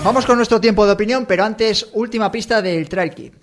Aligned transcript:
Vamos 0.04 0.26
con 0.26 0.36
nuestro 0.36 0.60
tiempo 0.60 0.84
de 0.84 0.92
opinión, 0.92 1.26
pero 1.26 1.44
antes, 1.44 1.88
última 1.92 2.32
pista 2.32 2.60
del 2.60 2.88
Trail 2.88 3.14
Kit. 3.14 3.34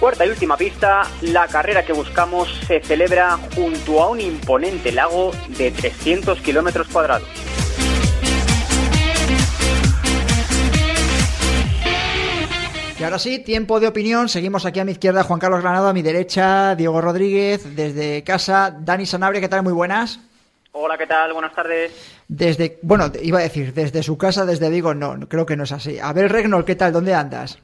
Cuarta 0.00 0.24
y 0.24 0.30
última 0.30 0.56
pista, 0.56 1.02
la 1.20 1.46
carrera 1.46 1.84
que 1.84 1.92
buscamos 1.92 2.48
se 2.66 2.80
celebra 2.80 3.38
junto 3.54 4.02
a 4.02 4.08
un 4.08 4.18
imponente 4.18 4.92
lago 4.92 5.30
de 5.58 5.70
300 5.72 6.40
kilómetros 6.40 6.88
cuadrados. 6.88 7.28
Y 13.00 13.02
ahora 13.02 13.18
sí, 13.18 13.38
tiempo 13.38 13.80
de 13.80 13.86
opinión. 13.86 14.28
Seguimos 14.28 14.66
aquí 14.66 14.78
a 14.78 14.84
mi 14.84 14.92
izquierda 14.92 15.24
Juan 15.24 15.40
Carlos 15.40 15.62
Granado, 15.62 15.88
a 15.88 15.94
mi 15.94 16.02
derecha 16.02 16.74
Diego 16.74 17.00
Rodríguez, 17.00 17.74
desde 17.74 18.22
casa 18.22 18.76
Dani 18.78 19.06
Sanabria, 19.06 19.40
¿qué 19.40 19.48
tal? 19.48 19.62
Muy 19.62 19.72
buenas. 19.72 20.20
Hola, 20.72 20.98
¿qué 20.98 21.06
tal? 21.06 21.32
Buenas 21.32 21.54
tardes. 21.54 22.22
Desde, 22.28 22.78
bueno, 22.82 23.10
iba 23.22 23.38
a 23.38 23.42
decir, 23.42 23.72
desde 23.72 24.02
su 24.02 24.18
casa, 24.18 24.44
desde 24.44 24.68
Vigo, 24.68 24.92
no, 24.92 25.18
creo 25.30 25.46
que 25.46 25.56
no 25.56 25.64
es 25.64 25.72
así. 25.72 25.98
A 25.98 26.12
ver, 26.12 26.30
Regnol, 26.30 26.66
¿qué 26.66 26.76
tal? 26.76 26.92
¿Dónde 26.92 27.14
andas? 27.14 27.58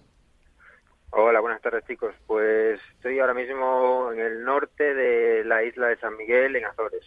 Hola, 1.10 1.40
buenas 1.40 1.60
tardes 1.60 1.84
chicos. 1.86 2.14
Pues 2.26 2.80
estoy 2.94 3.18
ahora 3.18 3.34
mismo 3.34 4.10
en 4.14 4.20
el 4.20 4.42
norte 4.42 4.94
de 4.94 5.44
la 5.44 5.62
isla 5.64 5.88
de 5.88 5.98
San 5.98 6.16
Miguel, 6.16 6.56
en 6.56 6.64
Azores. 6.64 7.04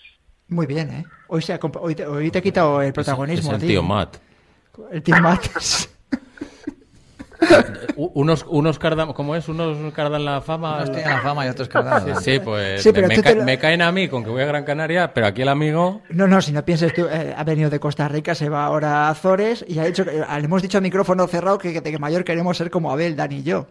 Muy 0.50 0.68
bien, 0.68 0.92
¿eh? 0.92 1.06
Hoy, 1.30 1.42
se 1.42 1.54
ha 1.54 1.60
hoy, 1.80 1.96
te, 1.96 2.06
hoy 2.06 2.30
te 2.30 2.38
he 2.38 2.44
quitado 2.44 2.80
el 2.84 2.94
protagonismo. 2.94 3.50
Es 3.50 3.56
el 3.56 3.62
ti. 3.62 3.68
tío 3.70 3.82
Matt. 3.82 4.18
El 4.92 5.02
tío 5.02 5.20
Matt. 5.20 5.48
Unos, 7.96 8.46
unos 8.48 8.80
cardan, 8.80 9.12
¿cómo 9.14 9.36
es? 9.36 9.48
Unos 9.50 9.94
cardan 9.94 10.24
la 10.26 10.42
fama. 10.42 10.78
Unos 10.78 10.92
tienen 10.92 11.10
la 11.10 11.22
fama 11.22 11.46
y 11.46 11.50
otros 11.50 11.68
cardan. 11.68 12.06
Sí, 12.06 12.12
sí, 12.34 12.40
pues 12.40 12.82
Sí, 12.82 12.90
me- 12.90 12.94
pero 12.94 13.08
me, 13.08 13.22
ca- 13.22 13.34
lo- 13.36 13.44
me 13.44 13.58
caen 13.58 13.82
a 13.82 13.92
mí 13.92 14.08
con 14.08 14.24
que 14.24 14.30
voy 14.30 14.42
a 14.42 14.46
Gran 14.46 14.64
Canaria, 14.64 15.14
pero 15.14 15.28
aquí 15.28 15.42
el 15.42 15.50
amigo. 15.50 16.02
No, 16.10 16.28
no, 16.28 16.42
si 16.42 16.52
no 16.52 16.64
pienses 16.64 16.94
tú, 16.94 17.08
eh, 17.12 17.34
ha 17.36 17.44
venido 17.44 17.70
de 17.70 17.80
Costa 17.80 18.08
Rica, 18.08 18.36
se 18.36 18.50
va 18.50 18.64
ahora 18.66 19.08
a 19.08 19.10
Azores 19.10 19.66
y 19.68 19.80
ha 19.80 19.86
dicho, 19.86 20.06
que- 20.06 20.12
eh, 20.20 20.26
le 20.38 20.46
hemos 20.46 20.62
dicho 20.62 20.78
a 20.78 20.82
micrófono 20.82 21.28
cerrado 21.28 21.58
que, 21.58 21.74
que 21.74 21.82
de 21.82 21.98
mayor 22.00 22.24
queremos 22.24 22.58
ser 22.58 22.70
como 22.70 22.92
Abel, 22.92 23.16
Dani 23.16 23.38
y 23.38 23.44
yo. 23.44 23.68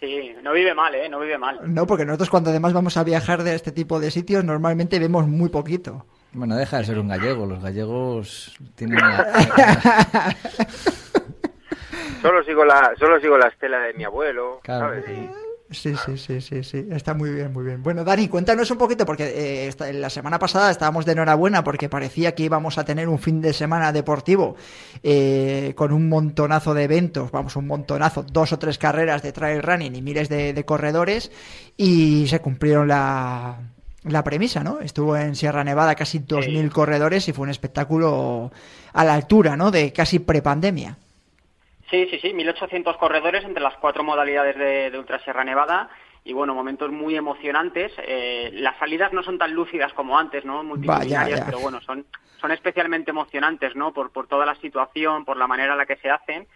Sí, 0.00 0.34
no 0.42 0.52
vive 0.52 0.74
mal, 0.74 0.94
¿eh? 0.94 1.08
No 1.08 1.18
vive 1.20 1.38
mal. 1.38 1.60
No, 1.64 1.86
porque 1.86 2.04
nosotros 2.04 2.28
cuando 2.28 2.50
además 2.50 2.72
vamos 2.74 2.96
a 2.98 3.04
viajar 3.04 3.42
de 3.42 3.54
este 3.54 3.72
tipo 3.72 3.98
de 4.00 4.10
sitios 4.10 4.44
normalmente 4.44 4.98
vemos 4.98 5.26
muy 5.26 5.48
poquito. 5.48 6.04
Bueno, 6.32 6.56
deja 6.56 6.78
de 6.78 6.84
ser 6.84 6.98
un 6.98 7.08
gallego. 7.08 7.46
Los 7.46 7.62
gallegos 7.62 8.54
tienen 8.74 8.98
una... 9.02 9.24
Solo 12.24 12.42
sigo 12.42 12.64
la, 12.64 12.92
solo 12.98 13.20
sigo 13.20 13.36
la 13.36 13.48
estela 13.48 13.80
de 13.80 13.92
mi 13.92 14.04
abuelo, 14.04 14.60
Claro. 14.62 14.86
¿sabes? 14.88 15.04
Y- 15.08 15.30
Sí, 15.70 15.94
sí, 15.96 16.16
sí, 16.18 16.40
sí, 16.42 16.62
sí, 16.62 16.86
está 16.90 17.14
muy 17.14 17.30
bien, 17.30 17.52
muy 17.52 17.64
bien. 17.64 17.82
Bueno, 17.82 18.04
Dani, 18.04 18.28
cuéntanos 18.28 18.70
un 18.70 18.76
poquito, 18.78 19.04
porque 19.06 19.24
eh, 19.24 19.66
esta- 19.66 19.90
la 19.92 20.08
semana 20.10 20.38
pasada 20.38 20.70
estábamos 20.70 21.04
de 21.06 21.12
enhorabuena 21.12 21.64
porque 21.64 21.88
parecía 21.88 22.34
que 22.34 22.44
íbamos 22.44 22.76
a 22.78 22.84
tener 22.84 23.08
un 23.08 23.18
fin 23.18 23.40
de 23.40 23.52
semana 23.54 23.90
deportivo 23.90 24.56
eh, 25.02 25.72
con 25.74 25.92
un 25.92 26.08
montonazo 26.08 26.74
de 26.74 26.84
eventos, 26.84 27.30
vamos, 27.32 27.56
un 27.56 27.66
montonazo, 27.66 28.22
dos 28.22 28.52
o 28.52 28.58
tres 28.58 28.78
carreras 28.78 29.22
de 29.22 29.32
trail 29.32 29.62
running 29.62 29.96
y 29.96 30.02
miles 30.02 30.28
de, 30.28 30.52
de 30.52 30.64
corredores 30.64 31.32
y 31.78 32.26
se 32.28 32.40
cumplieron 32.40 32.86
la, 32.86 33.56
la 34.04 34.22
premisa, 34.22 34.62
¿no? 34.62 34.80
Estuvo 34.80 35.16
en 35.16 35.34
Sierra 35.34 35.64
Nevada 35.64 35.94
casi 35.94 36.18
2.000 36.20 36.70
corredores 36.70 37.26
y 37.28 37.32
fue 37.32 37.44
un 37.44 37.50
espectáculo 37.50 38.52
a 38.92 39.04
la 39.04 39.14
altura, 39.14 39.56
¿no? 39.56 39.70
De 39.70 39.92
casi 39.92 40.18
prepandemia. 40.20 40.98
Sí, 41.90 42.08
sí, 42.10 42.18
sí, 42.20 42.32
1800 42.32 42.96
corredores 42.96 43.44
entre 43.44 43.62
las 43.62 43.76
cuatro 43.76 44.02
modalidades 44.02 44.56
de, 44.56 44.90
de 44.90 44.98
Ultra 44.98 45.18
Sierra 45.20 45.44
Nevada 45.44 45.90
y 46.24 46.32
bueno, 46.32 46.54
momentos 46.54 46.90
muy 46.90 47.16
emocionantes. 47.16 47.92
Eh, 47.98 48.50
las 48.54 48.78
salidas 48.78 49.12
no 49.12 49.22
son 49.22 49.38
tan 49.38 49.52
lúcidas 49.52 49.92
como 49.92 50.18
antes, 50.18 50.44
¿no? 50.44 50.64
Multitudinarias, 50.64 51.42
pero 51.44 51.60
bueno, 51.60 51.80
son, 51.82 52.06
son 52.40 52.50
especialmente 52.50 53.10
emocionantes, 53.10 53.76
¿no? 53.76 53.92
Por, 53.92 54.10
por 54.10 54.26
toda 54.26 54.46
la 54.46 54.54
situación, 54.56 55.26
por 55.26 55.36
la 55.36 55.46
manera 55.46 55.72
en 55.72 55.78
la 55.78 55.86
que 55.86 55.96
se 55.96 56.10
hacen. 56.10 56.46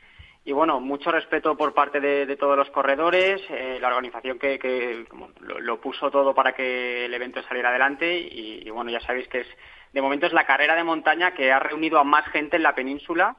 Y 0.45 0.53
bueno, 0.53 0.81
mucho 0.81 1.13
respeto 1.13 1.55
por 1.59 1.75
parte 1.75 2.01
de, 2.01 2.25
de 2.25 2.37
todos 2.37 2.57
los 2.57 2.71
corredores, 2.71 3.43
eh, 3.51 3.77
la 3.79 3.89
organización 3.89 4.39
que, 4.39 4.59
que 4.59 5.05
como 5.11 5.29
lo, 5.41 5.61
lo 5.61 5.79
puso 5.79 6.11
todo 6.11 6.35
para 6.35 6.55
que 6.55 7.05
el 7.05 7.13
evento 7.13 7.43
saliera 7.43 7.69
adelante 7.69 8.19
y, 8.19 8.63
y 8.67 8.71
bueno, 8.71 8.91
ya 8.91 9.01
sabéis 9.01 9.29
que 9.29 9.41
es 9.41 9.47
de 9.93 10.01
momento 10.01 10.27
es 10.27 10.33
la 10.33 10.47
carrera 10.47 10.75
de 10.75 10.85
montaña 10.85 11.35
que 11.35 11.53
ha 11.53 11.59
reunido 11.59 11.99
a 11.99 12.05
más 12.05 12.27
gente 12.29 12.57
en 12.57 12.63
la 12.63 12.75
península 12.75 13.37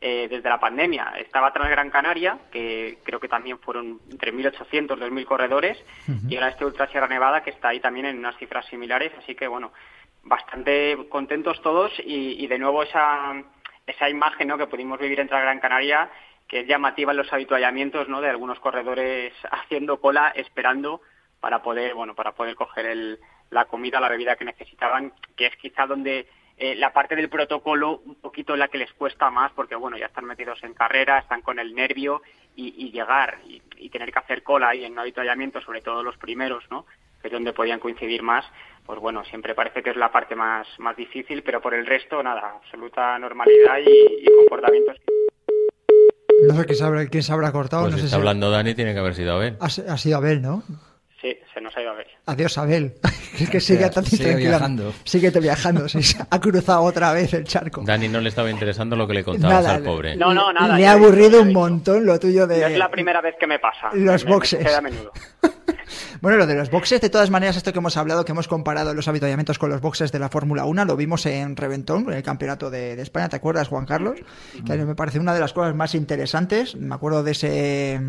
eh, 0.00 0.28
desde 0.28 0.48
la 0.48 0.60
pandemia. 0.60 1.14
Estaba 1.18 1.52
Transgran 1.52 1.90
Canaria, 1.90 2.38
que 2.50 2.98
creo 3.04 3.20
que 3.20 3.28
también 3.28 3.58
fueron 3.58 4.00
entre 4.10 4.32
1.800, 4.32 4.88
2.000 4.88 5.24
corredores, 5.24 5.82
y 6.28 6.36
ahora 6.36 6.50
este 6.50 6.64
Ultra 6.64 6.88
Sierra 6.88 7.08
Nevada, 7.08 7.42
que 7.42 7.50
está 7.50 7.68
ahí 7.68 7.80
también 7.80 8.06
en 8.06 8.18
unas 8.18 8.36
cifras 8.36 8.66
similares. 8.66 9.12
Así 9.18 9.34
que, 9.34 9.46
bueno, 9.46 9.72
bastante 10.22 10.96
contentos 11.08 11.60
todos 11.62 11.92
y, 12.04 12.42
y 12.42 12.46
de 12.46 12.58
nuevo 12.58 12.82
esa, 12.82 13.34
esa 13.86 14.08
imagen 14.08 14.48
¿no? 14.48 14.58
que 14.58 14.66
pudimos 14.66 14.98
vivir 14.98 15.20
en 15.20 15.28
Transgran 15.28 15.60
Canaria, 15.60 16.10
que 16.48 16.60
es 16.60 16.66
llamativa 16.66 17.12
en 17.12 17.18
los 17.18 17.32
habituallamientos 17.32 18.08
¿no? 18.08 18.20
de 18.20 18.30
algunos 18.30 18.58
corredores 18.60 19.32
haciendo 19.50 20.00
cola, 20.00 20.32
esperando 20.34 21.00
para 21.40 21.62
poder, 21.62 21.94
bueno, 21.94 22.14
para 22.14 22.32
poder 22.32 22.54
coger 22.54 22.86
el, 22.86 23.18
la 23.50 23.66
comida, 23.66 24.00
la 24.00 24.08
bebida 24.08 24.36
que 24.36 24.44
necesitaban, 24.44 25.12
que 25.36 25.46
es 25.46 25.56
quizá 25.56 25.86
donde 25.86 26.26
eh, 26.56 26.74
la 26.76 26.92
parte 26.92 27.16
del 27.16 27.28
protocolo 27.28 28.00
un 28.06 28.14
poquito 28.16 28.56
la 28.56 28.68
que 28.68 28.78
les 28.78 28.92
cuesta 28.92 29.30
más, 29.30 29.52
porque 29.52 29.74
bueno, 29.74 29.96
ya 29.96 30.06
están 30.06 30.24
metidos 30.24 30.62
en 30.62 30.74
carrera, 30.74 31.18
están 31.18 31.42
con 31.42 31.58
el 31.58 31.74
nervio 31.74 32.22
y, 32.56 32.74
y 32.86 32.92
llegar 32.92 33.38
y, 33.46 33.60
y 33.76 33.88
tener 33.90 34.12
que 34.12 34.18
hacer 34.20 34.42
cola 34.42 34.68
ahí 34.68 34.84
en 34.84 34.92
un 34.92 35.00
avituallamiento, 35.00 35.60
sobre 35.60 35.80
todo 35.82 36.02
los 36.02 36.16
primeros, 36.16 36.64
¿no? 36.70 36.86
que 37.20 37.28
es 37.28 37.32
donde 37.32 37.54
podían 37.54 37.80
coincidir 37.80 38.22
más, 38.22 38.44
pues 38.84 39.00
bueno, 39.00 39.24
siempre 39.24 39.54
parece 39.54 39.82
que 39.82 39.88
es 39.90 39.96
la 39.96 40.12
parte 40.12 40.36
más, 40.36 40.66
más 40.78 40.94
difícil, 40.94 41.42
pero 41.42 41.62
por 41.62 41.72
el 41.72 41.86
resto, 41.86 42.22
nada, 42.22 42.56
absoluta 42.62 43.18
normalidad 43.18 43.78
y, 43.78 44.24
y 44.24 44.26
comportamientos. 44.36 44.98
No 46.46 46.54
sé 46.54 46.66
quién 46.66 46.76
se 46.76 46.84
habrá, 46.84 47.06
quién 47.06 47.22
se 47.22 47.32
habrá 47.32 47.50
cortado. 47.50 47.84
Pues 47.84 47.92
no 47.92 47.96
si 47.96 48.02
sé 48.02 48.06
está 48.08 48.16
si 48.16 48.20
hablando 48.20 48.50
Dani, 48.50 48.74
tiene 48.74 48.92
que 48.92 48.98
haber 49.00 49.14
sido 49.14 49.32
Abel. 49.36 49.56
ha, 49.58 49.64
ha 49.64 49.96
sido 49.96 50.18
Abel, 50.18 50.42
¿no? 50.42 50.62
Sí, 51.24 51.34
se 51.54 51.60
nos 51.62 51.74
ha 51.74 51.80
ido 51.80 51.90
a 51.90 51.94
ver. 51.94 52.06
Adiós, 52.26 52.58
Abel. 52.58 52.92
es 53.40 53.48
que 53.48 53.58
sigue 53.58 53.88
tan 53.88 54.04
Sigue 54.04 54.36
viajando. 54.36 54.92
Sigue 55.04 55.30
viajando. 55.30 55.88
se 55.88 56.18
ha 56.28 56.38
cruzado 56.38 56.82
otra 56.82 57.14
vez 57.14 57.32
el 57.32 57.44
charco. 57.44 57.82
Dani 57.82 58.08
no 58.08 58.20
le 58.20 58.28
estaba 58.28 58.50
interesando 58.50 58.94
lo 58.94 59.06
que 59.08 59.14
le 59.14 59.24
contabas 59.24 59.62
Nada, 59.64 59.74
al 59.76 59.82
pobre. 59.82 60.16
No, 60.16 60.34
no, 60.34 60.52
nada. 60.52 60.76
Le 60.76 60.82
ya 60.82 60.90
ha 60.90 60.92
aburrido 60.92 61.40
un 61.40 61.54
montón 61.54 62.04
lo 62.04 62.20
tuyo 62.20 62.46
de. 62.46 62.60
No 62.60 62.66
es 62.66 62.76
la 62.78 62.90
primera 62.90 63.22
vez 63.22 63.36
que 63.40 63.46
me 63.46 63.58
pasa. 63.58 63.88
Los 63.94 64.22
Me- 64.24 64.28
me 64.28 64.34
boxes. 64.36 64.74
a 64.74 64.80
menudo. 64.82 65.12
Bueno, 66.20 66.38
lo 66.38 66.46
de 66.46 66.54
los 66.54 66.70
boxes, 66.70 67.00
de 67.02 67.10
todas 67.10 67.28
maneras, 67.30 67.56
esto 67.56 67.70
que 67.72 67.78
hemos 67.78 67.96
hablado, 67.98 68.24
que 68.24 68.32
hemos 68.32 68.48
comparado 68.48 68.94
los 68.94 69.06
avituallamientos 69.08 69.58
con 69.58 69.68
los 69.68 69.82
boxes 69.82 70.10
de 70.10 70.18
la 70.18 70.30
Fórmula 70.30 70.64
1, 70.64 70.86
lo 70.86 70.96
vimos 70.96 71.26
en 71.26 71.54
Reventón, 71.54 72.04
en 72.08 72.14
el 72.14 72.22
campeonato 72.22 72.70
de, 72.70 72.96
de 72.96 73.02
España, 73.02 73.28
¿te 73.28 73.36
acuerdas, 73.36 73.68
Juan 73.68 73.84
Carlos? 73.84 74.18
Que 74.64 74.72
a 74.72 74.76
mí 74.76 74.84
me 74.84 74.94
parece 74.94 75.18
una 75.18 75.34
de 75.34 75.40
las 75.40 75.52
cosas 75.52 75.74
más 75.74 75.94
interesantes. 75.94 76.76
Me 76.76 76.94
acuerdo 76.94 77.22
de 77.22 77.32
ese 77.32 78.00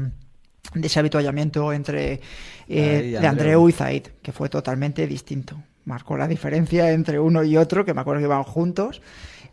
de 0.73 0.87
ese 0.87 0.99
avituallamiento 0.99 1.71
entre 1.73 2.19
eh, 2.67 3.01
de 3.11 3.17
Andreu. 3.17 3.29
Andreu 3.29 3.69
y 3.69 3.71
Zaid, 3.71 4.03
que 4.21 4.31
fue 4.31 4.49
totalmente 4.49 5.05
distinto. 5.07 5.61
Marcó 5.85 6.17
la 6.17 6.27
diferencia 6.27 6.91
entre 6.91 7.19
uno 7.19 7.43
y 7.43 7.57
otro, 7.57 7.85
que 7.85 7.93
me 7.93 8.01
acuerdo 8.01 8.19
que 8.21 8.25
iban 8.25 8.43
juntos, 8.43 9.01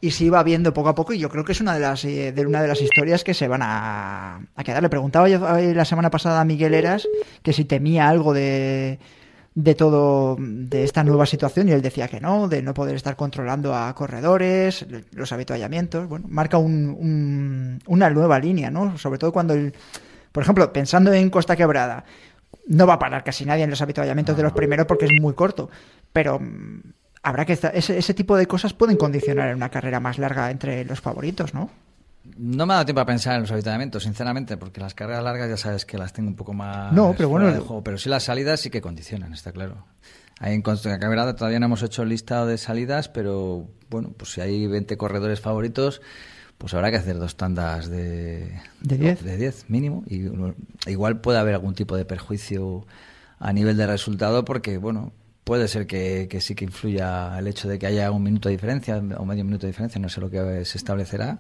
y 0.00 0.10
se 0.10 0.24
iba 0.24 0.42
viendo 0.42 0.72
poco 0.74 0.88
a 0.88 0.94
poco, 0.94 1.12
y 1.12 1.18
yo 1.18 1.28
creo 1.28 1.44
que 1.44 1.52
es 1.52 1.60
una 1.60 1.74
de 1.74 1.80
las 1.80 2.04
eh, 2.04 2.32
de 2.32 2.46
una 2.46 2.60
de 2.62 2.68
las 2.68 2.80
historias 2.80 3.22
que 3.22 3.34
se 3.34 3.46
van 3.48 3.60
a, 3.62 4.40
a 4.56 4.64
quedar. 4.64 4.82
Le 4.82 4.88
preguntaba 4.88 5.28
yo 5.28 5.56
eh, 5.58 5.74
la 5.74 5.84
semana 5.84 6.10
pasada 6.10 6.40
a 6.40 6.44
Miguel 6.44 6.74
Eras 6.74 7.06
que 7.42 7.52
si 7.52 7.64
temía 7.64 8.08
algo 8.08 8.32
de 8.32 8.98
de 9.54 9.74
todo 9.74 10.38
de 10.40 10.82
esta 10.82 11.04
nueva 11.04 11.26
situación 11.26 11.68
y 11.68 11.72
él 11.72 11.82
decía 11.82 12.08
que 12.08 12.18
no, 12.20 12.48
de 12.48 12.62
no 12.62 12.72
poder 12.72 12.96
estar 12.96 13.16
controlando 13.16 13.74
a 13.76 13.94
corredores, 13.94 14.86
los 15.12 15.30
habituallamientos, 15.30 16.08
bueno, 16.08 16.24
marca 16.30 16.56
un- 16.56 16.96
un- 16.98 17.78
una 17.86 18.08
nueva 18.08 18.38
línea, 18.38 18.70
¿no? 18.70 18.96
Sobre 18.96 19.18
todo 19.18 19.30
cuando 19.30 19.52
el, 19.52 19.74
por 20.32 20.43
ejemplo, 20.43 20.73
pensando 20.73 21.12
en 21.12 21.31
Costa 21.31 21.56
Quebrada, 21.56 22.05
no 22.67 22.87
va 22.87 22.94
a 22.94 22.99
parar 22.99 23.25
casi 23.25 23.44
nadie 23.44 23.64
en 23.64 23.70
los 23.70 23.82
habituallamientos 23.82 24.37
de 24.37 24.43
los 24.43 24.52
primeros 24.52 24.87
porque 24.87 25.06
es 25.06 25.12
muy 25.20 25.34
corto, 25.34 25.70
pero 26.12 26.38
mm, 26.38 26.81
habrá 27.23 27.44
que 27.44 27.52
estar- 27.55 27.73
ese, 27.75 27.99
ese 27.99 28.14
tipo 28.14 28.37
de 28.37 28.46
cosas 28.46 28.73
pueden 28.73 28.96
condicionar 28.96 29.55
una 29.55 29.69
carrera 29.69 30.00
más 30.00 30.19
larga 30.19 30.50
entre 30.50 30.84
los 30.84 31.00
favoritos, 31.00 31.55
¿no? 31.55 31.70
No 32.37 32.67
me 32.67 32.73
ha 32.73 32.76
dado 32.76 32.87
tiempo 32.87 33.00
a 33.00 33.06
pensar 33.06 33.34
en 33.34 33.43
los 33.43 33.50
avituallamientos, 33.50 34.05
sinceramente, 34.05 34.56
porque 34.56 34.81
las 34.81 34.94
carreras 34.94 35.25
largas 35.25 35.49
ya 35.49 35.56
sabes 35.56 35.84
que 35.84 35.99
las 35.99 36.12
tengo 36.12 36.29
un 36.29 36.37
poco 36.37 36.52
más 36.52 36.93
No, 36.93 37.14
pero 37.17 37.29
bueno, 37.29 37.46
de 37.52 37.58
juego, 37.58 37.82
pero 37.82 37.99
sí 37.99 38.08
las 38.08 38.23
salidas 38.23 38.61
sí 38.61 38.70
que 38.70 38.81
condicionan, 38.81 39.32
está 39.32 39.50
claro. 39.50 39.84
Ahí 40.38 40.55
en 40.55 40.62
Costa 40.62 40.99
Quebrada 41.00 41.34
todavía 41.37 41.58
no 41.58 41.67
hemos 41.67 41.82
hecho 41.82 42.02
el 42.05 42.11
listado 42.11 42.46
de 42.46 42.58
salidas, 42.58 43.08
pero 43.08 43.69
bueno, 43.90 44.12
pues 44.17 44.32
si 44.32 44.40
hay 44.40 44.67
20 44.69 44.96
corredores 44.96 45.40
favoritos, 45.40 46.00
pues 46.62 46.72
habrá 46.74 46.90
que 46.90 46.96
hacer 46.96 47.18
dos 47.18 47.36
tandas 47.36 47.88
de 47.90 48.50
¿De 48.80 48.96
10? 48.96 49.24
de 49.24 49.36
10 49.36 49.68
mínimo 49.68 50.04
y 50.06 50.28
igual 50.90 51.20
puede 51.20 51.38
haber 51.38 51.54
algún 51.54 51.74
tipo 51.74 51.96
de 51.96 52.04
perjuicio 52.04 52.86
a 53.40 53.52
nivel 53.52 53.76
de 53.76 53.86
resultado 53.86 54.44
porque 54.44 54.78
bueno, 54.78 55.12
puede 55.44 55.66
ser 55.66 55.86
que, 55.88 56.28
que 56.30 56.40
sí 56.40 56.54
que 56.54 56.64
influya 56.64 57.36
el 57.38 57.48
hecho 57.48 57.68
de 57.68 57.78
que 57.78 57.86
haya 57.88 58.10
un 58.12 58.22
minuto 58.22 58.48
de 58.48 58.54
diferencia 58.54 58.96
o 59.18 59.24
medio 59.24 59.44
minuto 59.44 59.66
de 59.66 59.72
diferencia, 59.72 60.00
no 60.00 60.08
sé 60.08 60.20
lo 60.20 60.30
que 60.30 60.64
se 60.64 60.78
establecerá 60.78 61.38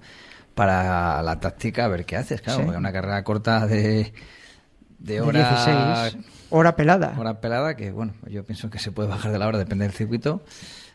para 0.56 1.22
la 1.22 1.38
táctica 1.40 1.84
a 1.84 1.88
ver 1.88 2.04
qué 2.04 2.16
haces, 2.16 2.40
claro, 2.42 2.58
Sí. 2.58 2.64
porque 2.64 2.78
una 2.78 2.92
carrera 2.92 3.22
corta 3.24 3.66
de 3.66 4.12
de 4.98 5.14
De 5.14 5.20
hora 5.20 5.48
16, 6.10 6.24
hora 6.50 6.76
pelada. 6.76 7.14
hora 7.18 7.40
pelada 7.40 7.74
que 7.76 7.90
bueno, 7.92 8.12
yo 8.28 8.44
pienso 8.44 8.70
que 8.70 8.78
se 8.78 8.92
puede 8.92 9.08
bajar 9.08 9.32
de 9.32 9.38
la 9.38 9.46
hora 9.46 9.58
depende 9.58 9.84
del 9.84 9.94
circuito. 9.94 10.42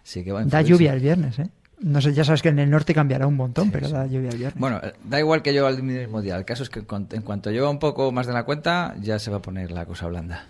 Sí 0.03 0.23
que 0.23 0.31
va 0.31 0.39
a 0.41 0.45
Da 0.45 0.61
lluvia 0.61 0.93
el 0.93 1.01
viernes, 1.01 1.37
¿eh? 1.39 1.49
No 1.79 2.01
sé, 2.01 2.11
ya 2.13 2.23
sabes 2.23 2.41
que 2.41 2.49
en 2.49 2.57
el 2.59 2.69
norte 2.71 2.93
cambiará 2.93 3.27
un 3.27 3.35
montón, 3.35 3.71
pero 3.71 3.87
da 3.87 4.07
lluvia 4.07 4.29
el 4.31 4.37
viernes. 4.37 4.59
Bueno, 4.59 4.79
eh, 4.83 4.93
da 5.03 5.19
igual 5.19 5.43
que 5.43 5.53
yo 5.53 5.67
al 5.67 5.81
mismo 5.83 6.21
día. 6.23 6.35
El 6.35 6.43
caso 6.45 6.63
es 6.63 6.69
que 6.71 6.79
en 6.79 7.21
cuanto 7.21 7.51
lleva 7.51 7.69
un 7.69 7.77
poco 7.79 8.11
más 8.11 8.25
de 8.25 8.33
la 8.33 8.43
cuenta, 8.45 8.95
ya 8.99 9.19
se 9.19 9.29
va 9.29 9.37
a 9.37 9.41
poner 9.41 9.69
la 9.71 9.85
cosa 9.85 10.07
blanda. 10.07 10.47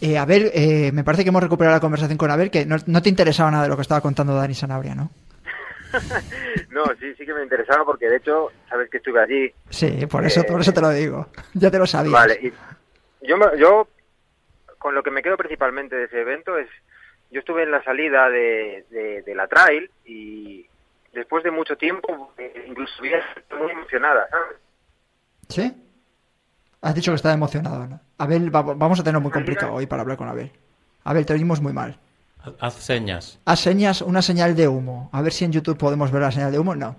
Eh, 0.00 0.18
a 0.18 0.24
ver, 0.24 0.50
eh, 0.54 0.90
me 0.92 1.02
parece 1.02 1.24
que 1.24 1.30
hemos 1.30 1.42
recuperado 1.42 1.74
la 1.76 1.80
conversación 1.80 2.18
con 2.18 2.30
Abel, 2.30 2.50
que 2.50 2.64
no, 2.66 2.76
no 2.86 3.02
te 3.02 3.08
interesaba 3.08 3.50
nada 3.50 3.64
de 3.64 3.68
lo 3.70 3.76
que 3.76 3.82
estaba 3.82 4.00
contando 4.00 4.34
Dani 4.34 4.54
Sanabria, 4.54 4.94
¿no? 4.94 5.10
No, 6.70 6.84
sí, 6.98 7.12
sí 7.18 7.26
que 7.26 7.34
me 7.34 7.42
interesaba 7.42 7.84
porque 7.84 8.08
de 8.08 8.16
hecho, 8.16 8.48
sabes 8.68 8.88
que 8.90 8.96
estuve 8.96 9.20
allí. 9.20 9.52
Sí, 9.68 10.06
por 10.08 10.24
eso, 10.24 10.40
Eh, 10.40 10.44
por 10.44 10.60
eso 10.60 10.72
te 10.72 10.80
lo 10.80 10.88
digo. 10.90 11.28
Ya 11.54 11.70
te 11.70 11.78
lo 11.78 11.86
sabías. 11.86 12.12
Vale, 12.12 12.38
y 12.42 13.26
yo, 13.28 13.36
me- 13.36 13.58
yo 13.58 13.86
con 14.78 14.94
lo 14.94 15.02
que 15.02 15.10
me 15.10 15.22
quedo 15.22 15.36
principalmente 15.36 15.94
de 15.96 16.04
ese 16.04 16.20
evento 16.22 16.56
es, 16.56 16.68
yo 17.32 17.40
estuve 17.40 17.62
en 17.64 17.70
la 17.70 17.82
salida 17.82 18.28
de, 18.28 18.84
de, 18.90 19.22
de 19.22 19.34
la 19.34 19.48
trail 19.48 19.90
y 20.04 20.66
después 21.12 21.42
de 21.44 21.50
mucho 21.50 21.76
tiempo, 21.76 22.32
eh, 22.38 22.64
incluso 22.68 22.92
muy 23.02 23.70
emocionada, 23.72 24.28
¿sabes? 24.30 24.56
¿Sí? 25.48 25.72
Has 26.80 26.94
dicho 26.94 27.12
que 27.12 27.16
estaba 27.16 27.34
emocionado, 27.34 27.86
¿no? 27.86 28.00
Abel, 28.18 28.54
va- 28.54 28.62
vamos 28.62 28.98
a 29.00 29.04
tener 29.04 29.20
muy 29.20 29.30
complicado 29.32 29.72
hoy 29.74 29.86
para 29.86 30.02
hablar 30.02 30.16
con 30.16 30.28
Abel. 30.28 30.50
Abel, 31.04 31.26
te 31.26 31.32
oímos 31.32 31.60
muy 31.60 31.72
mal. 31.72 31.98
Haz 32.60 32.74
señas. 32.74 33.38
Haz 33.44 33.60
señas, 33.60 34.02
una 34.02 34.20
señal 34.20 34.56
de 34.56 34.66
humo. 34.68 35.08
A 35.12 35.22
ver 35.22 35.32
si 35.32 35.44
en 35.44 35.52
YouTube 35.52 35.78
podemos 35.78 36.10
ver 36.10 36.22
la 36.22 36.32
señal 36.32 36.50
de 36.50 36.58
humo. 36.58 36.74
No. 36.74 36.96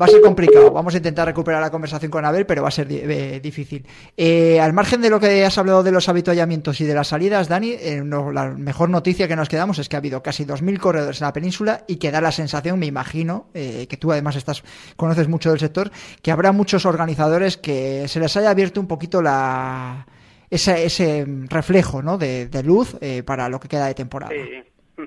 Va 0.00 0.06
a 0.06 0.08
ser 0.08 0.20
complicado. 0.22 0.70
Vamos 0.70 0.94
a 0.94 0.96
intentar 0.96 1.26
recuperar 1.26 1.60
la 1.60 1.70
conversación 1.70 2.10
con 2.10 2.24
Abel, 2.24 2.46
pero 2.46 2.62
va 2.62 2.68
a 2.68 2.70
ser 2.70 2.86
eh, 2.90 3.38
difícil. 3.42 3.86
Eh, 4.16 4.58
al 4.58 4.72
margen 4.72 5.02
de 5.02 5.10
lo 5.10 5.20
que 5.20 5.44
has 5.44 5.58
hablado 5.58 5.82
de 5.82 5.92
los 5.92 6.08
habituallamientos 6.08 6.80
y 6.80 6.84
de 6.86 6.94
las 6.94 7.08
salidas, 7.08 7.48
Dani, 7.48 7.72
eh, 7.72 8.00
no- 8.04 8.32
la 8.32 8.48
mejor 8.50 8.88
noticia 8.88 9.28
que 9.28 9.36
nos 9.36 9.48
quedamos 9.48 9.78
es 9.78 9.88
que 9.88 9.96
ha 9.96 9.98
habido 9.98 10.22
casi 10.22 10.44
2.000 10.44 10.78
corredores 10.78 11.20
en 11.20 11.26
la 11.26 11.32
península 11.32 11.84
y 11.86 11.96
que 11.96 12.10
da 12.10 12.20
la 12.20 12.32
sensación, 12.32 12.78
me 12.78 12.86
imagino, 12.86 13.48
eh, 13.52 13.86
que 13.88 13.96
tú 13.98 14.10
además 14.12 14.36
estás 14.36 14.62
conoces 14.96 15.28
mucho 15.28 15.50
del 15.50 15.58
sector, 15.60 15.90
que 16.22 16.30
habrá 16.32 16.52
muchos 16.52 16.86
organizadores 16.86 17.56
que 17.58 18.06
se 18.08 18.20
les 18.20 18.34
haya 18.36 18.50
abierto 18.50 18.80
un 18.80 18.86
poquito 18.86 19.20
la 19.20 20.06
ese, 20.48 20.84
ese 20.84 21.26
reflejo 21.48 22.02
¿no? 22.02 22.16
de, 22.18 22.46
de 22.46 22.62
luz 22.62 22.96
para 23.24 23.48
lo 23.48 23.60
que 23.60 23.68
queda 23.68 23.86
de 23.86 23.94
temporada. 23.94 24.32
Sí. 24.32 25.04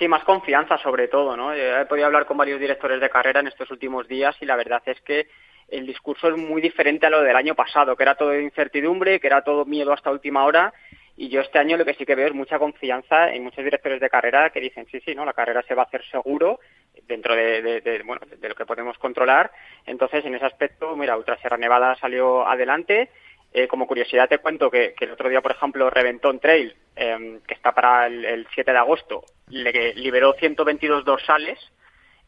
Sí, 0.00 0.08
más 0.08 0.24
confianza 0.24 0.78
sobre 0.78 1.08
todo, 1.08 1.36
¿no? 1.36 1.54
Yo 1.54 1.76
He 1.78 1.84
podido 1.84 2.06
hablar 2.06 2.24
con 2.24 2.38
varios 2.38 2.58
directores 2.58 3.00
de 3.02 3.10
carrera 3.10 3.40
en 3.40 3.48
estos 3.48 3.70
últimos 3.70 4.08
días 4.08 4.34
y 4.40 4.46
la 4.46 4.56
verdad 4.56 4.82
es 4.86 4.98
que 5.02 5.28
el 5.68 5.86
discurso 5.86 6.28
es 6.28 6.36
muy 6.38 6.62
diferente 6.62 7.04
a 7.06 7.10
lo 7.10 7.20
del 7.20 7.36
año 7.36 7.54
pasado, 7.54 7.94
que 7.94 8.02
era 8.02 8.14
todo 8.16 8.34
incertidumbre, 8.40 9.20
que 9.20 9.26
era 9.28 9.44
todo 9.44 9.66
miedo 9.66 9.92
hasta 9.92 10.10
última 10.10 10.44
hora. 10.46 10.72
Y 11.18 11.28
yo 11.28 11.42
este 11.42 11.58
año 11.58 11.76
lo 11.76 11.84
que 11.84 11.92
sí 11.94 12.06
que 12.06 12.14
veo 12.14 12.28
es 12.28 12.34
mucha 12.34 12.58
confianza 12.58 13.30
en 13.30 13.44
muchos 13.44 13.62
directores 13.62 14.00
de 14.00 14.08
carrera 14.08 14.48
que 14.50 14.60
dicen, 14.60 14.86
sí, 14.90 15.00
sí, 15.04 15.14
no, 15.14 15.26
la 15.26 15.34
carrera 15.34 15.62
se 15.68 15.74
va 15.74 15.82
a 15.82 15.84
hacer 15.84 16.02
seguro 16.10 16.60
dentro 17.06 17.36
de, 17.36 17.60
de- 17.60 17.80
de, 17.82 18.02
bueno, 18.02 18.22
de 18.26 18.48
lo 18.48 18.54
que 18.54 18.64
podemos 18.66 18.96
controlar. 18.98 19.52
Entonces, 19.84 20.24
en 20.24 20.34
ese 20.34 20.46
aspecto, 20.46 20.96
mira, 20.96 21.16
Ultra 21.18 21.36
Sierra 21.36 21.58
Nevada 21.58 21.94
salió 21.96 22.48
adelante. 22.48 23.10
Eh, 23.52 23.66
como 23.66 23.86
curiosidad 23.86 24.28
te 24.28 24.38
cuento 24.38 24.70
que, 24.70 24.94
el 25.00 25.10
otro 25.10 25.28
día, 25.28 25.40
por 25.40 25.50
ejemplo, 25.50 25.90
Reventón 25.90 26.38
Trail, 26.38 26.74
eh, 26.94 27.40
que 27.46 27.54
está 27.54 27.72
para 27.72 28.06
el, 28.06 28.24
el 28.24 28.46
7 28.54 28.70
de 28.70 28.78
agosto, 28.78 29.24
le 29.48 29.94
liberó 29.94 30.34
122 30.34 31.04
dorsales 31.04 31.58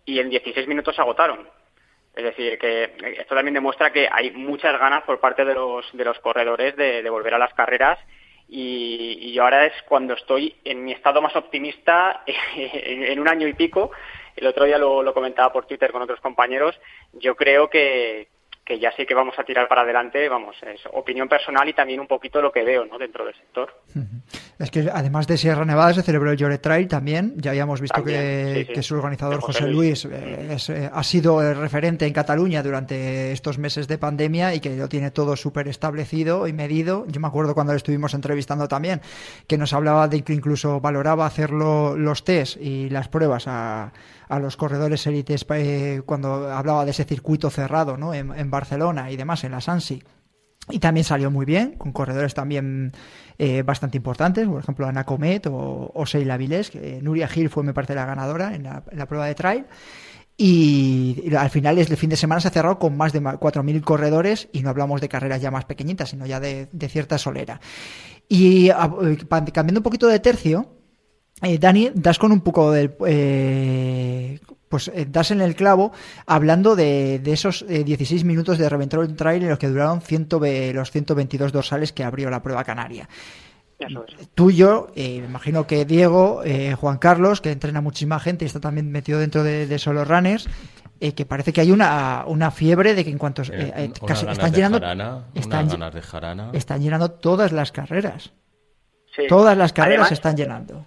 y 0.04 0.18
en 0.18 0.30
16 0.30 0.66
minutos 0.66 0.96
se 0.96 1.00
agotaron. 1.02 1.48
Es 2.14 2.24
decir, 2.24 2.58
que 2.58 2.92
esto 3.18 3.34
también 3.34 3.54
demuestra 3.54 3.92
que 3.92 4.08
hay 4.10 4.32
muchas 4.32 4.78
ganas 4.78 5.02
por 5.04 5.20
parte 5.20 5.44
de 5.44 5.54
los, 5.54 6.18
corredores 6.20 6.76
de, 6.76 7.08
volver 7.08 7.34
a 7.34 7.38
las 7.38 7.54
carreras 7.54 7.98
y, 8.48 9.18
y 9.20 9.38
ahora 9.38 9.64
es 9.64 9.72
cuando 9.88 10.12
estoy 10.14 10.54
en 10.64 10.84
mi 10.84 10.92
estado 10.92 11.22
más 11.22 11.34
optimista 11.36 12.22
en, 12.26 13.18
un 13.18 13.28
año 13.28 13.48
y 13.48 13.54
pico. 13.54 13.92
El 14.36 14.46
otro 14.46 14.64
día 14.64 14.76
lo 14.76 15.14
comentaba 15.14 15.52
por 15.52 15.66
Twitter 15.66 15.90
con 15.92 16.02
otros 16.02 16.20
compañeros. 16.20 16.78
Yo 17.12 17.34
creo 17.34 17.70
que, 17.70 18.28
que 18.64 18.78
ya 18.78 18.92
sí 18.92 19.04
que 19.07 19.14
vamos 19.14 19.38
a 19.38 19.45
tirar 19.45 19.69
para 19.69 19.83
adelante, 19.83 20.28
vamos, 20.28 20.57
es 20.62 20.81
opinión 20.92 21.28
personal 21.28 21.69
y 21.69 21.73
también 21.73 22.00
un 22.00 22.07
poquito 22.07 22.40
lo 22.40 22.52
que 22.52 22.62
veo 22.62 22.85
¿no? 22.85 22.99
dentro 22.99 23.25
del 23.25 23.35
sector. 23.35 23.75
Es 24.62 24.71
que 24.71 24.88
además 24.95 25.26
de 25.26 25.37
Sierra 25.37 25.64
Nevada 25.64 25.92
se 25.92 26.02
celebró 26.02 26.31
el 26.31 26.38
Lloret 26.38 26.62
Trail 26.62 26.87
también. 26.87 27.35
Ya 27.37 27.50
habíamos 27.50 27.81
visto 27.81 27.97
También, 27.97 28.21
que, 28.21 28.54
sí, 28.61 28.66
sí. 28.69 28.73
que 28.75 28.83
su 28.85 28.95
organizador 28.95 29.40
José 29.40 29.59
José 29.59 29.73
Luis. 29.73 30.04
Luis 30.04 30.14
eh, 30.14 30.49
es, 30.52 30.71
eh, 30.71 30.88
ha 30.92 31.02
sido 31.02 31.42
el 31.42 31.57
referente 31.57 32.07
en 32.07 32.12
Cataluña 32.12 32.62
durante 32.62 33.33
estos 33.33 33.59
meses 33.59 33.88
de 33.88 33.99
pandemia 33.99 34.54
y 34.54 34.61
que 34.61 34.76
lo 34.76 34.88
tiene 34.88 35.11
todo 35.11 35.35
súper 35.35 35.66
establecido 35.66 36.47
y 36.47 36.52
medido. 36.52 37.04
Yo 37.09 37.21
me 37.21 37.26
acuerdo 37.26 37.54
cuando 37.54 37.73
le 37.73 37.78
estuvimos 37.78 38.14
entrevistando 38.14 38.69
también 38.69 39.00
que 39.49 39.59
nos 39.59 39.73
hablaba 39.73 40.07
de 40.07 40.23
que 40.23 40.33
incluso 40.33 40.81
valoraba 40.81 41.26
hacerlo 41.26 41.97
los 41.97 42.23
test 42.23 42.57
y 42.61 42.88
las 42.88 43.09
pruebas 43.09 43.49
a, 43.49 43.92
a 44.28 44.38
los 44.38 44.57
corredores 44.57 45.04
élites 45.09 45.45
eh, 45.50 46.02
cuando 46.07 46.52
hablaba 46.52 46.85
de 46.85 46.92
ese 46.92 47.02
circuito 47.04 47.50
cerrado 47.50 47.97
¿no? 47.97 48.14
en, 48.14 48.33
en 48.33 48.49
Barcelona 48.49 49.11
y 49.11 49.16
demás, 49.16 49.42
en 49.42 49.50
la 49.50 49.61
Sansi. 49.61 50.04
Y 50.71 50.78
también 50.78 51.04
salió 51.04 51.31
muy 51.31 51.45
bien, 51.45 51.73
con 51.73 51.92
corredores 51.92 52.35
también 52.35 52.92
eh, 53.38 53.62
bastante 53.62 53.97
importantes, 53.97 54.47
por 54.47 54.61
ejemplo 54.61 54.87
Ana 54.87 55.04
Comet 55.04 55.47
o, 55.49 55.90
o 55.92 56.04
Vilés, 56.38 56.71
que 56.71 57.00
Nuria 57.02 57.26
Gil 57.26 57.50
fue 57.50 57.64
me 57.64 57.75
parece 57.75 57.95
la 57.95 58.07
ganadora 58.07 58.54
en 58.54 58.62
la, 58.62 59.07
prueba 59.07 59.26
de 59.26 59.35
trail. 59.35 59.64
Y, 60.37 61.35
al 61.37 61.50
final 61.50 61.78
el 61.78 61.97
fin 61.97 62.11
de 62.11 62.16
semana 62.16 62.40
se 62.40 62.49
cerrado 62.50 62.78
con 62.78 62.97
más 62.97 63.12
de 63.12 63.21
ma- 63.21 63.38
4.000 63.38 63.83
corredores 63.83 64.49
y 64.52 64.62
no 64.62 64.71
hablamos 64.71 65.00
de 65.00 65.09
carreras 65.09 65.42
ya 65.42 65.50
más 65.50 65.64
pequeñitas, 65.64 66.11
sino 66.11 66.26
ya 66.26 66.40
de, 66.40 66.69
cierta 66.88 67.19
solera. 67.19 67.61
Y 68.28 68.69
cambiando 68.71 69.81
un 69.81 69.85
poquito 69.85 70.07
de 70.07 70.21
tercio, 70.21 70.75
eh, 71.42 71.59
Dani, 71.59 71.90
das 71.95 72.19
con 72.19 72.33
un 72.33 72.40
poco 72.40 72.71
del... 72.71 72.95
eh, 73.07 74.38
pues 74.72 74.88
eh, 74.88 75.06
das 75.08 75.30
en 75.30 75.40
el 75.40 75.54
clavo 75.54 75.92
hablando 76.26 76.74
de, 76.74 77.20
de 77.20 77.32
esos 77.32 77.64
eh, 77.68 77.84
16 77.84 78.24
minutos 78.24 78.58
de 78.58 78.68
Reventol 78.68 79.14
Trail 79.14 79.42
en 79.44 79.50
los 79.50 79.58
que 79.60 79.68
duraron 79.68 80.00
100 80.00 80.28
ve- 80.40 80.72
los 80.74 80.90
122 80.90 81.52
dorsales 81.52 81.92
que 81.92 82.02
abrió 82.02 82.28
la 82.30 82.42
prueba 82.42 82.64
canaria. 82.64 83.08
Es. 83.78 83.92
Tú 84.34 84.50
y 84.50 84.56
yo, 84.56 84.88
eh, 84.94 85.18
me 85.20 85.26
imagino 85.26 85.66
que 85.66 85.84
Diego, 85.84 86.42
eh, 86.44 86.74
Juan 86.74 86.98
Carlos, 86.98 87.40
que 87.40 87.50
entrena 87.52 87.80
muchísima 87.80 88.18
gente 88.20 88.44
y 88.44 88.46
está 88.46 88.60
también 88.60 88.90
metido 88.90 89.18
dentro 89.18 89.42
de, 89.44 89.66
de 89.66 89.78
Solo 89.78 90.04
Runners, 90.04 90.48
eh, 91.00 91.14
que 91.14 91.26
parece 91.26 91.52
que 91.52 91.60
hay 91.60 91.70
una, 91.72 92.24
una 92.26 92.50
fiebre 92.52 92.94
de 92.94 93.04
que 93.04 93.10
en 93.10 93.18
cuanto... 93.18 93.42
eh, 93.42 93.72
eh, 93.76 93.92
casi 94.06 94.26
están 94.26 94.52
llenando... 94.52 94.78
jarana, 94.78 95.24
están, 95.34 95.64
unas 95.64 95.72
ganas 95.72 95.94
de 95.94 96.02
jarana. 96.02 96.50
están 96.52 96.80
llenando 96.80 97.10
todas 97.10 97.50
las 97.52 97.72
carreras. 97.72 98.32
Sí. 99.16 99.22
Todas 99.28 99.58
las 99.58 99.72
carreras 99.72 99.94
Además, 99.94 100.08
se 100.08 100.14
están 100.14 100.36
llenando. 100.36 100.86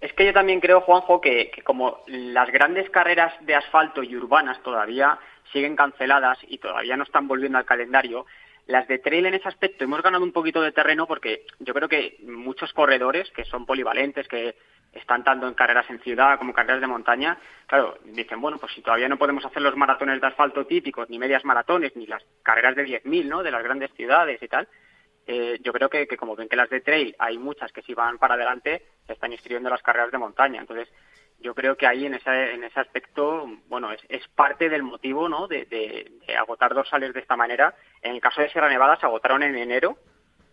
Es 0.00 0.12
que 0.14 0.24
yo 0.24 0.32
también 0.32 0.60
creo, 0.60 0.80
Juanjo, 0.80 1.20
que, 1.20 1.50
que 1.50 1.62
como 1.62 2.02
las 2.06 2.50
grandes 2.50 2.88
carreras 2.90 3.34
de 3.44 3.54
asfalto 3.54 4.02
y 4.02 4.16
urbanas 4.16 4.62
todavía 4.62 5.18
siguen 5.52 5.76
canceladas 5.76 6.38
y 6.48 6.58
todavía 6.58 6.96
no 6.96 7.04
están 7.04 7.28
volviendo 7.28 7.58
al 7.58 7.66
calendario, 7.66 8.24
las 8.66 8.86
de 8.88 8.98
trail 8.98 9.26
en 9.26 9.34
ese 9.34 9.48
aspecto 9.48 9.84
hemos 9.84 10.02
ganado 10.02 10.22
un 10.22 10.32
poquito 10.32 10.62
de 10.62 10.72
terreno 10.72 11.06
porque 11.06 11.44
yo 11.58 11.74
creo 11.74 11.88
que 11.88 12.18
muchos 12.22 12.72
corredores 12.72 13.30
que 13.32 13.44
son 13.44 13.66
polivalentes, 13.66 14.28
que 14.28 14.54
están 14.92 15.22
tanto 15.24 15.46
en 15.46 15.54
carreras 15.54 15.88
en 15.90 16.00
ciudad 16.00 16.38
como 16.38 16.52
carreras 16.52 16.80
de 16.80 16.86
montaña, 16.86 17.38
claro, 17.66 17.98
dicen, 18.04 18.40
bueno, 18.40 18.58
pues 18.58 18.72
si 18.72 18.82
todavía 18.82 19.08
no 19.08 19.18
podemos 19.18 19.44
hacer 19.44 19.62
los 19.62 19.76
maratones 19.76 20.20
de 20.20 20.26
asfalto 20.26 20.66
típicos, 20.66 21.08
ni 21.10 21.18
medias 21.18 21.44
maratones, 21.44 21.94
ni 21.96 22.06
las 22.06 22.24
carreras 22.42 22.76
de 22.76 22.84
10.000, 22.84 23.26
¿no?, 23.26 23.42
de 23.42 23.50
las 23.50 23.62
grandes 23.62 23.92
ciudades 23.94 24.42
y 24.42 24.48
tal, 24.48 24.68
eh, 25.26 25.58
yo 25.62 25.72
creo 25.72 25.88
que, 25.88 26.06
como 26.16 26.36
ven 26.36 26.48
que 26.48 26.56
las 26.56 26.70
de 26.70 26.80
trail 26.80 27.14
hay 27.18 27.38
muchas 27.38 27.72
que 27.72 27.82
si 27.82 27.94
van 27.94 28.18
para 28.18 28.34
adelante, 28.34 28.82
se 29.06 29.12
están 29.12 29.32
inscribiendo 29.32 29.68
en 29.68 29.72
las 29.74 29.82
carreras 29.82 30.10
de 30.10 30.18
montaña. 30.18 30.60
Entonces, 30.60 30.88
yo 31.38 31.54
creo 31.54 31.76
que 31.76 31.86
ahí 31.86 32.04
en 32.04 32.14
ese, 32.14 32.52
en 32.52 32.64
ese 32.64 32.80
aspecto, 32.80 33.46
bueno, 33.68 33.90
es, 33.92 34.00
es 34.08 34.26
parte 34.28 34.68
del 34.68 34.82
motivo, 34.82 35.28
¿no?, 35.28 35.46
de, 35.46 35.64
de, 35.66 36.10
de 36.26 36.36
agotar 36.36 36.74
dorsales 36.74 37.14
de 37.14 37.20
esta 37.20 37.36
manera. 37.36 37.74
En 38.02 38.14
el 38.14 38.20
caso 38.20 38.42
de 38.42 38.50
Sierra 38.50 38.68
Nevada 38.68 38.96
se 38.96 39.06
agotaron 39.06 39.42
en 39.42 39.56
enero 39.56 39.96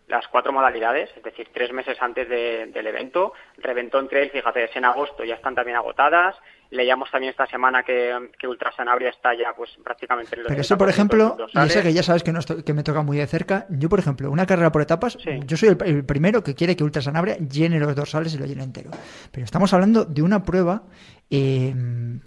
las 0.08 0.26
cuatro 0.28 0.52
modalidades, 0.52 1.10
es 1.16 1.22
decir, 1.22 1.48
tres 1.52 1.72
meses 1.72 1.96
antes 2.00 2.28
de- 2.28 2.66
del 2.72 2.86
evento. 2.86 3.32
Reventón 3.58 4.08
Trail, 4.08 4.30
fíjate, 4.30 4.64
es 4.64 4.74
en 4.76 4.84
agosto, 4.86 5.24
ya 5.24 5.34
están 5.34 5.54
también 5.54 5.76
agotadas. 5.76 6.34
Leíamos 6.70 7.10
también 7.10 7.30
esta 7.30 7.46
semana 7.46 7.82
que, 7.82 8.30
que 8.38 8.46
Ultra 8.46 8.70
Sanabria 8.72 9.08
está 9.10 9.34
ya 9.34 9.54
pues 9.56 9.70
prácticamente 9.82 10.34
en 10.34 10.40
el 10.40 10.46
Pero 10.46 10.60
eso, 10.60 10.76
por 10.76 10.88
80% 10.88 10.90
de 10.90 10.92
ejemplo, 10.92 11.28
sus 11.28 11.34
y 11.36 11.40
dorsales. 11.40 11.76
eso 11.76 11.82
que 11.82 11.92
ya 11.94 12.02
sabes 12.02 12.22
que, 12.22 12.32
nos 12.32 12.44
to- 12.46 12.62
que 12.64 12.74
me 12.74 12.82
toca 12.82 13.02
muy 13.02 13.16
de 13.16 13.26
cerca, 13.26 13.66
yo, 13.70 13.88
por 13.88 13.98
ejemplo, 13.98 14.30
una 14.30 14.44
carrera 14.46 14.70
por 14.72 14.82
etapas, 14.82 15.16
Sí. 15.22 15.40
yo 15.46 15.56
soy 15.56 15.70
el, 15.70 15.78
el 15.84 16.04
primero 16.04 16.42
que 16.42 16.54
quiere 16.54 16.76
que 16.76 16.84
Ultra 16.84 17.00
Sanabria 17.02 17.36
llene 17.38 17.78
los 17.78 17.94
dorsales 17.96 18.34
y 18.34 18.38
lo 18.38 18.44
llene 18.46 18.64
entero. 18.64 18.90
Pero 19.32 19.44
estamos 19.44 19.72
hablando 19.72 20.04
de 20.04 20.20
una 20.22 20.42
prueba 20.42 20.82
eh, 21.30 21.74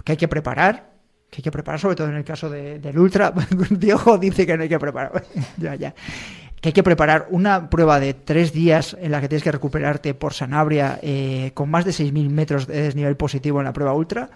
que 0.04 0.12
hay 0.14 0.18
que 0.18 0.28
preparar, 0.28 0.90
que 1.30 1.38
hay 1.38 1.44
que 1.44 1.52
preparar, 1.52 1.80
sobre 1.80 1.96
todo 1.96 2.08
en 2.10 2.16
el 2.16 2.24
caso 2.26 2.50
de- 2.50 2.80
del 2.80 2.98
Ultra. 2.98 3.32
Diego 3.70 4.18
dice 4.18 4.46
que 4.48 4.58
no 4.58 4.64
hay 4.64 4.70
que 4.70 4.80
preparar. 4.80 5.24
ya, 5.58 5.76
ya. 5.76 5.94
Que 6.62 6.70
hay 6.70 6.74
que 6.74 6.84
preparar 6.84 7.28
una 7.32 7.70
prueba 7.72 8.00
de 8.00 8.14
tres 8.14 8.54
días 8.54 8.96
en 9.00 9.12
la 9.12 9.20
que 9.20 9.28
tienes 9.28 9.44
que 9.44 9.52
recuperarte 9.52 10.14
por 10.14 10.34
Sanabria 10.34 11.00
eh, 11.02 11.52
con 11.56 11.72
más 11.72 11.86
de 11.86 11.92
6.000 11.92 12.30
metros 12.30 12.68
de 12.68 12.84
desnivel 12.84 13.18
positivo 13.18 13.60
en 13.60 13.66
la 13.66 13.74
prueba 13.74 13.94
Ultra 13.94 14.30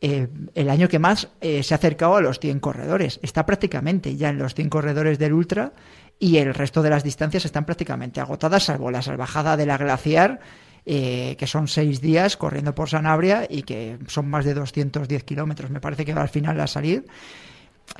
eh, 0.00 0.26
el 0.56 0.68
año 0.68 0.88
que 0.88 0.98
más 0.98 1.28
eh, 1.40 1.62
se 1.62 1.74
ha 1.74 1.76
acercado 1.76 2.16
a 2.16 2.20
los 2.20 2.40
100 2.40 2.58
corredores. 2.58 3.20
Está 3.22 3.46
prácticamente 3.46 4.16
ya 4.16 4.30
en 4.30 4.38
los 4.38 4.54
100 4.54 4.68
corredores 4.68 5.20
del 5.20 5.32
Ultra 5.32 5.72
y 6.18 6.38
el 6.38 6.52
resto 6.52 6.82
de 6.82 6.90
las 6.90 7.04
distancias 7.04 7.44
están 7.44 7.64
prácticamente 7.64 8.20
agotadas, 8.20 8.64
salvo 8.64 8.90
la 8.90 9.00
salvajada 9.00 9.56
de 9.56 9.66
la 9.66 9.78
glaciar, 9.78 10.40
que 10.84 11.44
son 11.46 11.68
seis 11.68 12.00
días 12.00 12.36
corriendo 12.36 12.74
por 12.74 12.88
Sanabria 12.88 13.46
y 13.48 13.62
que 13.62 13.98
son 14.08 14.28
más 14.28 14.44
de 14.44 14.54
210 14.54 15.22
kilómetros, 15.22 15.70
me 15.70 15.80
parece 15.80 16.04
que 16.04 16.14
va 16.14 16.22
al 16.22 16.28
final 16.28 16.60
a 16.60 16.66
salir. 16.66 17.06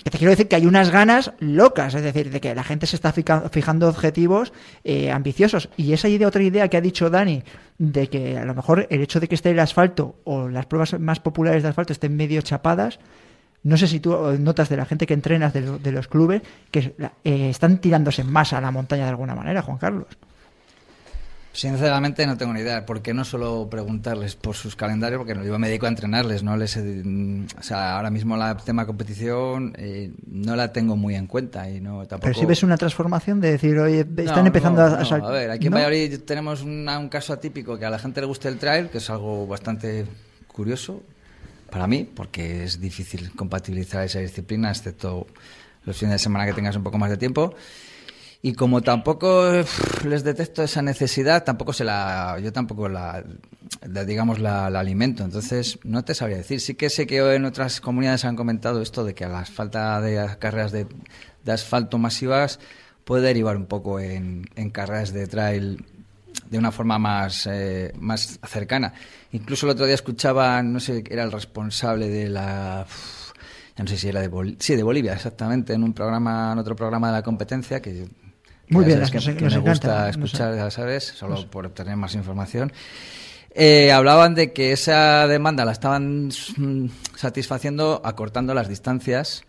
Que 0.02 0.10
te 0.10 0.18
quiero 0.18 0.30
decir 0.30 0.48
que 0.48 0.56
hay 0.56 0.66
unas 0.66 0.90
ganas 0.90 1.32
locas, 1.38 1.94
es 1.94 2.02
decir, 2.02 2.30
de 2.30 2.40
que 2.40 2.54
la 2.54 2.64
gente 2.64 2.86
se 2.86 2.96
está 2.96 3.12
fijando 3.12 3.88
objetivos 3.88 4.52
eh, 4.84 5.10
ambiciosos. 5.10 5.68
Y 5.76 5.92
esa 5.92 6.08
idea, 6.08 6.26
otra 6.26 6.42
idea 6.42 6.68
que 6.68 6.76
ha 6.76 6.80
dicho 6.80 7.10
Dani, 7.10 7.42
de 7.78 8.08
que 8.08 8.38
a 8.38 8.44
lo 8.44 8.54
mejor 8.54 8.86
el 8.90 9.02
hecho 9.02 9.20
de 9.20 9.28
que 9.28 9.34
esté 9.34 9.50
el 9.50 9.60
asfalto 9.60 10.16
o 10.24 10.48
las 10.48 10.66
pruebas 10.66 10.98
más 10.98 11.20
populares 11.20 11.62
de 11.62 11.68
asfalto 11.68 11.92
estén 11.92 12.16
medio 12.16 12.40
chapadas, 12.42 13.00
no 13.64 13.76
sé 13.76 13.86
si 13.86 14.00
tú 14.00 14.14
eh, 14.30 14.38
notas 14.38 14.68
de 14.68 14.76
la 14.76 14.86
gente 14.86 15.06
que 15.06 15.14
entrenas 15.14 15.52
de 15.52 15.92
los 15.92 16.08
clubes 16.08 16.42
que 16.70 16.94
eh, 17.24 17.50
están 17.50 17.78
tirándose 17.78 18.24
más 18.24 18.52
a 18.52 18.60
la 18.60 18.70
montaña 18.70 19.04
de 19.04 19.10
alguna 19.10 19.34
manera, 19.34 19.62
Juan 19.62 19.78
Carlos. 19.78 20.08
Sinceramente 21.54 22.26
no 22.26 22.38
tengo 22.38 22.54
ni 22.54 22.60
idea, 22.60 22.86
porque 22.86 23.12
no 23.12 23.24
suelo 23.26 23.68
preguntarles 23.70 24.36
por 24.36 24.54
sus 24.56 24.74
calendarios, 24.74 25.18
porque 25.22 25.34
yo 25.46 25.58
me 25.58 25.68
dedico 25.68 25.84
a 25.84 25.90
entrenarles, 25.90 26.42
no 26.42 26.56
les, 26.56 26.78
mm, 26.78 27.44
o 27.58 27.62
sea, 27.62 27.96
ahora 27.96 28.08
mismo 28.10 28.38
la 28.38 28.56
tema 28.56 28.86
competición 28.86 29.74
eh, 29.76 30.12
no 30.26 30.56
la 30.56 30.72
tengo 30.72 30.96
muy 30.96 31.14
en 31.14 31.26
cuenta 31.26 31.68
y 31.68 31.78
no 31.82 31.98
tampoco. 32.06 32.20
Pero 32.22 32.34
si 32.40 32.46
ves 32.46 32.62
una 32.62 32.78
transformación 32.78 33.38
de 33.42 33.50
decir, 33.50 33.78
oye, 33.78 34.00
están 34.00 34.24
No, 34.24 34.46
empezando 34.46 34.80
no, 34.88 34.96
a, 34.96 35.18
no, 35.18 35.26
A 35.28 35.30
ver, 35.30 35.50
aquí 35.50 35.66
en. 35.66 35.74
Valladolid 35.74 36.20
tenemos 36.20 36.62
una- 36.62 36.98
un 36.98 37.10
caso 37.10 37.34
atípico 37.34 37.78
que 37.78 37.84
a 37.84 37.90
la 37.90 37.98
gente 37.98 38.22
le 38.22 38.26
guste 38.26 38.48
el 38.48 38.56
trail, 38.56 38.88
que 38.88 38.96
es 38.98 39.10
algo 39.10 39.46
bastante 39.46 40.06
curioso 40.46 41.02
para 41.70 41.86
mí, 41.86 42.04
porque 42.16 42.64
es 42.64 42.80
difícil 42.80 43.30
compatibilizar 43.36 44.02
esa 44.04 44.20
disciplina, 44.20 44.70
excepto 44.70 45.26
los 45.84 45.96
fines 45.98 46.14
de 46.14 46.18
semana 46.18 46.46
que 46.46 46.54
tengas 46.54 46.76
un 46.76 46.82
poco 46.82 46.96
más 46.96 47.10
de 47.10 47.18
tiempo. 47.18 47.54
Y 48.44 48.54
como 48.54 48.82
tampoco 48.82 49.52
les 50.04 50.24
detecto 50.24 50.64
esa 50.64 50.82
necesidad, 50.82 51.44
tampoco 51.44 51.72
se 51.72 51.84
la, 51.84 52.38
yo 52.42 52.52
tampoco 52.52 52.88
la, 52.88 53.24
digamos, 54.04 54.40
la, 54.40 54.66
alimento. 54.66 55.22
Entonces, 55.22 55.78
no 55.84 56.04
te 56.04 56.14
sabría 56.14 56.38
decir. 56.38 56.60
Sí 56.60 56.74
que 56.74 56.90
sé 56.90 57.06
que 57.06 57.18
en 57.34 57.44
otras 57.44 57.80
comunidades 57.80 58.24
han 58.24 58.34
comentado 58.34 58.82
esto 58.82 59.04
de 59.04 59.14
que 59.14 59.24
a 59.24 59.28
la 59.28 59.44
falta 59.44 60.00
de 60.00 60.36
carreras 60.40 60.72
de, 60.72 60.86
asfalto 61.46 61.98
masivas 61.98 62.58
puede 63.04 63.22
derivar 63.28 63.56
un 63.56 63.66
poco 63.66 64.00
en, 64.00 64.48
en 64.56 64.70
carreras 64.70 65.12
de 65.12 65.26
trail 65.28 65.84
de 66.50 66.58
una 66.58 66.72
forma 66.72 66.98
más, 66.98 67.46
eh, 67.46 67.92
más 68.00 68.40
cercana. 68.46 68.92
Incluso 69.32 69.66
el 69.66 69.72
otro 69.72 69.86
día 69.86 69.94
escuchaba, 69.94 70.62
no 70.62 70.80
sé, 70.80 71.04
era 71.08 71.22
el 71.22 71.32
responsable 71.32 72.08
de 72.08 72.28
la... 72.28 72.86
ya 73.76 73.84
no 73.84 73.88
sé 73.88 73.96
si 73.96 74.08
era 74.08 74.20
de 74.20 74.28
Bolivia, 74.28 74.58
sí, 74.60 74.76
de 74.76 74.82
Bolivia, 74.82 75.14
exactamente, 75.14 75.72
en 75.72 75.82
un 75.82 75.92
programa, 75.92 76.52
en 76.52 76.58
otro 76.58 76.76
programa 76.76 77.08
de 77.08 77.14
la 77.14 77.22
competencia 77.22 77.80
que 77.80 78.08
Muy 78.72 78.84
bien, 78.84 78.98
sabes 79.06 79.14
nos- 79.14 79.24
que, 79.26 79.34
que 79.36 79.44
nos 79.44 79.52
me 79.54 79.58
encanta, 79.60 79.70
gusta 79.70 80.10
escuchar, 80.10 80.54
ya 80.56 80.70
sabes, 80.70 81.04
solo 81.04 81.34
por 81.50 81.66
obtener 81.66 81.96
más 81.96 82.14
información. 82.14 82.72
Eh, 83.54 83.92
hablaban 83.92 84.34
de 84.34 84.52
que 84.52 84.72
esa 84.72 85.26
demanda 85.26 85.64
la 85.64 85.72
estaban 85.72 86.28
mm, 86.56 86.86
satisfaciendo 87.16 88.00
acortando 88.04 88.54
las 88.54 88.66
distancias 88.68 89.44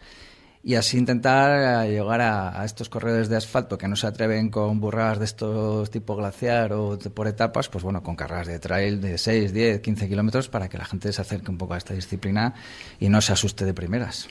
y 0.65 0.75
así 0.75 0.97
intentar 0.97 1.85
eh, 1.85 1.91
llegar 1.91 2.19
a, 2.21 2.61
a 2.61 2.65
estos 2.65 2.87
corredores 2.89 3.27
de 3.29 3.35
asfalto 3.37 3.77
que 3.77 3.87
no 3.87 3.95
se 3.95 4.07
atreven 4.07 4.49
con 4.49 4.79
burradas 4.81 5.19
de 5.19 5.25
estos 5.25 5.89
tipo 5.89 6.15
glaciar 6.17 6.73
o 6.73 6.97
de- 6.97 7.09
por 7.09 7.27
etapas, 7.27 7.69
pues 7.69 7.83
bueno, 7.83 8.03
con 8.03 8.15
carreras 8.17 8.47
de 8.47 8.59
trail 8.59 8.99
de 9.01 9.17
6, 9.17 9.53
10, 9.53 9.79
15 9.81 10.07
kilómetros 10.09 10.49
para 10.49 10.67
que 10.67 10.77
la 10.77 10.85
gente 10.85 11.11
se 11.13 11.21
acerque 11.21 11.49
un 11.51 11.57
poco 11.57 11.73
a 11.73 11.77
esta 11.77 11.93
disciplina 11.93 12.53
y 12.99 13.07
no 13.09 13.21
se 13.21 13.31
asuste 13.33 13.63
de 13.65 13.73
primeras. 13.73 14.27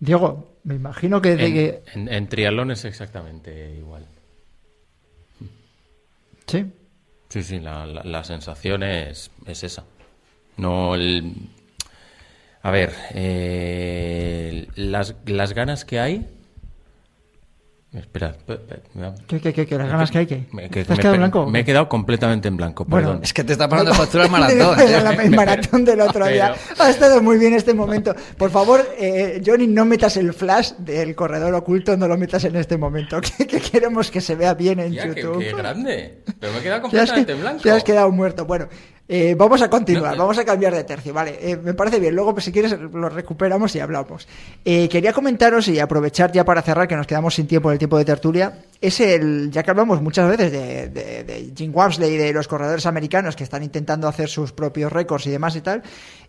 Diego, 0.00 0.56
me 0.64 0.74
imagino 0.74 1.20
que, 1.22 1.36
de 1.36 1.46
En, 1.46 1.54
que- 1.54 1.82
en- 1.94 2.12
en 2.12 2.28
triatlón 2.28 2.70
es 2.70 2.84
exactamente 2.84 3.74
igual. 3.76 4.06
sí. 6.46 6.64
Sí, 7.28 7.42
sí, 7.42 7.58
la, 7.60 7.86
la- 7.86 8.04
la 8.04 8.22
sensación 8.24 8.82
es, 8.84 9.30
es 9.46 9.64
esa. 9.64 9.84
No 10.56 10.94
el... 10.94 11.34
A 12.62 12.70
ver, 12.70 12.92
eh, 13.14 14.68
las, 14.76 15.14
las 15.26 15.52
ganas 15.54 15.84
que 15.84 15.98
hay... 16.00 16.26
Espera, 17.96 18.34
pe- 18.46 18.56
pe- 18.56 18.82
me 18.94 19.06
ha- 19.06 19.14
¿Qué, 19.26 19.40
qué, 19.40 19.52
qué, 19.54 19.66
qué, 19.66 19.78
las 19.78 19.88
ganas 19.88 20.10
que 20.10 20.18
hay 20.18 20.26
que. 20.26 20.44
me, 20.52 20.68
que- 20.68 20.84
¿Te 20.84 20.92
has 20.92 20.98
me 20.98 21.02
quedado 21.02 21.16
blanco? 21.16 21.46
me 21.46 21.60
he 21.60 21.64
quedado 21.64 21.88
completamente 21.88 22.46
en 22.48 22.56
blanco, 22.56 22.84
Bueno, 22.84 23.06
perdón. 23.08 23.24
Es 23.24 23.32
que 23.32 23.42
te 23.42 23.52
está 23.52 23.68
pasando 23.68 23.94
factura 23.94 24.24
el 24.24 24.30
maratón. 24.32 24.76
La- 25.04 25.10
el 25.22 25.30
maratón 25.30 25.84
del 25.84 26.00
otro 26.02 26.26
día. 26.26 26.54
Ha 26.78 26.90
estado 26.90 27.22
muy 27.22 27.38
bien 27.38 27.54
este 27.54 27.72
momento. 27.72 28.14
Por 28.36 28.50
favor, 28.50 28.86
eh, 28.98 29.40
Johnny, 29.44 29.66
no 29.66 29.84
metas 29.86 30.16
el 30.18 30.34
flash 30.34 30.72
del 30.78 31.14
corredor 31.14 31.54
oculto, 31.54 31.96
no 31.96 32.06
lo 32.06 32.18
metas 32.18 32.44
en 32.44 32.56
este 32.56 32.76
momento, 32.76 33.20
que, 33.38 33.46
que 33.46 33.60
queremos 33.60 34.10
que 34.10 34.20
se 34.20 34.34
vea 34.34 34.52
bien 34.54 34.78
en 34.80 34.92
YouTube. 34.92 35.38
qué 35.38 35.52
grande. 35.54 36.22
Pero 36.38 36.52
me 36.52 36.58
he 36.58 36.62
quedado 36.62 36.82
completamente 36.82 37.32
en 37.32 37.40
blanco. 37.40 37.62
te 37.62 37.70
has 37.70 37.82
quedado 37.84 38.10
muerto. 38.12 38.44
Bueno, 38.44 38.68
Eh, 39.08 39.36
vamos 39.38 39.62
a 39.62 39.70
continuar, 39.70 40.16
vamos 40.16 40.36
a 40.36 40.44
cambiar 40.44 40.74
de 40.74 40.82
tercio, 40.82 41.14
vale. 41.14 41.38
eh, 41.40 41.56
me 41.56 41.74
parece 41.74 42.00
bien, 42.00 42.14
luego 42.14 42.32
pues, 42.32 42.44
si 42.44 42.50
quieres 42.52 42.72
lo 42.72 43.08
recuperamos 43.08 43.74
y 43.76 43.80
hablamos. 43.80 44.26
Eh, 44.64 44.88
quería 44.88 45.12
comentaros 45.12 45.68
y 45.68 45.78
aprovechar 45.78 46.32
ya 46.32 46.44
para 46.44 46.60
cerrar, 46.60 46.88
que 46.88 46.96
nos 46.96 47.06
quedamos 47.06 47.34
sin 47.34 47.46
tiempo 47.46 47.70
en 47.70 47.74
el 47.74 47.78
tiempo 47.78 47.98
de 47.98 48.04
tertulia, 48.04 48.58
es 48.80 48.98
el, 48.98 49.50
ya 49.52 49.62
que 49.62 49.70
hablamos 49.70 50.02
muchas 50.02 50.28
veces 50.28 50.50
de, 50.50 50.88
de, 50.88 51.22
de 51.22 51.52
Jim 51.56 51.70
Wamsley 51.72 52.14
y 52.14 52.16
de 52.16 52.32
los 52.32 52.48
corredores 52.48 52.84
americanos 52.86 53.36
que 53.36 53.44
están 53.44 53.62
intentando 53.62 54.08
hacer 54.08 54.28
sus 54.28 54.52
propios 54.52 54.92
récords 54.92 55.26
y 55.28 55.30
demás 55.30 55.54
y 55.54 55.60
tal, 55.60 55.82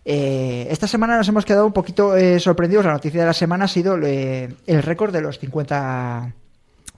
eh, 0.04 0.68
esta 0.70 0.86
semana 0.86 1.16
nos 1.16 1.28
hemos 1.28 1.44
quedado 1.44 1.66
un 1.66 1.72
poquito 1.72 2.16
eh, 2.16 2.38
sorprendidos, 2.38 2.84
la 2.84 2.92
noticia 2.92 3.20
de 3.20 3.26
la 3.26 3.32
semana 3.32 3.64
ha 3.64 3.68
sido 3.68 3.98
eh, 4.02 4.54
el 4.66 4.82
récord 4.84 5.12
de 5.12 5.20
los 5.20 5.38
50 5.40 6.32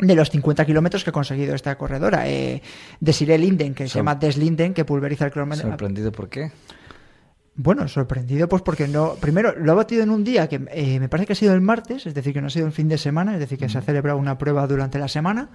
de 0.00 0.14
los 0.14 0.30
50 0.30 0.64
kilómetros 0.64 1.04
que 1.04 1.10
ha 1.10 1.12
conseguido 1.12 1.54
esta 1.54 1.76
corredora. 1.76 2.28
Eh, 2.28 2.62
Desiree 3.00 3.38
Linden, 3.38 3.74
que 3.74 3.88
se 3.88 3.98
llama 3.98 4.14
Des 4.14 4.36
Linden, 4.36 4.74
que 4.74 4.84
pulveriza 4.84 5.26
el 5.26 5.30
cronómetro. 5.30 5.68
Sorprendido 5.68 6.12
por 6.12 6.28
qué. 6.28 6.50
Bueno, 7.56 7.86
sorprendido 7.88 8.48
pues 8.48 8.62
porque 8.62 8.88
no... 8.88 9.14
Primero, 9.20 9.54
lo 9.56 9.72
ha 9.72 9.74
batido 9.74 10.02
en 10.02 10.10
un 10.10 10.24
día 10.24 10.48
que 10.48 10.60
eh, 10.72 10.98
me 10.98 11.08
parece 11.08 11.26
que 11.26 11.32
ha 11.34 11.36
sido 11.36 11.52
el 11.52 11.60
martes, 11.60 12.06
es 12.06 12.14
decir, 12.14 12.32
que 12.32 12.40
no 12.40 12.46
ha 12.46 12.50
sido 12.50 12.66
el 12.66 12.72
fin 12.72 12.88
de 12.88 12.96
semana, 12.96 13.34
es 13.34 13.40
decir, 13.40 13.58
que 13.58 13.68
se 13.68 13.76
ha 13.76 13.82
celebrado 13.82 14.18
una 14.18 14.38
prueba 14.38 14.66
durante 14.66 14.98
la 14.98 15.08
semana. 15.08 15.50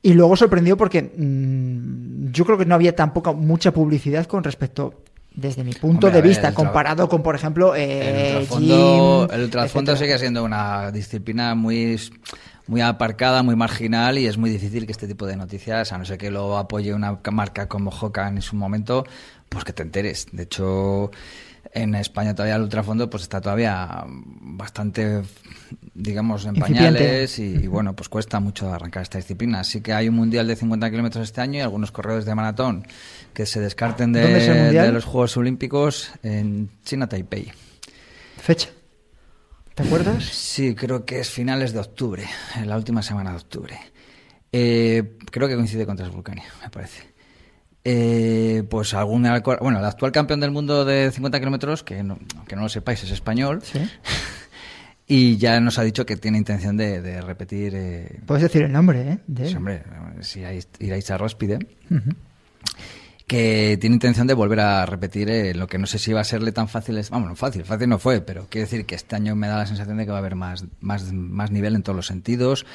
Y 0.00 0.12
luego 0.12 0.36
sorprendió 0.36 0.76
porque 0.76 1.02
mm, 1.02 2.30
yo 2.30 2.44
creo 2.44 2.58
que 2.58 2.66
no 2.66 2.74
había 2.74 2.94
tampoco 2.94 3.34
mucha 3.34 3.72
publicidad 3.72 4.26
con 4.26 4.44
respecto, 4.44 5.02
desde 5.34 5.64
mi 5.64 5.72
punto 5.72 6.06
Hombre, 6.06 6.10
de 6.10 6.22
ver, 6.22 6.28
vista, 6.28 6.48
el 6.48 6.54
comparado 6.54 7.08
con, 7.08 7.22
por 7.22 7.34
ejemplo, 7.34 7.74
El 7.74 7.90
eh, 7.90 8.36
ultrafondo, 8.38 9.26
Jim, 9.26 9.34
el 9.34 9.44
ultrafondo 9.44 9.96
sigue 9.96 10.18
siendo 10.18 10.44
una 10.44 10.92
disciplina 10.92 11.54
muy, 11.54 11.98
muy 12.66 12.80
aparcada, 12.80 13.42
muy 13.42 13.56
marginal 13.56 14.18
y 14.18 14.26
es 14.26 14.38
muy 14.38 14.50
difícil 14.50 14.86
que 14.86 14.92
este 14.92 15.06
tipo 15.06 15.26
de 15.26 15.36
noticias, 15.36 15.92
a 15.92 15.98
no 15.98 16.04
ser 16.04 16.18
que 16.18 16.30
lo 16.30 16.56
apoye 16.56 16.94
una 16.94 17.20
marca 17.30 17.68
como 17.68 17.90
Hokan 17.90 18.36
en 18.36 18.42
su 18.42 18.56
momento, 18.56 19.04
pues 19.48 19.64
que 19.64 19.72
te 19.72 19.82
enteres. 19.82 20.26
De 20.32 20.44
hecho, 20.44 21.10
en 21.72 21.94
España 21.94 22.34
todavía 22.34 22.56
el 22.56 22.62
ultrafondo 22.62 23.10
pues 23.10 23.24
está 23.24 23.40
todavía 23.40 24.04
bastante, 24.06 25.22
digamos, 25.94 26.46
en 26.46 26.54
pañales 26.54 27.38
y, 27.38 27.64
y, 27.64 27.66
bueno, 27.66 27.94
pues 27.94 28.08
cuesta 28.08 28.40
mucho 28.40 28.72
arrancar 28.72 29.02
esta 29.02 29.18
disciplina. 29.18 29.60
Así 29.60 29.80
que 29.80 29.92
hay 29.92 30.08
un 30.08 30.14
mundial 30.14 30.46
de 30.46 30.56
50 30.56 30.90
kilómetros 30.90 31.24
este 31.24 31.40
año 31.40 31.58
y 31.58 31.62
algunos 31.62 31.92
corredores 31.92 32.24
de 32.24 32.34
maratón 32.34 32.86
que 33.34 33.44
se 33.44 33.60
descarten 33.60 34.12
de, 34.12 34.26
de 34.72 34.92
los 34.92 35.04
Juegos 35.04 35.36
Olímpicos 35.36 36.12
en 36.22 36.70
China, 36.84 37.08
Taipei. 37.08 37.52
Fecha. 38.38 38.70
¿Te 39.74 39.82
acuerdas? 39.82 40.24
Sí, 40.24 40.74
creo 40.74 41.04
que 41.04 41.18
es 41.20 41.30
finales 41.30 41.72
de 41.72 41.80
octubre, 41.80 42.24
en 42.56 42.68
la 42.68 42.76
última 42.76 43.02
semana 43.02 43.30
de 43.30 43.36
octubre. 43.36 43.76
Eh, 44.52 45.16
creo 45.32 45.48
que 45.48 45.56
coincide 45.56 45.84
con 45.84 45.96
Transvulcania, 45.96 46.44
me 46.62 46.70
parece. 46.70 47.02
Eh, 47.82 48.62
pues 48.70 48.94
algún 48.94 49.22
bueno, 49.60 49.78
el 49.80 49.84
actual 49.84 50.12
campeón 50.12 50.40
del 50.40 50.52
mundo 50.52 50.84
de 50.84 51.10
50 51.10 51.38
kilómetros, 51.40 51.82
que 51.82 52.02
no, 52.04 52.18
aunque 52.36 52.54
no 52.56 52.62
lo 52.62 52.68
sepáis, 52.68 53.02
es 53.02 53.10
español, 53.10 53.60
Sí. 53.62 53.80
y 55.08 55.36
ya 55.38 55.58
nos 55.60 55.78
ha 55.78 55.82
dicho 55.82 56.06
que 56.06 56.16
tiene 56.16 56.38
intención 56.38 56.76
de, 56.76 57.02
de 57.02 57.20
repetir. 57.20 57.72
eh, 57.74 58.20
Puedes 58.26 58.44
decir 58.44 58.62
el 58.62 58.72
nombre, 58.72 59.00
¿eh? 59.10 59.18
De 59.26 59.48
sí, 59.48 59.56
hombre, 59.56 59.82
si 60.20 60.40
iráis, 60.78 61.10
a 61.10 61.18
Róspide, 61.18 61.58
Ujú. 61.90 62.10
Que 63.26 63.78
tiene 63.80 63.94
intención 63.94 64.26
de 64.26 64.34
volver 64.34 64.60
a 64.60 64.84
repetir 64.84 65.30
eh, 65.30 65.54
lo 65.54 65.66
que 65.66 65.78
no 65.78 65.86
sé 65.86 65.98
si 65.98 66.12
va 66.12 66.20
a 66.20 66.24
serle 66.24 66.52
tan 66.52 66.68
fácil. 66.68 66.98
Es, 66.98 67.10
vamos, 67.10 67.38
fácil, 67.38 67.64
fácil 67.64 67.88
no 67.88 67.98
fue, 67.98 68.20
pero 68.20 68.46
quiero 68.50 68.66
decir 68.66 68.84
que 68.84 68.94
este 68.94 69.16
año 69.16 69.34
me 69.34 69.48
da 69.48 69.58
la 69.58 69.66
sensación 69.66 69.96
de 69.96 70.04
que 70.04 70.10
va 70.10 70.18
a 70.18 70.20
haber 70.20 70.34
más, 70.34 70.64
más, 70.80 71.12
más 71.12 71.50
nivel 71.50 71.74
en 71.74 71.82
todos 71.82 71.96
los 71.96 72.06
sentidos. 72.06 72.66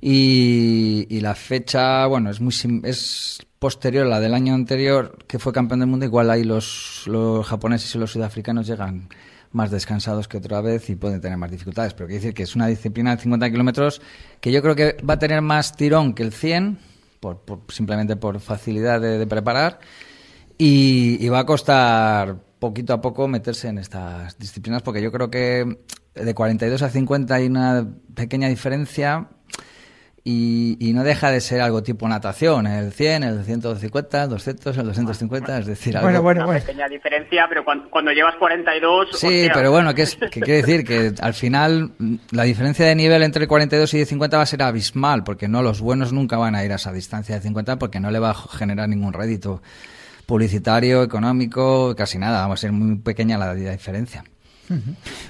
Y, 0.00 1.20
la 1.20 1.34
fecha, 1.34 2.06
bueno, 2.06 2.30
es 2.30 2.40
muy 2.40 2.54
es 2.84 3.38
posterior 3.58 4.06
a 4.06 4.10
la 4.10 4.20
del 4.20 4.34
año 4.34 4.54
anterior, 4.54 5.18
que 5.26 5.38
fue 5.38 5.52
campeón 5.52 5.80
del 5.80 5.88
mundo. 5.88 6.04
Igual 6.04 6.30
ahí 6.30 6.44
los, 6.44 7.04
los 7.06 7.46
japoneses 7.46 7.94
y 7.94 7.98
los 7.98 8.10
sudafricanos 8.10 8.66
llegan 8.66 9.08
más 9.52 9.70
descansados 9.70 10.28
que 10.28 10.36
otra 10.36 10.60
vez 10.60 10.90
y 10.90 10.96
pueden 10.96 11.20
tener 11.20 11.38
más 11.38 11.50
dificultades. 11.50 11.94
Pero 11.94 12.08
quiero 12.08 12.20
decir 12.20 12.34
que 12.34 12.42
es 12.42 12.54
una 12.54 12.66
disciplina 12.66 13.16
de 13.16 13.22
50 13.22 13.50
kilómetros 13.50 14.02
que 14.40 14.52
yo 14.52 14.60
creo 14.62 14.76
que 14.76 14.96
va 15.08 15.14
a 15.14 15.18
tener 15.18 15.40
más 15.40 15.76
tirón 15.76 16.12
que 16.12 16.22
el 16.22 16.32
100, 16.32 16.78
por, 17.20 17.40
por- 17.40 17.60
simplemente 17.68 18.16
por 18.16 18.40
facilidad 18.40 19.00
de, 19.00 19.26
preparar. 19.26 19.80
Y, 20.58 21.18
y 21.24 21.28
va 21.28 21.40
a 21.40 21.46
costar 21.46 22.36
poquito 22.58 22.92
a 22.94 23.00
poco 23.00 23.28
meterse 23.28 23.68
en 23.68 23.78
estas 23.78 24.38
disciplinas 24.38 24.82
porque 24.82 25.02
yo 25.02 25.12
creo 25.12 25.30
que 25.30 25.78
de 26.14 26.34
42 26.34 26.80
a 26.82 26.88
50 26.88 27.34
hay 27.34 27.46
una 27.46 27.86
pequeña 28.14 28.48
diferencia 28.48 29.28
y, 30.28 30.76
y 30.80 30.92
no 30.92 31.04
deja 31.04 31.30
de 31.30 31.40
ser 31.40 31.60
algo 31.60 31.84
tipo 31.84 32.08
natación, 32.08 32.66
el 32.66 32.90
100, 32.90 33.22
el 33.22 33.44
150, 33.44 34.24
el 34.24 34.28
200, 34.28 34.76
el 34.76 34.86
250, 34.86 35.58
es 35.58 35.66
decir, 35.66 35.96
algo... 35.96 36.08
Bueno, 36.08 36.20
bueno, 36.20 36.40
Una 36.40 36.46
bueno. 36.46 36.66
pequeña 36.66 36.88
diferencia, 36.88 37.46
pero 37.48 37.64
cuando, 37.64 37.88
cuando 37.88 38.10
llevas 38.10 38.34
42... 38.34 39.10
Sí, 39.12 39.26
hostia. 39.26 39.52
pero 39.54 39.70
bueno, 39.70 39.94
que, 39.94 40.02
es, 40.02 40.16
que 40.32 40.40
quiere 40.40 40.62
decir 40.62 40.84
que 40.84 41.12
al 41.20 41.32
final 41.32 41.92
la 42.32 42.42
diferencia 42.42 42.84
de 42.86 42.96
nivel 42.96 43.22
entre 43.22 43.42
el 43.42 43.48
42 43.48 43.94
y 43.94 44.00
el 44.00 44.06
50 44.06 44.36
va 44.36 44.42
a 44.42 44.46
ser 44.46 44.64
abismal, 44.64 45.22
porque 45.22 45.46
no 45.46 45.62
los 45.62 45.80
buenos 45.80 46.12
nunca 46.12 46.36
van 46.36 46.56
a 46.56 46.64
ir 46.64 46.72
a 46.72 46.74
esa 46.74 46.92
distancia 46.92 47.36
de 47.36 47.42
50 47.42 47.78
porque 47.78 48.00
no 48.00 48.10
le 48.10 48.18
va 48.18 48.30
a 48.30 48.34
generar 48.34 48.88
ningún 48.88 49.12
rédito 49.12 49.62
publicitario, 50.26 51.04
económico, 51.04 51.94
casi 51.94 52.18
nada, 52.18 52.48
va 52.48 52.54
a 52.54 52.56
ser 52.56 52.72
muy 52.72 52.96
pequeña 52.96 53.38
la 53.38 53.54
diferencia. 53.54 54.24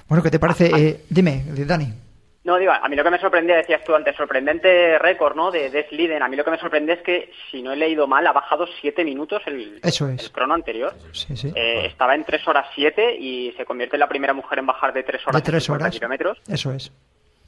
Bueno, 0.09 0.23
¿qué 0.23 0.31
te 0.31 0.39
parece? 0.39 0.71
Eh, 0.75 1.05
dime, 1.11 1.45
Dani. 1.67 2.06
No, 2.47 2.59
digo, 2.59 2.71
a 2.71 2.89
mí 2.89 2.95
lo 2.95 3.03
que 3.03 3.11
me 3.11 3.19
sorprendía, 3.19 3.57
decías 3.57 3.83
tú 3.83 3.93
antes, 3.93 4.15
sorprendente 4.15 5.01
récord, 5.01 5.35
¿no? 5.35 5.51
De 5.51 5.69
Des 5.69 5.91
Liden. 5.91 6.23
A 6.23 6.29
mí 6.29 6.37
lo 6.37 6.45
que 6.45 6.53
me 6.53 6.59
sorprende 6.59 6.93
es 6.93 7.03
que, 7.03 7.33
si 7.51 7.61
no 7.61 7.73
he 7.73 7.77
leído 7.77 8.07
mal, 8.07 8.25
ha 8.25 8.33
bajado 8.33 8.69
siete 8.81 9.05
minutos 9.05 9.43
el, 9.47 9.81
Eso 9.83 10.09
es. 10.09 10.23
el 10.27 10.31
crono 10.31 10.55
anterior. 10.55 10.95
Sí, 11.11 11.37
sí. 11.37 11.53
Eh, 11.57 11.87
estaba 11.87 12.15
en 12.15 12.23
3 12.23 12.47
horas 12.47 12.67
7 12.77 13.17
y 13.19 13.53
se 13.57 13.65
convierte 13.65 13.97
en 13.97 14.01
la 14.01 14.09
primera 14.09 14.33
mujer 14.33 14.61
en 14.61 14.67
bajar 14.67 14.93
de 14.93 15.03
3 15.03 15.27
horas 15.27 15.43
de 15.43 15.45
tres 15.51 15.65
y 15.65 15.67
50 15.67 15.85
horas. 15.87 15.95
kilómetros. 15.97 16.39
Eso 16.49 16.71
es. 16.73 16.93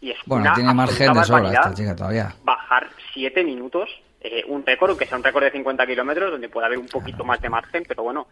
Y 0.00 0.10
es 0.10 0.18
Bueno, 0.26 0.42
una 0.46 0.54
tiene 0.54 0.74
margen 0.74 1.12
de 1.12 1.24
sobra 1.24 1.48
esta 1.52 1.74
chica 1.74 1.94
todavía. 1.94 2.34
Bajar 2.42 2.88
7 3.14 3.44
minutos, 3.44 3.88
eh, 4.20 4.42
un 4.48 4.66
récord, 4.66 4.98
que 4.98 5.06
sea 5.06 5.16
un 5.16 5.22
récord 5.22 5.44
de 5.44 5.52
50 5.52 5.86
kilómetros, 5.86 6.32
donde 6.32 6.48
puede 6.48 6.66
haber 6.66 6.78
un 6.78 6.88
poquito 6.88 7.22
más 7.24 7.40
de 7.40 7.48
margen, 7.48 7.84
pero 7.86 8.02
bueno, 8.02 8.26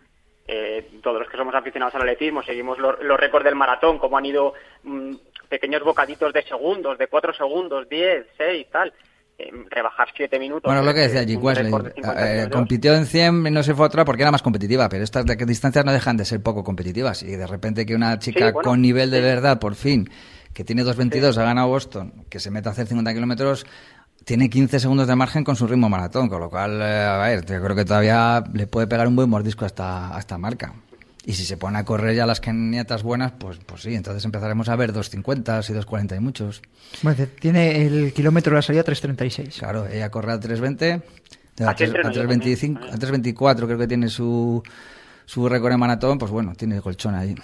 eh, 0.48 0.88
todos 1.02 1.20
los 1.20 1.28
que 1.28 1.36
somos 1.36 1.54
aficionados 1.54 1.94
al 1.94 2.02
atletismo 2.02 2.42
seguimos 2.42 2.78
los, 2.78 3.00
los 3.02 3.18
récords 3.18 3.44
del 3.44 3.54
maratón, 3.56 3.98
cómo 3.98 4.16
han 4.18 4.26
ido 4.26 4.54
mm, 4.84 5.14
pequeños 5.48 5.82
bocaditos 5.82 6.32
de 6.32 6.42
segundos, 6.42 6.98
de 6.98 7.06
4 7.06 7.34
segundos, 7.34 7.88
10, 7.88 8.26
6, 8.36 8.66
tal. 8.70 8.92
Eh, 9.38 9.50
rebajar 9.68 10.08
7 10.16 10.38
minutos. 10.38 10.62
Bueno, 10.64 10.82
lo 10.82 10.94
que 10.94 11.00
decía 11.00 11.20
eh, 11.20 11.26
Jake 11.26 11.36
un 11.36 11.44
Wesley, 11.44 11.64
récord 11.66 11.84
de 11.84 11.92
50 11.92 12.42
eh, 12.42 12.50
compitió 12.50 12.94
en 12.94 13.04
100 13.04 13.46
y 13.46 13.50
no 13.50 13.62
se 13.62 13.74
fue 13.74 13.84
a 13.84 13.88
otra 13.88 14.04
porque 14.06 14.22
era 14.22 14.32
más 14.32 14.40
competitiva, 14.40 14.88
pero 14.88 15.04
estas 15.04 15.26
distancias 15.26 15.84
no 15.84 15.92
dejan 15.92 16.16
de 16.16 16.24
ser 16.24 16.42
poco 16.42 16.64
competitivas. 16.64 17.22
Y 17.22 17.36
de 17.36 17.46
repente 17.46 17.84
que 17.84 17.94
una 17.94 18.18
chica 18.18 18.46
Sí, 18.46 18.52
bueno, 18.52 18.70
con 18.70 18.80
nivel 18.80 19.10
de 19.10 19.18
sí. 19.18 19.22
verdad, 19.22 19.58
por 19.58 19.74
fin, 19.74 20.08
que 20.54 20.64
tiene 20.64 20.84
2.22, 20.84 21.36
ha 21.36 21.42
ganado 21.42 21.68
Boston, 21.68 22.24
que 22.30 22.40
se 22.40 22.50
mete 22.50 22.70
a 22.70 22.72
hacer 22.72 22.86
50 22.86 23.12
kilómetros, 23.12 23.66
tiene 24.24 24.48
15 24.48 24.80
segundos 24.80 25.06
de 25.06 25.14
margen 25.14 25.44
con 25.44 25.54
su 25.54 25.66
ritmo 25.66 25.90
maratón, 25.90 26.30
con 26.30 26.40
lo 26.40 26.48
cual, 26.48 26.80
eh, 26.80 27.04
a 27.04 27.18
ver, 27.18 27.44
yo 27.44 27.62
creo 27.62 27.76
que 27.76 27.84
todavía 27.84 28.42
le 28.54 28.66
puede 28.66 28.86
pegar 28.86 29.06
un 29.06 29.16
buen 29.16 29.28
mordisco 29.28 29.64
a 29.64 29.68
esta, 29.68 30.16
a 30.16 30.18
esta 30.18 30.38
marca. 30.38 30.72
Y 31.28 31.32
si 31.32 31.44
se 31.44 31.56
pone 31.56 31.76
a 31.76 31.84
correr 31.84 32.14
ya 32.14 32.24
las 32.24 32.40
nietas 32.46 33.02
buenas, 33.02 33.32
pues, 33.32 33.58
pues 33.66 33.82
sí, 33.82 33.94
entonces 33.94 34.24
empezaremos 34.24 34.68
a 34.68 34.76
ver 34.76 34.92
2.50 34.92 35.68
y 35.68 35.72
2.40 35.72 36.16
y 36.16 36.20
muchos. 36.20 36.62
Bueno, 37.02 37.26
tiene 37.40 37.84
el 37.84 38.12
kilómetro 38.12 38.52
de 38.52 38.58
la 38.58 38.62
salida 38.62 38.84
3.36. 38.84 39.58
Claro, 39.58 39.88
ella 39.88 40.08
corre 40.08 40.32
a 40.32 40.40
3.20, 40.40 41.02
a, 41.64 41.70
Aquí 41.70 41.82
entreno 41.82 42.12
yo 42.12 42.22
3.25, 42.22 42.74
también. 42.74 42.94
a 42.94 42.96
3.24 42.96 43.66
creo 43.66 43.78
que 43.78 43.88
tiene 43.88 44.08
su, 44.08 44.62
su 45.24 45.48
récord 45.48 45.72
en 45.72 45.80
maratón, 45.80 46.16
pues 46.16 46.30
bueno, 46.30 46.54
tiene 46.54 46.80
colchón 46.80 47.16
ahí. 47.16 47.34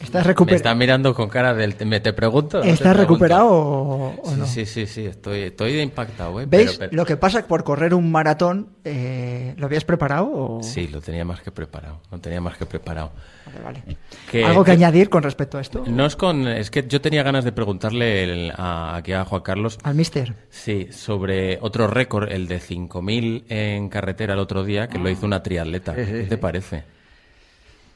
¿Estás 0.00 0.24
Me 0.24 0.28
recuperado? 0.28 0.56
está 0.56 0.74
mirando 0.74 1.14
con 1.14 1.28
cara 1.28 1.52
del... 1.52 1.74
¿Me 1.84 2.00
te 2.00 2.12
pregunto? 2.14 2.58
¿No 2.58 2.62
te 2.64 2.70
¿Estás 2.70 2.94
pregunto? 2.94 3.12
recuperado 3.14 3.48
o, 3.50 4.20
o 4.22 4.30
Sí, 4.30 4.36
no? 4.38 4.46
sí, 4.46 4.64
sí, 4.66 4.86
sí, 4.86 5.04
estoy, 5.06 5.40
estoy 5.42 5.78
impactado, 5.78 6.40
¿eh? 6.40 6.46
¿Veis? 6.48 6.70
Pero- 6.70 6.78
pero- 6.90 6.96
Lo 6.96 7.04
que 7.06 7.16
pasa 7.18 7.46
por 7.46 7.64
correr 7.64 7.92
un 7.92 8.10
maratón, 8.10 8.68
eh, 8.84 9.54
¿lo 9.58 9.66
habías 9.66 9.84
preparado? 9.84 10.30
O... 10.32 10.62
Sí, 10.62 10.88
lo 10.88 11.00
tenía 11.02 11.24
más 11.26 11.42
que 11.42 11.50
preparado, 11.52 12.00
lo 12.10 12.18
tenía 12.18 12.40
más 12.40 12.56
que 12.56 12.64
preparado. 12.64 13.12
Vale, 13.46 13.60
vale. 13.84 13.96
Que- 14.30 14.44
¿Algo 14.44 14.64
que 14.64 14.70
que- 14.70 14.76
añadir 14.78 15.10
con 15.10 15.22
respecto 15.22 15.58
a 15.58 15.60
esto? 15.60 15.84
No 15.86 16.06
es 16.06 16.16
con... 16.16 16.48
Es 16.48 16.70
que 16.70 16.86
yo 16.88 17.00
tenía 17.02 17.22
ganas 17.22 17.44
de 17.44 17.52
preguntarle 17.52 18.22
el- 18.24 18.52
a, 18.56 18.96
aquí 18.96 19.12
a 19.12 19.24
Juan 19.26 19.42
Carlos 19.42 19.78
Al 19.82 19.94
mister. 19.96 20.34
Sí, 20.48 20.88
sobre 20.92 21.58
otro 21.60 21.86
récord, 21.88 22.32
el 22.32 22.48
de 22.48 22.58
5.000 22.58 23.44
en 23.50 23.88
carretera 23.90 24.32
el 24.32 24.40
otro 24.40 24.64
día, 24.64 24.88
que 24.88 24.98
lo 24.98 25.10
hizo 25.10 25.26
una 25.26 25.42
triatleta. 25.42 25.94
¿Qué 25.94 26.26
te 26.28 26.38
parece? 26.38 26.84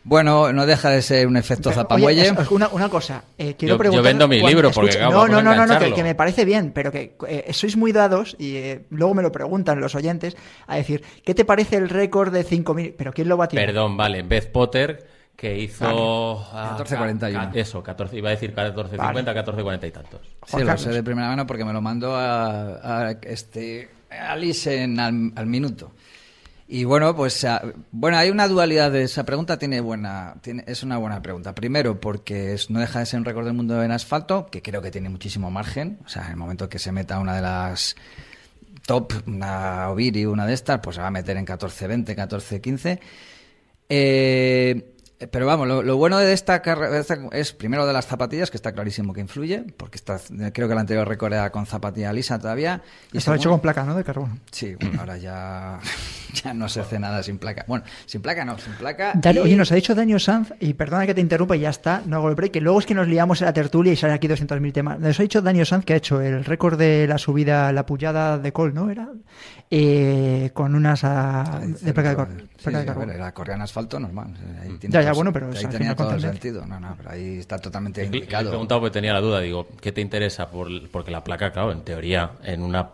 Bueno, 0.06 0.52
no 0.52 0.66
deja 0.66 0.90
de 0.90 1.00
ser 1.00 1.26
un 1.26 1.36
efecto 1.38 1.72
zapamuelle. 1.72 2.20
oye, 2.30 2.40
es- 2.42 2.50
una, 2.50 2.68
una 2.68 2.88
cosa, 2.90 3.24
eh, 3.38 3.54
quiero 3.58 3.72
Yo- 3.72 3.76
yo 3.76 3.78
preguntar... 3.78 4.04
vendo 4.04 4.28
mi 4.28 4.42
libro, 4.42 4.70
porque, 4.70 4.90
claro, 4.96 5.10
no, 5.10 5.26
no, 5.28 5.42
no, 5.42 5.54
no, 5.54 5.66
no, 5.66 5.78
que, 5.78 5.92
que 5.94 6.02
me 6.02 6.14
parece 6.14 6.44
bien, 6.44 6.72
pero 6.74 6.92
que 6.92 7.16
eh, 7.26 7.50
sois 7.54 7.76
muy 7.76 7.90
dados, 7.92 8.36
y 8.38 8.56
eh, 8.56 8.84
luego 8.90 9.14
me 9.14 9.22
lo 9.22 9.32
preguntan 9.32 9.80
los 9.80 9.94
oyentes, 9.94 10.36
a 10.66 10.76
decir, 10.76 11.02
¿qué 11.24 11.34
te 11.34 11.44
parece 11.46 11.76
el 11.76 11.88
récord 11.88 12.32
de 12.32 12.44
5.000? 12.44 12.94
¿Pero 12.98 13.12
quién 13.14 13.28
lo 13.28 13.36
batió? 13.38 13.58
Perdón, 13.58 13.96
vale, 13.96 14.22
Beth 14.22 14.52
Potter, 14.52 15.06
que 15.34 15.58
hizo... 15.58 16.46
ah, 16.52 16.76
14.41. 16.78 17.32
ca- 17.32 17.50
Eso, 17.54 17.82
14, 17.82 18.18
iba 18.18 18.28
a 18.28 18.32
decir 18.32 18.54
14.50, 18.54 18.96
Vale. 18.98 19.22
14.40 19.24 19.88
y 19.88 19.90
tantos. 19.90 20.20
Sí, 20.46 20.62
lo 20.62 20.76
sé 20.76 20.90
de 20.90 21.02
primera 21.02 21.28
mano 21.28 21.46
porque 21.46 21.64
me 21.64 21.72
lo 21.72 21.80
mandó 21.80 22.14
a, 22.14 23.06
a, 23.08 23.10
este, 23.22 23.88
Alice 24.10 24.82
en, 24.82 25.00
al, 25.00 25.32
al 25.34 25.46
minuto. 25.46 25.92
Y 26.66 26.84
bueno, 26.84 27.14
pues 27.14 27.44
ah, 27.44 27.62
bueno, 27.92 28.16
hay 28.16 28.30
una 28.30 28.48
dualidad 28.48 28.90
de 28.90 29.02
esa 29.02 29.24
pregunta, 29.24 29.58
tiene 29.58 29.80
buena, 29.80 30.36
tiene, 30.40 30.64
es 30.66 30.82
una 30.82 30.96
buena 30.96 31.20
pregunta. 31.20 31.54
Primero, 31.54 32.00
porque 32.00 32.56
no 32.70 32.80
deja 32.80 33.00
de 33.00 33.06
ser 33.06 33.18
un 33.20 33.26
récord 33.26 33.44
del 33.44 33.54
mundo 33.54 33.82
en 33.82 33.90
asfalto, 33.90 34.46
que 34.46 34.62
creo 34.62 34.80
que 34.80 34.90
tiene 34.90 35.10
muchísimo 35.10 35.50
margen. 35.50 35.98
O 36.06 36.08
sea, 36.08 36.24
en 36.24 36.30
el 36.30 36.36
momento 36.36 36.68
que 36.68 36.78
se 36.78 36.90
meta 36.90 37.18
una 37.18 37.36
de 37.36 37.42
las 37.42 37.96
top, 38.86 39.12
una 39.26 39.90
Oviri, 39.90 40.24
una 40.26 40.46
de 40.46 40.54
estas, 40.54 40.80
pues 40.80 40.96
se 40.96 41.02
va 41.02 41.08
a 41.08 41.10
meter 41.10 41.36
en 41.36 41.46
14-20, 41.46 42.16
14-15. 42.16 43.00
Eh, 43.88 44.93
pero 45.30 45.46
vamos, 45.46 45.66
lo, 45.68 45.82
lo 45.82 45.96
bueno 45.96 46.18
de 46.18 46.32
esta 46.32 46.60
carrera 46.60 47.02
es 47.32 47.52
primero 47.52 47.86
de 47.86 47.92
las 47.92 48.06
zapatillas, 48.06 48.50
que 48.50 48.56
está 48.56 48.72
clarísimo 48.72 49.12
que 49.12 49.20
influye, 49.20 49.64
porque 49.76 49.96
está, 49.96 50.18
creo 50.52 50.66
que 50.68 50.72
el 50.74 50.78
anterior 50.78 51.06
récord 51.08 51.32
era 51.32 51.50
con 51.50 51.66
zapatilla 51.66 52.12
lisa 52.12 52.38
todavía. 52.38 52.82
Y 53.12 53.18
Estaba 53.18 53.36
hecho 53.36 53.48
con 53.50 53.60
placa, 53.60 53.84
¿no? 53.84 53.94
De 53.94 54.04
carbono. 54.04 54.38
Sí, 54.50 54.74
bueno, 54.74 55.00
ahora 55.00 55.16
ya, 55.16 55.78
ya 56.44 56.52
no 56.52 56.68
se 56.68 56.80
hace 56.80 56.98
nada 56.98 57.22
sin 57.22 57.38
placa. 57.38 57.64
Bueno, 57.68 57.84
sin 58.06 58.20
placa 58.22 58.44
no, 58.44 58.58
sin 58.58 58.72
placa. 58.74 59.12
Y- 59.32 59.38
Oye, 59.38 59.56
nos 59.56 59.70
ha 59.72 59.76
dicho 59.76 59.94
Daniel 59.94 60.20
Sanz, 60.20 60.52
y 60.60 60.74
perdona 60.74 61.06
que 61.06 61.14
te 61.14 61.20
interrumpa 61.20 61.56
y 61.56 61.60
ya 61.60 61.70
está, 61.70 62.02
no 62.06 62.16
hago 62.16 62.28
el 62.28 62.34
break, 62.34 62.52
que 62.52 62.60
luego 62.60 62.78
es 62.80 62.86
que 62.86 62.94
nos 62.94 63.08
liamos 63.08 63.40
en 63.40 63.46
la 63.46 63.52
tertulia 63.52 63.92
y 63.92 63.96
salen 63.96 64.16
aquí 64.16 64.26
200.000 64.28 64.72
temas. 64.72 64.98
Nos 64.98 65.18
ha 65.18 65.22
dicho 65.22 65.40
Daniel 65.40 65.64
Sanz 65.66 65.84
que 65.84 65.94
ha 65.94 65.96
hecho 65.96 66.20
el 66.20 66.44
récord 66.44 66.76
de 66.78 67.06
la 67.06 67.18
subida, 67.18 67.72
la 67.72 67.86
pullada 67.86 68.36
de 68.38 68.52
Col, 68.52 68.74
¿no? 68.74 68.90
Era 68.90 69.08
eh, 69.70 70.50
con 70.54 70.74
unas 70.74 71.02
ah, 71.04 71.60
de 71.80 71.92
placa 71.94 72.10
de, 72.10 72.16
cor- 72.16 72.28
Sí, 72.58 72.64
placa 72.64 72.78
de 72.78 72.84
sí, 72.84 72.88
a 72.90 72.92
carbono. 72.92 73.06
ver, 73.06 73.16
era 73.16 73.32
correa 73.32 73.56
en 73.56 73.62
asfalto 73.62 73.98
normal. 73.98 74.34
Ahí 74.62 74.76
tiene 74.78 74.92
Ya, 74.92 75.02
ya, 75.04 75.10
todo- 75.10 75.16
bueno, 75.16 75.32
pero 75.32 75.46
ahí 75.48 75.66
tenía 75.66 75.94
todo 75.94 76.10
el 76.14 76.20
sentido. 76.20 76.66
No, 76.66 76.80
no, 76.80 76.94
pero 76.96 77.10
ahí 77.10 77.38
está 77.38 77.58
totalmente 77.58 78.02
Le- 78.04 78.10
Le 78.10 78.24
he 78.24 78.26
preguntado 78.26 78.80
porque 78.80 78.92
tenía 78.92 79.12
la 79.12 79.20
duda, 79.20 79.40
digo, 79.40 79.66
¿qué 79.80 79.92
te 79.92 80.00
interesa? 80.00 80.50
Por, 80.50 80.88
porque 80.90 81.10
la 81.10 81.22
placa, 81.24 81.52
claro, 81.52 81.72
en 81.72 81.82
teoría, 81.82 82.32
en 82.42 82.62
una 82.62 82.90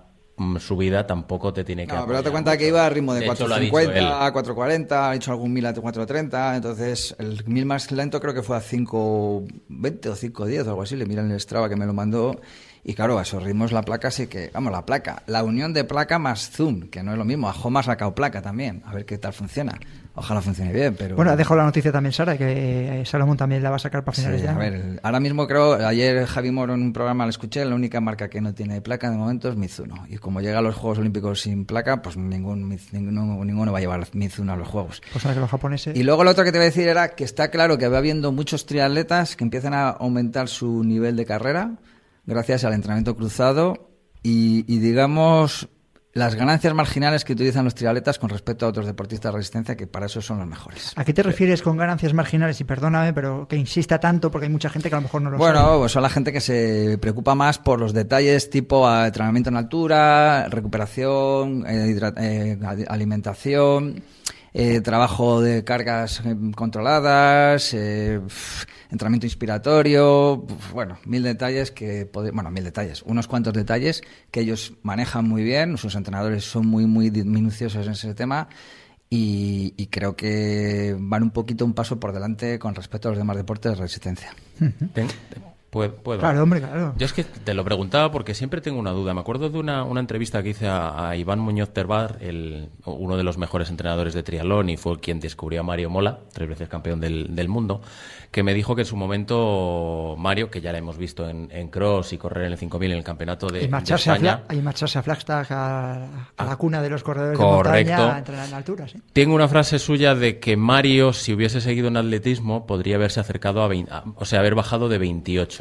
subida 0.59 1.07
tampoco 1.07 1.53
te 1.53 1.65
tiene 1.65 1.87
que 1.87 1.93
No, 1.93 2.07
pero 2.07 2.17
date 2.19 2.31
cuenta 2.31 2.57
que 2.57 2.67
iba 2.67 2.87
a 2.87 2.89
ritmo 2.89 3.13
de, 3.13 3.21
dicho 3.21 3.35
450 3.47 3.99
él. 3.99 4.07
a 4.07 4.33
440, 4.33 5.11
ha 5.11 5.15
hecho 5.15 5.33
algún 5.33 5.53
1000 5.53 5.67
a 5.67 5.75
430, 5.75 6.57
entonces 6.57 7.15
el 7.19 7.45
1000 7.47 7.67
más 7.67 7.93
lento 7.93 8.19
creo 8.21 8.33
que 8.33 8.43
fue 8.43 8.57
a 8.57 8.61
520 8.63 10.09
o 10.09 10.15
510 10.15 10.67
o 10.67 10.71
algo 10.71 10.83
así, 10.83 10.97
le 10.97 11.05
miran 11.05 11.31
el 11.31 11.39
Strava 11.41 11.69
que 11.69 11.77
me 11.77 11.85
lo 11.85 11.93
mandó 11.93 12.41
y 12.83 12.95
claro, 12.95 13.19
a 13.19 13.23
esos 13.23 13.43
ritmos 13.43 13.73
la 13.73 13.83
placa 13.83 14.11
sí 14.11 14.29
que, 14.29 14.51
vamos, 14.55 14.73
la 14.73 14.87
placa, 14.87 15.23
la 15.27 15.45
unión 15.45 15.75
de 15.75 15.85
placa 15.85 16.19
más 16.19 16.51
zoom, 16.51 16.89
que 16.89 17.03
no 17.03 17.13
es 17.13 17.19
lo 17.19 17.27
mismo, 17.27 17.47
a 17.51 17.53
Homa 17.53 17.81
ha 17.81 17.83
sacado 17.83 18.15
placa 18.15 18.41
también, 18.41 18.83
a 18.87 18.95
ver 18.95 19.05
qué 19.05 19.19
tal 19.19 19.35
funciona. 19.35 19.79
Ojalá 20.21 20.43
funcione 20.43 20.71
bien, 20.71 20.95
pero... 20.99 21.17
Bueno, 21.17 21.31
ha 21.31 21.37
dejado 21.37 21.57
la 21.57 21.65
noticia 21.65 21.91
también 21.91 22.13
Sara, 22.13 22.37
que 22.37 23.01
eh, 23.01 23.07
Salomón 23.07 23.39
también 23.39 23.63
la 23.63 23.71
va 23.71 23.77
a 23.77 23.79
sacar 23.79 24.05
para 24.05 24.15
finales 24.15 24.43
Sí, 24.43 24.47
de 24.47 24.53
a 24.53 24.59
ver, 24.59 25.01
ahora 25.03 25.19
mismo 25.19 25.47
creo, 25.47 25.75
ayer 25.75 26.27
Javi 26.27 26.51
Moro 26.51 26.75
en 26.75 26.83
un 26.83 26.93
programa 26.93 27.25
lo 27.25 27.31
escuché, 27.31 27.65
la 27.65 27.75
única 27.75 28.03
marca 28.03 28.29
que 28.29 28.43
no 28.43 28.53
tiene 28.53 28.83
placa 28.83 29.11
de 29.11 29.17
momento 29.17 29.49
es 29.49 29.57
Mizuno. 29.57 30.05
Y 30.11 30.19
como 30.19 30.43
llega 30.43 30.59
a 30.59 30.63
los 30.63 30.75
Juegos 30.75 30.99
Olímpicos 30.99 31.41
sin 31.41 31.65
placa, 31.65 32.03
pues 32.03 32.19
ningún, 32.19 32.69
ninguno, 32.93 33.43
ninguno 33.43 33.73
va 33.73 33.79
a 33.79 33.81
llevar 33.81 34.07
Mizuno 34.13 34.53
a 34.53 34.57
los 34.57 34.69
Juegos. 34.69 35.01
Pues 35.11 35.25
que 35.25 35.41
los 35.41 35.49
japoneses... 35.49 35.97
Y 35.97 36.03
luego 36.03 36.23
lo 36.23 36.33
otro 36.33 36.45
que 36.45 36.53
te 36.53 36.59
voy 36.59 36.67
a 36.67 36.69
decir 36.69 36.87
era 36.87 37.09
que 37.09 37.25
está 37.25 37.49
claro 37.49 37.79
que 37.79 37.89
va 37.89 37.97
habiendo 37.97 38.31
muchos 38.31 38.67
triatletas 38.67 39.37
que 39.37 39.45
empiezan 39.45 39.73
a 39.73 39.89
aumentar 39.89 40.49
su 40.49 40.85
nivel 40.85 41.17
de 41.17 41.25
carrera 41.25 41.79
gracias 42.27 42.65
al 42.65 42.75
entrenamiento 42.75 43.17
cruzado 43.17 43.89
y, 44.23 44.67
y, 44.69 44.81
digamos 44.81 45.71
las 46.13 46.35
ganancias 46.35 46.75
marginales 46.75 47.25
que 47.25 47.35
utilizan 47.35 47.65
los 47.65 47.75
triatletas 47.75 48.19
con 48.19 48.31
respecto 48.31 48.67
a 48.67 48.71
otros 48.71 48.85
deportistas 48.87 49.33
de 49.33 49.39
resistencia 49.39 49.77
que 49.77 49.87
para 49.87 50.07
eso 50.07 50.21
son 50.21 50.39
los 50.41 50.47
mejores. 50.49 50.93
¿A 50.97 51.05
qué 51.05 51.13
te 51.15 51.23
refieres 51.23 51.63
con 51.63 51.77
ganancias 51.77 52.13
marginales? 52.15 52.61
Y 52.61 52.65
perdóname, 52.65 53.13
pero 53.13 53.47
que 53.47 53.55
insista 53.57 54.01
tanto 54.01 54.29
porque 54.31 54.47
hay 54.47 54.53
mucha 54.53 54.71
gente 54.71 54.89
que 54.89 54.95
a 54.97 54.99
lo 54.99 55.03
mejor 55.03 55.23
no 55.23 55.31
lo 55.31 55.39
Bueno, 55.39 55.61
sabe. 55.61 55.79
pues 55.79 55.93
son 55.93 56.03
la 56.03 56.11
gente 56.11 56.33
que 56.33 56.41
se 56.41 56.99
preocupa 57.01 57.37
más 57.37 57.59
por 57.59 57.79
los 57.79 57.93
detalles 57.93 58.51
tipo 58.51 58.91
entrenamiento 58.93 59.51
en 59.51 59.57
altura, 59.57 60.49
recuperación, 60.49 61.65
eh, 61.69 61.97
eh, 62.17 62.59
ali- 62.67 62.85
alimentación, 62.89 64.03
eh, 64.53 64.81
trabajo 64.81 65.41
de 65.41 65.65
cargas 65.65 66.23
eh, 66.25 66.37
controladas, 66.55 67.73
eh, 67.75 68.21
entrenamiento 68.91 69.27
inspiratorio, 69.27 70.47
bueno, 70.73 70.99
mil 71.05 71.23
detalles 71.23 71.71
que, 71.71 72.09
bueno, 72.13 72.51
mil 72.51 72.65
detalles, 72.65 73.03
unos 73.03 73.29
cuantos 73.29 73.53
detalles 73.53 74.03
que 74.31 74.41
ellos 74.41 74.75
manejan 74.83 75.29
muy 75.29 75.45
bien, 75.45 75.77
sus 75.77 75.95
entrenadores 75.95 76.45
son 76.45 76.67
muy, 76.67 76.87
muy 76.87 77.11
minuciosos 77.11 77.87
en 77.87 77.93
ese 77.93 78.15
tema. 78.15 78.49
Y, 79.13 79.75
y 79.77 79.89
creo 79.89 80.15
que 80.15 80.95
van 80.97 81.25
un 81.25 81.31
poquito 81.33 81.65
un 81.65 81.75
paso 81.75 81.99
por 81.99 82.13
delante 82.13 82.61
con 82.61 82.77
respecto 82.77 83.09
a 83.09 83.11
los 83.11 83.19
demás 83.19 83.37
deportes 83.37 83.73
de 83.73 83.77
resistencia. 83.77 84.33
Puedo, 85.71 85.95
puedo. 85.95 86.19
Claro, 86.19 86.43
hombre, 86.43 86.61
claro. 86.61 86.95
Yo 86.99 87.07
es 87.07 87.13
que 87.13 87.23
te 87.23 87.55
lo 87.55 87.65
preguntaba 87.65 88.11
porque 88.11 88.35
siempre 88.35 88.61
tengo 88.61 88.79
una 88.81 88.91
duda. 88.91 89.15
Me 89.15 89.21
acuerdo 89.21 89.51
de 89.51 89.59
una, 89.59 89.85
una 89.85 90.01
entrevista 90.01 90.43
que 90.43 90.49
hice 90.49 90.67
a, 90.67 91.09
a 91.11 91.17
Iván 91.17 91.39
Muñoz 91.39 91.71
Terbar, 91.73 92.17
el, 92.21 92.71
uno 92.87 93.17
de 93.17 93.23
los 93.23 93.39
mejores 93.39 93.71
entrenadores 93.71 94.13
de 94.15 94.25
triatlón 94.25 94.69
y 94.69 94.77
fue 94.77 94.99
quien 94.99 95.21
descubrió 95.21 95.61
a 95.61 95.63
Mario 95.63 95.89
Mola, 95.89 96.19
tres 96.33 96.49
veces 96.49 96.69
campeón 96.69 96.99
del, 97.01 97.37
del 97.37 97.49
mundo, 97.49 97.83
que 98.33 98.43
me 98.43 98.53
dijo 98.53 98.75
que 98.75 98.83
en 98.83 98.87
su 98.87 98.97
momento 98.97 100.17
Mario, 100.19 100.51
que 100.51 100.61
ya 100.61 100.73
le 100.73 100.79
hemos 100.79 100.99
visto 100.99 101.29
en, 101.29 101.49
en 101.53 101.69
cross 101.69 102.13
y 102.13 102.19
correr 102.19 102.47
en 102.47 102.53
el 102.53 102.59
5000 102.59 102.91
en 102.93 102.99
el 102.99 103.05
campeonato 103.05 103.47
de, 103.49 103.65
y, 103.65 103.69
marcharse 103.69 104.11
a 104.11 104.15
España, 104.15 104.43
Fla- 104.49 104.57
y 104.57 104.63
marcharse 104.63 104.99
a 104.99 105.03
Flagstaff, 105.05 105.53
a, 105.53 106.27
a 106.37 106.45
la 106.45 106.57
cuna 106.57 106.83
de 106.83 106.91
los 106.91 107.03
corredores 107.05 107.39
Correcto. 107.39 107.71
de 107.91 107.97
montaña, 107.97 108.15
a 108.17 108.19
entrenar 108.19 108.49
en 108.49 108.55
alturas. 108.55 108.95
¿eh? 108.95 109.01
Tengo 109.13 109.35
una 109.37 109.47
frase 109.49 109.79
suya 109.79 110.15
de 110.17 110.41
que 110.41 110.57
Mario, 110.57 111.13
si 111.13 111.33
hubiese 111.33 111.61
seguido 111.61 111.89
en 111.89 111.97
atletismo, 111.97 112.67
podría 112.67 112.97
haberse 112.97 113.21
acercado 113.21 113.63
a 113.63 113.69
20, 113.69 113.93
a- 113.93 114.05
o 114.17 114.25
sea, 114.25 114.41
haber 114.41 114.55
bajado 114.57 114.89
de 114.89 114.99
28. 114.99 115.60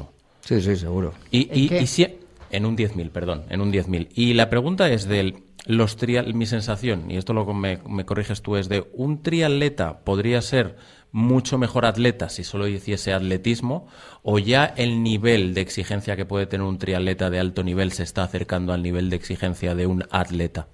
Sí, 0.49 0.61
sí, 0.63 0.75
seguro. 0.75 1.13
Y, 1.29 1.47
¿En 1.51 1.57
y- 1.59 1.69
qué? 1.69 1.81
y 1.83 1.87
si- 1.87 2.07
en 2.49 2.65
un 2.65 2.75
10.000, 2.75 3.11
perdón, 3.11 3.43
en 3.49 3.61
un 3.61 3.71
10.000. 3.71 4.09
Y 4.15 4.33
la 4.33 4.49
pregunta 4.49 4.89
es 4.89 5.05
del 5.07 5.43
los 5.67 5.95
trial, 5.97 6.33
mi 6.33 6.47
sensación, 6.47 7.11
y 7.11 7.17
esto 7.17 7.33
lo 7.33 7.45
me, 7.53 7.77
me 7.87 8.03
corriges 8.05 8.41
tú, 8.41 8.55
es 8.55 8.67
de 8.67 8.87
un 8.93 9.21
triatleta 9.21 9.99
podría 9.99 10.41
ser 10.41 10.77
mucho 11.11 11.59
mejor 11.59 11.85
atleta 11.85 12.29
si 12.29 12.43
solo 12.43 12.67
hiciese 12.67 13.13
atletismo, 13.13 13.85
o 14.23 14.39
ya 14.39 14.65
el 14.65 15.03
nivel 15.03 15.53
de 15.53 15.61
exigencia 15.61 16.15
que 16.15 16.25
puede 16.25 16.47
tener 16.47 16.65
un 16.65 16.79
triatleta 16.79 17.29
de 17.29 17.39
alto 17.39 17.61
nivel 17.61 17.91
se 17.91 18.01
está 18.01 18.23
acercando 18.23 18.73
al 18.73 18.81
nivel 18.81 19.11
de 19.11 19.17
exigencia 19.17 19.75
de 19.75 19.85
un 19.85 20.05
atleta. 20.09 20.67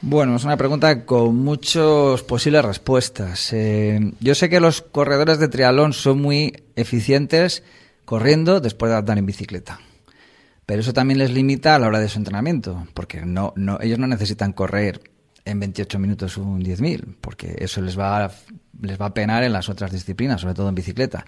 Bueno, 0.00 0.34
es 0.34 0.42
una 0.44 0.56
pregunta 0.56 1.04
con 1.04 1.36
muchas 1.36 2.22
posibles 2.22 2.64
respuestas. 2.64 3.52
Eh, 3.52 4.00
yo 4.18 4.34
sé 4.34 4.48
que 4.48 4.58
los 4.58 4.82
corredores 4.82 5.38
de 5.38 5.46
triatlón 5.46 5.92
son 5.92 6.20
muy 6.20 6.64
eficientes 6.74 7.62
corriendo 8.12 8.60
después 8.60 8.92
de 8.92 8.98
andar 8.98 9.16
en 9.16 9.24
bicicleta. 9.24 9.80
Pero 10.66 10.82
eso 10.82 10.92
también 10.92 11.16
les 11.16 11.30
limita 11.30 11.74
a 11.74 11.78
la 11.78 11.86
hora 11.86 11.98
de 11.98 12.10
su 12.10 12.18
entrenamiento, 12.18 12.86
porque 12.92 13.24
no, 13.24 13.54
no, 13.56 13.78
ellos 13.80 13.98
no 13.98 14.06
necesitan 14.06 14.52
correr 14.52 15.00
en 15.46 15.58
28 15.58 15.98
minutos 15.98 16.36
un 16.36 16.62
10.000, 16.62 17.16
porque 17.22 17.56
eso 17.60 17.80
les 17.80 17.98
va, 17.98 18.26
a, 18.26 18.30
les 18.82 19.00
va 19.00 19.06
a 19.06 19.14
penar 19.14 19.44
en 19.44 19.54
las 19.54 19.70
otras 19.70 19.90
disciplinas, 19.92 20.42
sobre 20.42 20.52
todo 20.52 20.68
en 20.68 20.74
bicicleta. 20.74 21.24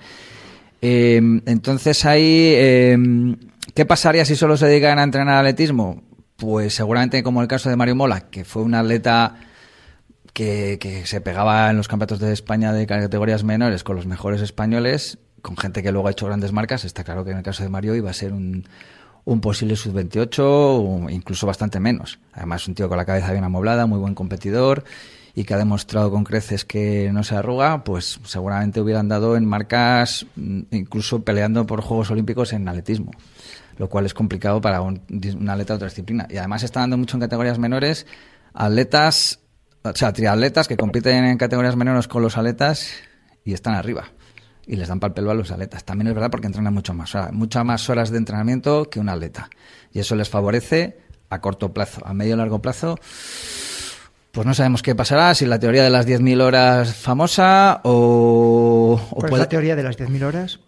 Eh, 0.82 1.22
entonces 1.46 2.04
ahí, 2.04 2.52
eh, 2.54 2.98
¿qué 3.74 3.86
pasaría 3.86 4.26
si 4.26 4.36
solo 4.36 4.58
se 4.58 4.66
dedican 4.66 4.98
a 4.98 5.04
entrenar 5.04 5.38
atletismo? 5.38 6.02
Pues 6.36 6.74
seguramente 6.74 7.22
como 7.22 7.40
el 7.40 7.48
caso 7.48 7.70
de 7.70 7.76
Mario 7.76 7.96
Mola, 7.96 8.28
que 8.28 8.44
fue 8.44 8.60
un 8.62 8.74
atleta 8.74 9.36
que 10.34 11.02
se 11.06 11.22
pegaba 11.22 11.70
en 11.70 11.78
los 11.78 11.88
campeonatos 11.88 12.18
de 12.18 12.34
España 12.34 12.74
de 12.74 12.86
categorías 12.86 13.42
menores 13.42 13.84
con 13.84 13.96
los 13.96 14.04
mejores 14.04 14.42
españoles, 14.42 15.18
con 15.44 15.58
gente 15.58 15.82
que 15.82 15.92
luego 15.92 16.08
ha 16.08 16.10
hecho 16.10 16.24
grandes 16.24 16.52
marcas, 16.52 16.86
está 16.86 17.04
claro 17.04 17.22
que 17.22 17.30
en 17.30 17.36
el 17.36 17.42
caso 17.42 17.62
de 17.62 17.68
Mario 17.68 17.94
iba 17.94 18.08
a 18.08 18.14
ser 18.14 18.32
un, 18.32 18.64
un 19.26 19.40
posible 19.42 19.76
sub-28 19.76 20.38
o 20.40 21.10
incluso 21.10 21.46
bastante 21.46 21.80
menos. 21.80 22.18
Además, 22.32 22.66
un 22.66 22.74
tío 22.74 22.88
con 22.88 22.96
la 22.96 23.04
cabeza 23.04 23.30
bien 23.30 23.44
amoblada, 23.44 23.84
muy 23.84 23.98
buen 23.98 24.14
competidor 24.14 24.84
y 25.34 25.44
que 25.44 25.52
ha 25.52 25.58
demostrado 25.58 26.10
con 26.10 26.24
creces 26.24 26.64
que 26.64 27.10
no 27.12 27.22
se 27.24 27.36
arruga, 27.36 27.84
pues 27.84 28.20
seguramente 28.24 28.80
hubieran 28.80 29.06
dado 29.06 29.36
en 29.36 29.44
marcas, 29.44 30.24
mm, 30.34 30.62
incluso 30.70 31.22
peleando 31.22 31.66
por 31.66 31.82
Juegos 31.82 32.10
Olímpicos 32.10 32.54
en 32.54 32.66
atletismo, 32.66 33.10
lo 33.76 33.90
cual 33.90 34.06
es 34.06 34.14
complicado 34.14 34.62
para 34.62 34.80
un, 34.80 35.02
un 35.10 35.48
atleta 35.50 35.74
de 35.74 35.76
otra 35.76 35.88
disciplina. 35.88 36.26
Y 36.30 36.38
además 36.38 36.62
está 36.62 36.80
dando 36.80 36.96
mucho 36.96 37.18
en 37.18 37.20
categorías 37.20 37.58
menores 37.58 38.06
atletas, 38.54 39.40
o 39.82 39.94
sea, 39.94 40.10
triatletas 40.14 40.68
que 40.68 40.78
compiten 40.78 41.26
en 41.26 41.36
categorías 41.36 41.76
menores 41.76 42.08
con 42.08 42.22
los 42.22 42.38
atletas 42.38 42.92
y 43.44 43.52
están 43.52 43.74
arriba. 43.74 44.06
Y 44.66 44.76
les 44.76 44.88
dan 44.88 44.98
pal 45.00 45.12
pelo 45.12 45.30
a 45.30 45.34
los 45.34 45.50
atletas. 45.50 45.84
También 45.84 46.08
es 46.08 46.14
verdad 46.14 46.30
porque 46.30 46.46
entrenan 46.46 46.72
mucho 46.72 46.94
más, 46.94 47.14
horas, 47.14 47.32
muchas 47.32 47.64
más 47.64 47.88
horas 47.90 48.10
de 48.10 48.18
entrenamiento 48.18 48.88
que 48.88 48.98
un 49.00 49.08
atleta. 49.08 49.50
Y 49.92 49.98
eso 50.00 50.14
les 50.14 50.28
favorece 50.28 50.98
a 51.30 51.40
corto 51.40 51.72
plazo. 51.72 52.00
A 52.04 52.14
medio 52.14 52.34
y 52.34 52.38
largo 52.38 52.60
plazo, 52.62 52.98
pues 54.32 54.46
no 54.46 54.54
sabemos 54.54 54.82
qué 54.82 54.94
pasará, 54.94 55.34
si 55.34 55.46
la 55.46 55.58
teoría 55.58 55.84
de 55.84 55.90
las 55.90 56.06
10.000 56.06 56.42
horas 56.42 56.94
famosa 56.94 57.80
o... 57.84 59.00
o 59.10 59.16
¿Cuál 59.16 59.32
es 59.34 59.38
la 59.38 59.48
teoría 59.48 59.76
de 59.76 59.82
las 59.82 59.98
10.000 59.98 60.22
horas? 60.24 60.60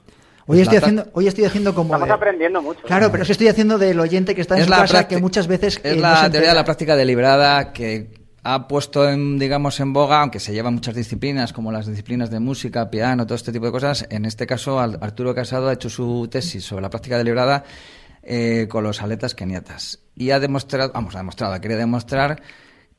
Hoy 0.49 0.59
Pues 0.59 0.61
estoy, 0.61 0.79
haciendo, 0.79 1.07
hoy 1.13 1.27
estoy 1.27 1.45
haciendo 1.45 1.75
como... 1.75 1.89
Estamos 1.95 2.07
de- 2.07 2.15
aprendiendo 2.15 2.63
mucho. 2.63 2.81
Claro, 2.83 3.11
pero 3.11 3.23
es 3.23 3.27
que 3.27 3.33
estoy 3.33 3.49
haciendo 3.49 3.79
del 3.79 3.99
oyente 3.99 4.35
que 4.37 4.43
está 4.43 4.55
en 4.55 4.61
es 4.61 4.67
su 4.67 4.71
la 4.71 4.79
casa 4.79 5.09
que 5.09 5.19
muchas 5.19 5.49
veces... 5.49 5.81
es 5.83 5.93
eh, 5.93 5.97
no 5.97 6.03
la 6.03 6.31
teoría 6.31 6.51
de 6.51 6.55
la 6.55 6.65
práctica 6.65 6.95
deliberada 6.95 7.73
que 7.73 8.26
ha 8.55 8.69
puesto 8.69 9.09
en 9.09 9.39
digamos 9.39 9.81
en 9.81 9.93
boga 9.93 10.21
aunque 10.21 10.41
se 10.41 10.53
llevan 10.53 10.75
muchas 10.75 10.95
disciplinas 10.95 11.53
como 11.53 11.73
las 11.73 11.87
disciplinas 11.87 12.31
de 12.31 12.41
música 12.41 12.91
piano 12.91 13.27
todo 13.27 13.35
este 13.37 13.53
tipo 13.53 13.67
de 13.67 13.73
cosas 13.73 14.07
en 14.11 14.25
este 14.25 14.47
caso 14.47 14.79
Arturo 14.79 15.35
Casado 15.35 15.69
ha 15.69 15.73
hecho 15.73 15.91
su 15.91 16.29
tesis 16.31 16.65
sobre 16.65 16.83
la 16.83 16.91
práctica 16.91 17.19
deliberada 17.19 17.65
eh, 18.23 18.67
con 18.69 18.85
los 18.85 19.03
atletas 19.03 19.35
keniatas 19.35 20.01
y 20.17 20.31
ha 20.31 20.41
demostrado 20.41 20.93
vamos 20.93 21.15
ha 21.15 21.19
demostrado 21.19 21.61
querido 21.61 21.81
demostrar 21.81 22.41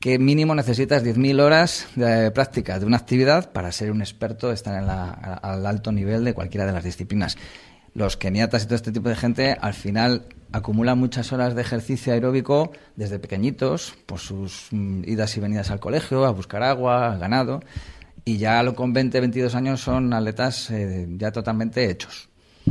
que 0.00 0.18
mínimo 0.18 0.54
necesitas 0.54 1.02
10.000 1.04 1.40
horas 1.40 1.88
de 1.96 2.30
práctica 2.30 2.78
de 2.78 2.86
una 2.86 2.98
actividad 2.98 3.50
para 3.50 3.72
ser 3.72 3.90
un 3.90 4.00
experto, 4.00 4.52
estar 4.52 4.78
en 4.78 4.86
la- 4.86 5.10
al 5.10 5.66
alto 5.66 5.90
nivel 5.90 6.22
de 6.24 6.34
cualquiera 6.34 6.66
de 6.66 6.72
las 6.72 6.84
disciplinas. 6.84 7.36
Los 7.94 8.16
keniatas 8.16 8.62
y 8.62 8.66
todo 8.66 8.76
este 8.76 8.92
tipo 8.92 9.08
de 9.08 9.16
gente 9.16 9.56
al 9.60 9.74
final 9.74 10.26
acumulan 10.52 10.98
muchas 10.98 11.32
horas 11.32 11.54
de 11.54 11.62
ejercicio 11.62 12.12
aeróbico 12.12 12.72
desde 12.96 13.18
pequeñitos, 13.18 13.94
por 14.06 14.18
sus 14.18 14.68
mm, 14.70 15.02
idas 15.06 15.36
y 15.36 15.40
venidas 15.40 15.70
al 15.70 15.80
colegio, 15.80 16.24
a 16.26 16.30
buscar 16.30 16.62
agua, 16.62 17.12
al 17.12 17.18
ganado, 17.18 17.60
y 18.24 18.38
ya 18.38 18.62
lo- 18.62 18.74
con 18.74 18.92
20, 18.92 19.20
22 19.20 19.54
años 19.54 19.80
son 19.80 20.12
atletas 20.12 20.70
eh, 20.70 21.06
ya 21.18 21.30
totalmente 21.32 21.90
hechos. 21.90 22.28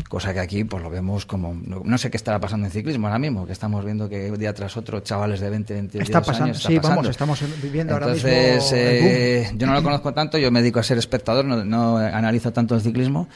Cosa 0.10 0.32
que 0.32 0.40
aquí 0.40 0.64
pues 0.64 0.84
lo 0.84 0.92
vemos 0.92 1.26
como... 1.26 1.56
No, 1.56 1.82
no 1.84 1.98
sé 1.98 2.12
qué 2.12 2.18
estará 2.18 2.40
pasando 2.40 2.68
en 2.68 2.72
ciclismo 2.72 3.08
ahora 3.08 3.18
mismo, 3.18 3.48
que 3.48 3.54
estamos 3.54 3.84
viendo 3.84 4.08
que 4.08 4.30
día 4.34 4.54
tras 4.54 4.78
otro 4.78 5.00
chavales 5.00 5.40
de 5.40 5.50
20, 5.50 5.74
22 5.74 6.08
Está 6.08 6.22
pasando, 6.22 6.46
años... 6.46 6.58
está 6.58 6.70
sí, 6.70 6.78
vamos, 6.78 7.08
estamos 7.10 7.44
viviendo 7.64 7.94
ahora 7.94 8.08
mismo 8.10 8.30
eh, 8.30 9.52
yo 9.56 9.66
no 9.66 9.74
lo 9.74 9.82
conozco 9.82 10.14
tanto, 10.14 10.38
yo 10.38 10.52
me 10.52 10.62
dedico 10.62 10.80
a 10.80 10.84
ser 10.84 11.00
espectador, 11.00 11.46
no, 11.46 11.66
no 11.66 11.98
analizo 11.98 12.54
tanto 12.54 12.76
el 12.76 12.82
ciclismo, 12.82 13.28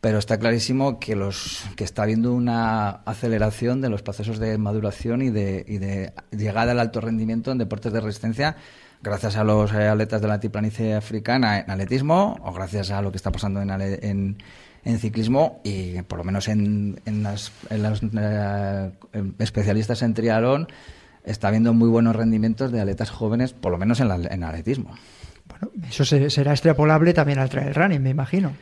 pero 0.00 0.18
está 0.18 0.38
clarísimo 0.38 0.98
que 1.00 1.16
los 1.16 1.64
que 1.76 1.84
está 1.84 2.02
habiendo 2.02 2.32
una 2.34 2.88
aceleración 3.06 3.80
de 3.80 3.88
los 3.88 4.02
procesos 4.02 4.38
de 4.38 4.56
maduración 4.58 5.22
y 5.22 5.30
de, 5.30 5.64
y 5.66 5.78
de 5.78 6.12
llegada 6.30 6.72
al 6.72 6.80
alto 6.80 7.00
rendimiento 7.00 7.50
en 7.50 7.58
deportes 7.58 7.92
de 7.92 8.00
resistencia 8.00 8.56
gracias 9.02 9.36
a 9.36 9.44
los 9.44 9.72
eh, 9.72 9.88
atletas 9.88 10.20
de 10.20 10.28
la 10.28 10.34
altiplanicie 10.34 10.94
africana 10.94 11.58
en 11.60 11.70
atletismo 11.70 12.36
o 12.42 12.52
gracias 12.52 12.90
a 12.90 13.02
lo 13.02 13.10
que 13.10 13.16
está 13.16 13.30
pasando 13.32 13.60
en, 13.62 13.70
en, 13.70 14.36
en 14.84 14.98
ciclismo 14.98 15.60
y 15.64 16.00
por 16.02 16.18
lo 16.18 16.24
menos 16.24 16.48
en, 16.48 17.00
en 17.04 17.22
las, 17.22 17.52
las, 17.70 18.00
eh, 18.02 18.90
especialistas 19.38 20.02
en 20.02 20.14
triatlón 20.14 20.68
está 21.24 21.48
habiendo 21.48 21.74
muy 21.74 21.88
buenos 21.88 22.14
rendimientos 22.14 22.70
de 22.70 22.80
atletas 22.80 23.10
jóvenes, 23.10 23.52
por 23.52 23.72
lo 23.72 23.78
menos 23.78 23.98
en, 24.00 24.08
la- 24.08 24.28
en 24.30 24.44
atletismo. 24.44 24.94
Bueno, 25.48 25.70
eso 25.88 26.04
se- 26.04 26.30
será 26.30 26.52
extrapolable 26.52 27.12
también 27.14 27.38
al 27.40 27.48
trail 27.48 27.74
running, 27.74 28.00
me 28.02 28.10
imagino. 28.10 28.52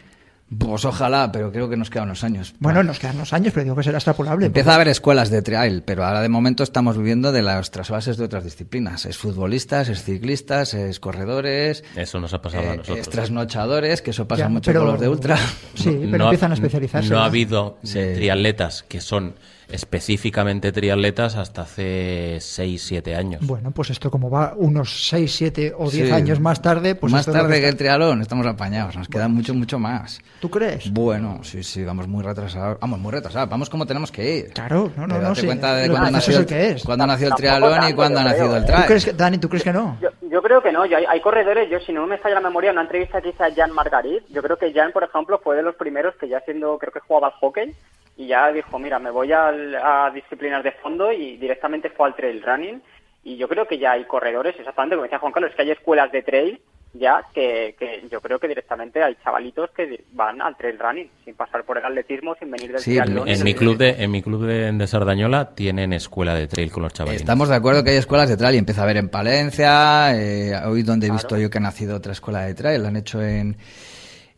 Pues 0.59 0.85
ojalá, 0.85 1.33
pero 1.33 1.51
creo 1.51 1.69
que 1.69 1.77
nos 1.77 1.91
quedan 1.91 2.05
unos 2.07 2.23
años. 2.25 2.55
Bueno, 2.59 2.83
nos 2.83 2.99
quedan 2.99 3.17
unos 3.17 3.33
años, 3.33 3.53
pero 3.53 3.65
digo 3.65 3.77
que 3.77 3.83
será 3.83 3.99
extrapolable. 3.99 4.47
Empieza 4.47 4.73
a 4.73 4.75
haber 4.77 4.89
escuelas 4.89 5.31
de 5.31 5.43
trail, 5.43 5.83
pero 5.85 6.05
ahora 6.05 6.21
de 6.21 6.29
momento 6.29 6.63
estamos 6.63 6.97
viviendo 6.97 7.33
de 7.33 7.43
las 7.43 7.71
trasvases 7.71 8.17
de 8.17 8.25
otras 8.25 8.45
disciplinas. 8.45 9.07
Es 9.07 9.17
futbolistas, 9.17 9.89
es 9.89 10.03
ciclistas, 10.05 10.75
es 10.75 11.01
corredores, 11.01 11.83
Eso 11.97 12.21
nos 12.21 12.35
ha 12.35 12.43
pasado 12.43 12.63
a 12.71 12.75
eh, 12.75 12.77
nosotros. 12.79 12.99
es 12.99 13.09
trasnochadores, 13.09 14.03
que 14.03 14.11
eso 14.11 14.29
pasa 14.29 14.43
Ya, 14.45 14.49
mucho 14.49 14.71
pero- 14.71 14.81
con 14.81 14.91
los 14.93 15.01
de 15.01 15.09
ultra. 15.09 15.37
Sí, 15.75 16.09
pero 16.11 16.25
empiezan 16.25 16.51
a 16.53 16.55
especializarse. 16.55 17.09
No 17.11 17.17
ha 17.17 17.21
¿no? 17.21 17.25
habido 17.27 17.79
Sí. 17.83 17.99
triatletas 18.15 18.83
que 18.85 19.01
son 19.01 19.35
específicamente 19.69 20.73
triatletas 20.73 21.37
hasta 21.37 21.63
hace 21.63 22.39
6, 22.41 22.83
7 22.83 23.15
años. 23.17 23.47
Bueno, 23.47 23.71
pues 23.71 23.91
esto 23.91 24.11
como 24.11 24.31
va 24.31 24.55
unos 24.57 25.09
6, 25.09 25.33
7 25.35 25.73
o 25.77 25.91
10 25.91 26.07
Sí. 26.09 26.13
años 26.13 26.41
más 26.41 26.61
tarde, 26.63 26.95
pues 26.95 27.13
más 27.13 27.27
tarde 27.27 27.55
que, 27.55 27.61
que 27.63 27.69
el 27.69 27.77
triatlón, 27.77 28.21
estamos 28.23 28.47
apañados, 28.47 28.97
nos 28.97 29.09
queda 29.09 29.29
mucho, 29.29 29.55
mucho 29.55 29.79
más. 29.79 30.21
¿Tú 30.41 30.51
crees? 30.51 30.91
Bueno, 30.93 31.41
sí, 31.43 31.63
sí, 31.63 31.85
vamos 31.85 32.09
muy 32.09 32.23
retrasados. 32.23 32.79
Vamos 32.81 32.99
muy 32.99 33.13
retrasados, 33.13 33.49
vamos 33.49 33.71
como 33.71 33.87
tenemos 33.87 34.11
que 34.11 34.39
ir. 34.39 34.51
Claro, 34.53 34.91
no, 34.97 35.07
no, 35.07 35.19
no. 35.21 35.35
sí, 35.35 35.47
cuenta 35.47 35.75
de 35.77 35.89
cuándo 35.89 36.11
nació, 36.11 36.33
es 36.35 36.39
el 36.41 36.47
que 36.47 36.71
es. 36.71 36.83
cuándo 36.85 37.07
nació 37.07 37.29
el 37.29 37.35
triatlón 37.35 37.89
y 37.89 37.93
cuándo 37.95 38.21
ha 38.21 38.25
nacido 38.25 38.57
el. 38.57 38.63
¿Tú 38.65 38.67
trail. 38.73 38.87
crees 38.87 39.05
que, 39.05 39.13
Dani, 39.13 39.39
¿tú 39.39 39.49
crees 39.49 39.65
que 39.65 39.73
no? 39.73 39.97
Yo, 40.01 40.09
yo 40.31 40.43
creo 40.43 40.63
que 40.63 40.73
no, 40.73 40.85
yo, 40.87 40.97
hay, 40.97 41.05
hay 41.09 41.21
corredores, 41.21 41.71
yo 41.71 41.79
si 41.81 41.93
no 41.93 42.07
me 42.07 42.19
falla 42.19 42.37
la 42.37 42.41
memoria, 42.41 42.71
en 42.71 42.75
una 42.77 42.83
entrevista 42.83 43.21
que 43.21 43.31
hice 43.31 43.43
a 43.45 43.55
Jan 43.55 43.73
Margarit, 43.73 44.25
yo 44.31 44.43
creo 44.43 44.57
que 44.57 44.73
Jan, 44.73 44.93
por 44.93 45.05
ejemplo, 45.05 45.41
fue 45.43 45.57
de 45.57 45.63
los 45.63 45.75
primeros 45.77 46.15
que 46.17 46.29
ya 46.29 46.41
siendo, 46.41 46.77
creo 46.79 46.93
que 46.93 47.01
jugaba 47.01 47.29
al 47.29 47.33
hockey, 47.35 47.75
y 48.17 48.27
ya 48.29 48.53
dijo, 48.53 48.79
mira, 48.79 48.99
me 48.99 49.11
voy 49.11 49.33
al- 49.33 49.75
a 49.77 50.11
disciplinas 50.15 50.63
de 50.63 50.73
fondo 50.73 51.13
y 51.13 51.37
directamente 51.37 51.91
fue 51.91 52.07
al 52.09 52.15
trail 52.17 52.43
running, 52.43 52.83
y 53.25 53.37
yo 53.37 53.49
creo 53.49 53.67
que 53.67 53.79
ya 53.79 53.93
hay 53.93 54.05
corredores, 54.05 54.55
exactamente 54.59 54.97
como 54.97 55.05
decía 55.05 55.19
Juan 55.19 55.33
Carlos, 55.33 55.51
es 55.51 55.57
que 55.57 55.63
hay 55.63 55.71
escuelas 55.71 56.13
de 56.13 56.23
trail 56.23 56.61
ya 56.97 57.25
que, 57.35 57.75
que 57.77 58.07
yo 58.09 58.21
creo 58.21 58.39
que 58.39 58.47
directamente 58.47 59.03
hay 59.03 59.17
chavalitos 59.25 59.69
que 59.71 60.05
van 60.13 60.41
al 60.41 60.57
trail 60.57 60.79
running, 60.79 61.11
sin 61.25 61.35
pasar 61.35 61.65
por 61.65 61.77
el 61.77 61.85
atletismo, 61.85 62.37
sin 62.37 62.53
venir 62.53 62.71
del 62.71 62.79
Sí, 62.81 62.93
triatlón. 62.93 63.27
En 63.27 63.43
mi 63.43 63.53
club 63.53 63.77
de 63.77 63.97
en 64.01 64.11
mi 64.13 64.23
club 64.23 64.47
de, 64.47 64.71
de 64.71 64.87
Sardañola 64.87 65.57
tienen 65.57 65.93
escuela 65.93 66.37
de 66.37 66.47
trail 66.47 66.71
con 66.71 66.85
los 66.85 66.93
chavales. 66.93 67.21
Estamos 67.21 67.49
de 67.49 67.57
acuerdo 67.57 67.83
que 67.83 67.91
hay 67.91 67.97
escuelas 67.97 68.29
de 68.29 68.37
trail 68.37 68.55
y 68.55 68.59
empieza 68.59 68.83
a 68.83 68.85
haber 68.85 68.99
en 68.99 69.09
Palencia, 69.09 70.15
eh, 70.15 70.53
hoy 70.67 70.85
donde 70.85 71.09
he 71.09 71.11
visto 71.11 71.37
yo 71.37 71.51
que 71.51 71.59
ha 71.59 71.63
nacido 71.63 71.97
otra 71.97 72.13
escuela 72.13 72.43
de 72.43 72.55
trail, 72.55 72.81
la 72.83 72.89
han 72.91 72.97
hecho 72.97 73.21
en, 73.21 73.57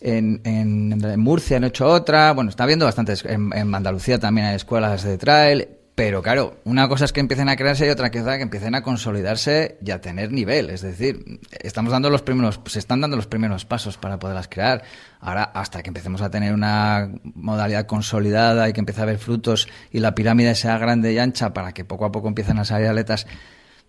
en, 0.01 0.41
en- 0.45 1.21
Murcia, 1.21 1.57
han 1.57 1.65
hecho 1.65 1.87
otra, 1.87 2.33
bueno, 2.33 2.51
está 2.51 2.65
habiendo 2.65 2.85
bastantes, 2.85 3.25
en, 3.25 3.53
Andalucía 3.75 4.19
también 4.19 4.47
hay 4.47 4.57
escuelas 4.57 5.03
de 5.03 5.19
trail, 5.19 5.69
pero 5.95 6.23
claro, 6.23 6.59
una 6.65 6.89
cosa 6.89 7.07
es 7.07 7.13
que 7.15 7.21
empiecen 7.21 7.49
a 7.49 7.57
crearse 7.57 7.87
y 7.87 7.89
otra 7.89 8.11
cosa 8.11 8.33
es 8.33 8.37
que 8.37 8.43
empiecen 8.43 8.75
a 8.75 8.83
consolidarse 8.83 9.79
y 9.83 9.91
a 9.93 10.01
tener 10.03 10.31
nivel, 10.31 10.69
es 10.69 10.83
decir, 10.83 11.41
estamos 11.61 11.91
dando 11.91 12.11
los 12.11 12.21
primeros, 12.21 12.61
se 12.67 12.79
están 12.79 13.01
dando 13.01 13.17
los 13.17 13.27
primeros 13.27 13.65
pasos 13.65 13.97
para 13.97 14.19
poderlas 14.19 14.49
crear, 14.49 14.83
ahora 15.21 15.45
hasta 15.45 15.83
que 15.83 15.89
empecemos 15.89 16.21
a 16.21 16.31
tener 16.31 16.53
una 16.53 17.11
modalidad 17.35 17.87
consolidada 17.87 18.69
y 18.69 18.75
que 18.75 18.81
empiece 18.81 19.01
a 19.01 19.05
haber 19.05 19.17
frutos 19.19 19.69
y 19.91 20.01
la 20.01 20.15
pirámide 20.15 20.55
sea 20.55 20.77
grande 20.77 21.15
y 21.15 21.19
ancha 21.19 21.55
para 21.55 21.73
que 21.73 21.87
poco 21.87 22.05
a 22.05 22.13
poco 22.13 22.29
empiecen 22.29 22.59
a 22.59 22.67
salir 22.67 22.89
atletas 22.89 23.27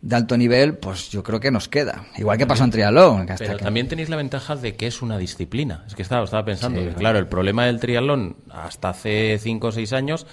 de 0.01 0.15
alto 0.15 0.38
nivel, 0.38 0.75
pues 0.77 1.10
yo 1.10 1.23
creo 1.23 1.39
que 1.39 1.49
nos 1.51 1.67
queda. 1.67 2.05
Igual 2.17 2.38
que 2.38 2.45
pasó 2.45 2.63
en 2.63 2.71
triatlón. 2.71 3.25
que 3.25 3.33
hasta 3.33 3.45
Pero 3.45 3.57
que- 3.57 3.63
también 3.63 3.88
tenéis 3.88 4.10
la 4.10 4.15
ventaja 4.15 4.55
de 4.55 4.75
que 4.75 4.88
es 4.88 5.01
una 5.01 5.17
disciplina. 5.17 5.83
Es 5.88 5.95
que 5.95 6.01
estaba, 6.03 6.23
estaba 6.23 6.45
pensando 6.45 6.79
que, 6.81 6.93
claro, 6.93 7.17
el 7.19 7.27
problema 7.27 7.65
del 7.65 7.79
triatlón 7.79 8.38
hasta 8.51 8.89
hace 8.89 9.38
5 9.41 9.67
o 9.67 9.71
6 9.71 9.93
años 9.93 10.27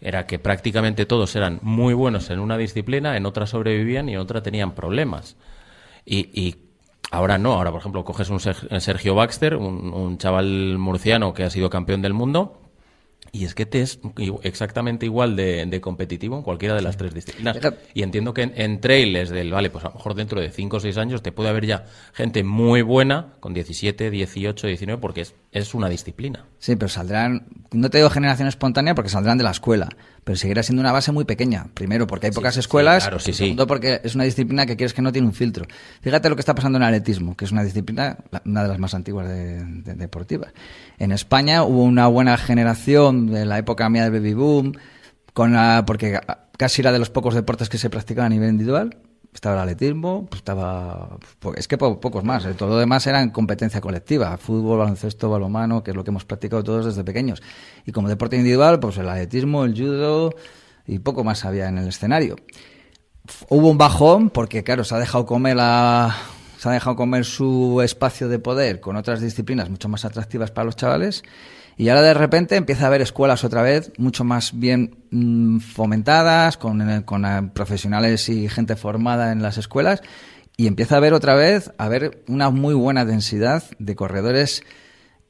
era 0.00 0.26
que 0.26 0.38
prácticamente 0.38 1.04
todos 1.06 1.34
eran 1.34 1.58
muy 1.62 1.92
buenos 1.94 2.30
en 2.30 2.38
una 2.38 2.56
disciplina, 2.56 3.16
en 3.16 3.26
otra 3.26 3.46
sobrevivían 3.46 4.08
y 4.08 4.12
en 4.14 4.20
otra 4.20 4.42
tenían 4.42 4.72
problemas. 4.72 5.36
Y, 6.06 6.30
y 6.40 6.56
ahora 7.10 7.36
no, 7.38 7.54
ahora 7.54 7.72
por 7.72 7.80
ejemplo 7.80 8.04
coges 8.04 8.30
un 8.30 8.38
Ser- 8.38 8.80
Sergio 8.80 9.16
Baxter, 9.16 9.56
un, 9.56 9.92
un 9.92 10.16
chaval 10.18 10.78
murciano 10.78 11.34
que 11.34 11.42
ha 11.42 11.50
sido 11.50 11.68
campeón 11.70 12.00
del 12.02 12.14
mundo, 12.14 12.67
y 13.32 13.44
es 13.44 13.54
que 13.54 13.66
te 13.66 13.82
es 13.82 14.00
exactamente 14.42 15.06
igual 15.06 15.36
de, 15.36 15.64
de 15.66 15.80
competitivo 15.80 16.36
en 16.36 16.42
cualquiera 16.42 16.74
de 16.74 16.82
las 16.82 16.96
tres 16.96 17.14
disciplinas. 17.14 17.58
Y 17.94 18.02
entiendo 18.02 18.34
que 18.34 18.42
en, 18.42 18.52
en 18.56 18.80
trail 18.80 19.16
es 19.16 19.30
del, 19.30 19.52
vale, 19.52 19.70
pues 19.70 19.84
a 19.84 19.88
lo 19.88 19.94
mejor 19.94 20.14
dentro 20.14 20.40
de 20.40 20.50
5 20.50 20.76
o 20.76 20.80
6 20.80 20.96
años 20.98 21.22
te 21.22 21.32
puede 21.32 21.50
haber 21.50 21.66
ya 21.66 21.84
gente 22.12 22.42
muy 22.42 22.82
buena 22.82 23.34
con 23.40 23.54
17, 23.54 24.10
18, 24.10 24.66
19, 24.66 25.00
porque 25.00 25.22
es, 25.22 25.34
es 25.52 25.74
una 25.74 25.88
disciplina. 25.88 26.44
Sí, 26.58 26.76
pero 26.76 26.88
saldrán, 26.88 27.46
no 27.72 27.88
te 27.88 27.98
digo 27.98 28.10
generación 28.10 28.48
espontánea 28.48 28.94
porque 28.94 29.08
saldrán 29.08 29.38
de 29.38 29.44
la 29.44 29.50
escuela, 29.50 29.88
pero 30.24 30.36
seguirá 30.36 30.62
siendo 30.62 30.80
una 30.80 30.92
base 30.92 31.10
muy 31.12 31.24
pequeña. 31.24 31.68
Primero, 31.72 32.06
porque 32.06 32.26
hay 32.26 32.32
pocas 32.32 32.56
escuelas. 32.56 33.04
claro, 33.04 33.18
sí, 33.18 33.30
y 33.30 33.34
sí. 33.34 33.38
segundo, 33.44 33.66
porque 33.66 34.00
es 34.04 34.14
una 34.14 34.24
disciplina 34.24 34.66
que 34.66 34.76
quieres 34.76 34.92
que 34.92 35.00
no 35.00 35.12
tiene 35.12 35.26
un 35.26 35.34
filtro. 35.34 35.66
Fíjate 36.02 36.28
lo 36.28 36.36
que 36.36 36.40
está 36.40 36.54
pasando 36.54 36.76
en 36.76 36.82
el 36.82 36.88
atletismo, 36.88 37.36
que 37.36 37.46
es 37.46 37.52
una 37.52 37.64
disciplina, 37.64 38.18
una 38.44 38.62
de 38.62 38.68
las 38.68 38.78
más 38.78 38.94
antiguas 38.94 39.28
de. 39.28 39.58
En 40.98 41.12
España 41.12 41.62
hubo 41.62 41.82
una 41.82 42.06
buena 42.08 42.36
generación 42.36 43.28
de 43.28 43.46
la 43.46 43.58
época 43.58 43.88
mía 43.88 44.04
del 44.04 44.12
baby 44.12 44.34
boom, 44.34 44.72
con 45.32 45.52
la, 45.52 45.84
porque 45.86 46.20
casi 46.56 46.82
era 46.82 46.92
de 46.92 46.98
los 46.98 47.10
pocos 47.10 47.34
deportes 47.34 47.68
que 47.68 47.78
se 47.78 47.88
practicaban 47.88 48.32
a 48.32 48.34
nivel 48.34 48.50
individual. 48.50 48.96
Estaba 49.32 49.56
el 49.56 49.60
atletismo, 49.62 50.26
pues 50.28 50.40
estaba. 50.40 51.18
pues 51.38 51.58
es 51.58 51.68
que 51.68 51.78
po- 51.78 52.00
pocos 52.00 52.24
más. 52.24 52.44
eh, 52.46 52.54
Todo 52.54 52.70
lo 52.70 52.76
demás 52.78 53.06
era 53.06 53.22
en 53.22 53.30
competencia 53.30 53.80
colectiva: 53.80 54.36
fútbol, 54.36 54.78
baloncesto, 54.78 55.30
balonmano, 55.30 55.84
que 55.84 55.90
es 55.92 55.96
lo 55.96 56.02
que 56.02 56.10
hemos 56.10 56.24
practicado 56.24 56.64
todos 56.64 56.86
desde 56.86 57.04
pequeños. 57.04 57.42
Y 57.86 57.92
como 57.92 58.08
deporte 58.08 58.36
individual, 58.36 58.80
pues 58.80 58.96
el 58.98 59.08
atletismo, 59.08 59.64
el 59.64 59.74
judo 59.74 60.34
y 60.86 60.98
poco 60.98 61.22
más 61.24 61.44
había 61.44 61.68
en 61.68 61.78
el 61.78 61.88
escenario. 61.88 62.36
Hubo 63.50 63.68
un 63.70 63.78
bajón 63.78 64.30
porque, 64.30 64.64
claro, 64.64 64.82
se 64.84 64.94
ha 64.94 64.98
dejado 64.98 65.26
comer 65.26 65.56
la. 65.56 66.16
Se 66.58 66.68
ha 66.68 66.72
dejado 66.72 66.96
comer 66.96 67.24
su 67.24 67.80
espacio 67.82 68.28
de 68.28 68.40
poder 68.40 68.80
con 68.80 68.96
otras 68.96 69.20
disciplinas 69.20 69.70
mucho 69.70 69.88
más 69.88 70.04
atractivas 70.04 70.50
para 70.50 70.64
los 70.64 70.74
chavales. 70.74 71.22
Y 71.78 71.90
ahora 71.90 72.02
de 72.02 72.12
repente 72.12 72.56
empieza 72.56 72.84
a 72.84 72.86
haber 72.88 73.02
escuelas 73.02 73.44
otra 73.44 73.62
vez 73.62 73.92
mucho 73.98 74.24
más 74.24 74.58
bien 74.58 74.96
mm, 75.12 75.60
fomentadas, 75.60 76.56
con, 76.56 76.82
eh, 76.82 77.04
eh, 77.06 77.42
profesionales 77.54 78.28
y 78.28 78.48
gente 78.48 78.74
formada 78.74 79.30
en 79.30 79.42
las 79.42 79.58
escuelas. 79.58 80.02
Y 80.56 80.66
empieza 80.66 80.96
a 80.96 80.98
haber 80.98 81.14
otra 81.14 81.36
vez, 81.36 81.70
a 81.78 81.88
una 82.26 82.50
muy 82.50 82.74
buena 82.74 83.04
densidad 83.04 83.62
de 83.78 83.94
corredores 83.94 84.64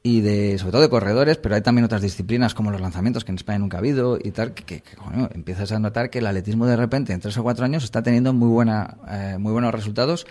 y 0.01 0.21
de, 0.21 0.57
sobre 0.57 0.71
todo 0.71 0.81
de 0.81 0.89
corredores, 0.89 1.37
pero 1.37 1.53
hay 1.53 1.61
también 1.61 1.85
otras 1.85 2.01
disciplinas 2.01 2.55
como 2.55 2.71
los 2.71 2.81
lanzamientos 2.81 3.23
que 3.23 3.31
en 3.31 3.35
España 3.35 3.59
nunca 3.59 3.77
ha 3.77 3.81
habido 3.81 4.17
y 4.19 4.31
tal, 4.31 4.55
que, 4.55 4.63
que, 4.63 4.95
coño, 4.95 5.29
empiezas 5.35 5.71
a 5.71 5.77
notar 5.77 6.09
que 6.09 6.17
el 6.17 6.25
atletismo 6.25 6.65
de 6.65 6.77
repente 6.77 7.13
en 7.13 7.19
tres 7.19 7.37
o 7.37 7.43
cuatro 7.43 7.63
años 7.63 7.83
está 7.83 8.01
teniendo 8.01 8.33
muy, 8.33 8.49
buena, 8.49 8.97
eh, 9.07 9.37
muy 9.37 9.51
buenos 9.51 9.71
resultados 9.71 10.25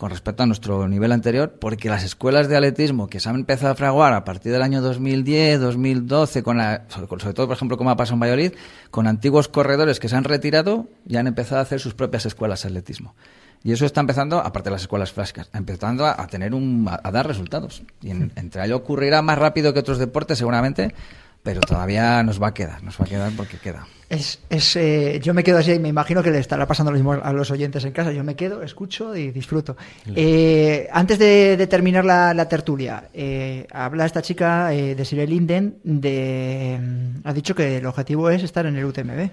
con 0.00 0.08
respecto 0.10 0.42
a 0.42 0.46
nuestro 0.46 0.88
nivel 0.88 1.12
anterior, 1.12 1.56
porque 1.60 1.90
las 1.90 2.04
escuelas 2.04 2.48
de 2.48 2.56
atletismo 2.56 3.06
que 3.08 3.20
se 3.20 3.28
han 3.28 3.34
empezado 3.34 3.72
a 3.72 3.74
fraguar 3.74 4.14
a 4.14 4.24
partir 4.24 4.50
del 4.50 4.62
año 4.62 4.80
2010, 4.80 5.60
2012, 5.60 6.42
con 6.42 6.56
la, 6.56 6.84
sobre, 6.88 7.34
todo, 7.34 7.46
por 7.46 7.54
ejemplo, 7.54 7.76
como 7.76 7.90
ha 7.90 7.96
pasado 7.96 8.14
en 8.14 8.20
Valladolid, 8.20 8.52
con 8.90 9.06
antiguos 9.06 9.48
corredores 9.48 10.00
que 10.00 10.08
se 10.08 10.16
han 10.16 10.24
retirado 10.24 10.88
y 11.06 11.18
han 11.18 11.26
empezado 11.26 11.58
a 11.58 11.62
hacer 11.64 11.80
sus 11.80 11.92
propias 11.92 12.24
escuelas 12.24 12.62
de 12.62 12.68
atletismo. 12.70 13.14
Y 13.62 13.72
eso 13.72 13.84
está 13.84 14.00
empezando, 14.00 14.38
aparte 14.38 14.70
de 14.70 14.76
las 14.76 14.80
escuelas 14.80 15.12
clásicas, 15.12 15.50
empezando 15.52 16.06
a, 16.06 16.26
tener 16.28 16.54
un, 16.54 16.86
a, 16.88 16.98
a 17.04 17.10
dar 17.10 17.26
resultados. 17.26 17.82
Y 18.00 18.08
en- 18.10 18.32
entre 18.36 18.64
ello 18.64 18.76
ocurrirá 18.78 19.20
más 19.20 19.36
rápido 19.36 19.74
que 19.74 19.80
otros 19.80 19.98
deportes, 19.98 20.38
seguramente, 20.38 20.94
pero 21.42 21.60
todavía 21.60 22.22
nos 22.22 22.40
va 22.42 22.48
a 22.48 22.54
quedar, 22.54 22.82
nos 22.82 23.00
va 23.00 23.04
a 23.04 23.08
quedar 23.08 23.32
porque 23.36 23.58
queda. 23.58 23.86
Es, 24.10 24.40
es, 24.50 24.74
eh, 24.74 25.20
yo 25.22 25.32
me 25.34 25.44
quedo 25.44 25.58
así 25.58 25.72
y 25.72 25.78
me 25.78 25.88
imagino 25.88 26.22
que 26.22 26.32
le 26.32 26.38
estará 26.38 26.66
pasando 26.66 26.90
lo 26.90 26.96
mismo 26.96 27.12
a 27.12 27.32
los 27.32 27.50
oyentes 27.52 27.84
en 27.84 27.92
casa. 27.92 28.10
Yo 28.10 28.24
me 28.24 28.34
quedo, 28.34 28.62
escucho 28.62 29.14
y 29.14 29.30
disfruto. 29.30 29.76
Eh, 30.16 30.88
antes 30.92 31.18
de, 31.18 31.56
de 31.56 31.66
terminar 31.68 32.04
la, 32.04 32.34
la 32.34 32.48
tertulia, 32.48 33.08
eh, 33.14 33.66
habla 33.70 34.06
esta 34.06 34.20
chica 34.20 34.74
eh, 34.74 34.96
de 34.96 35.04
Sire 35.04 35.28
Linden, 35.28 35.76
de, 35.84 36.78
mm, 36.82 37.20
ha 37.28 37.32
dicho 37.32 37.54
que 37.54 37.76
el 37.78 37.86
objetivo 37.86 38.28
es 38.30 38.42
estar 38.42 38.66
en 38.66 38.76
el 38.76 38.84
UTMB. 38.84 39.30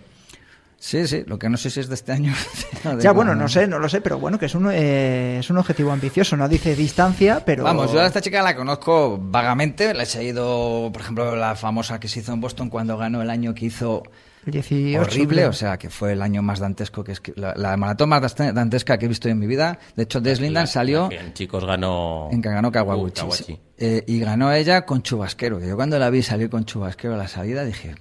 Sí, 0.88 1.06
sí, 1.06 1.24
lo 1.28 1.38
que 1.38 1.50
no 1.50 1.58
sé 1.58 1.70
si 1.70 1.82
es 1.82 1.90
de 1.90 1.96
este 1.96 2.14
año. 2.14 2.34
de 2.96 3.04
Ya, 3.04 3.12
bueno, 3.12 3.36
no 3.36 3.50
sé, 3.50 3.68
no 3.68 3.78
lo 3.78 3.90
sé, 3.90 4.00
pero 4.00 4.20
bueno, 4.20 4.40
que 4.40 4.46
es 4.46 4.56
un, 4.56 4.72
eh, 4.72 5.40
es 5.40 5.50
un 5.50 5.58
objetivo 5.58 5.92
ambicioso. 5.92 6.38
No 6.38 6.48
dice 6.48 6.78
distancia, 6.78 7.44
pero... 7.46 7.66
Vamos, 7.66 7.92
yo 7.92 8.00
a 8.00 8.06
esta 8.06 8.22
chica 8.22 8.42
la 8.42 8.56
conozco 8.56 9.18
vagamente. 9.22 9.94
La 9.94 10.04
he 10.04 10.06
seguido, 10.06 10.90
por 10.94 11.02
ejemplo, 11.02 11.36
la 11.36 11.58
famosa 11.58 12.00
que 12.00 12.08
se 12.08 12.22
hizo 12.22 12.32
en 12.32 12.40
Boston 12.40 12.70
cuando 12.70 12.98
ganó 12.98 13.22
el 13.22 13.30
año 13.30 13.54
que 13.54 13.66
hizo 13.66 14.04
el 14.46 14.54
18, 14.54 15.02
horrible, 15.02 15.46
o 15.48 15.52
sea, 15.52 15.78
que 15.78 15.90
fue 15.90 16.14
el 16.14 16.22
año 16.22 16.42
más 16.42 16.60
dantesco 16.60 17.04
que 17.04 17.12
es 17.12 17.22
la, 17.36 17.54
la 17.58 17.76
maratón 17.76 18.08
más 18.08 18.34
dantesca 18.38 18.98
que 18.98 19.08
he 19.08 19.10
visto 19.10 19.28
en 19.28 19.40
mi 19.40 19.46
vida. 19.46 19.80
De 19.98 20.04
hecho, 20.04 20.22
Des 20.22 20.40
Lindan 20.40 20.68
salió 20.68 21.12
en 21.12 21.34
chicos 21.34 21.66
ganó. 21.66 22.30
en 22.32 22.42
que 22.42 22.48
ganó 22.48 22.72
Kawaguchi. 22.72 23.24
Uh. 23.26 23.58
Eh, 23.78 24.06
y 24.08 24.22
ganó 24.22 24.54
ella 24.54 24.86
con 24.86 25.04
Chubasquero. 25.04 25.60
que 25.60 25.68
Yo 25.68 25.76
cuando 25.76 26.00
la 26.00 26.10
vi 26.10 26.24
salir 26.24 26.50
con 26.50 26.64
Chubasquero 26.64 27.16
a 27.16 27.18
la 27.18 27.28
salida 27.28 27.66
dije, 27.66 27.96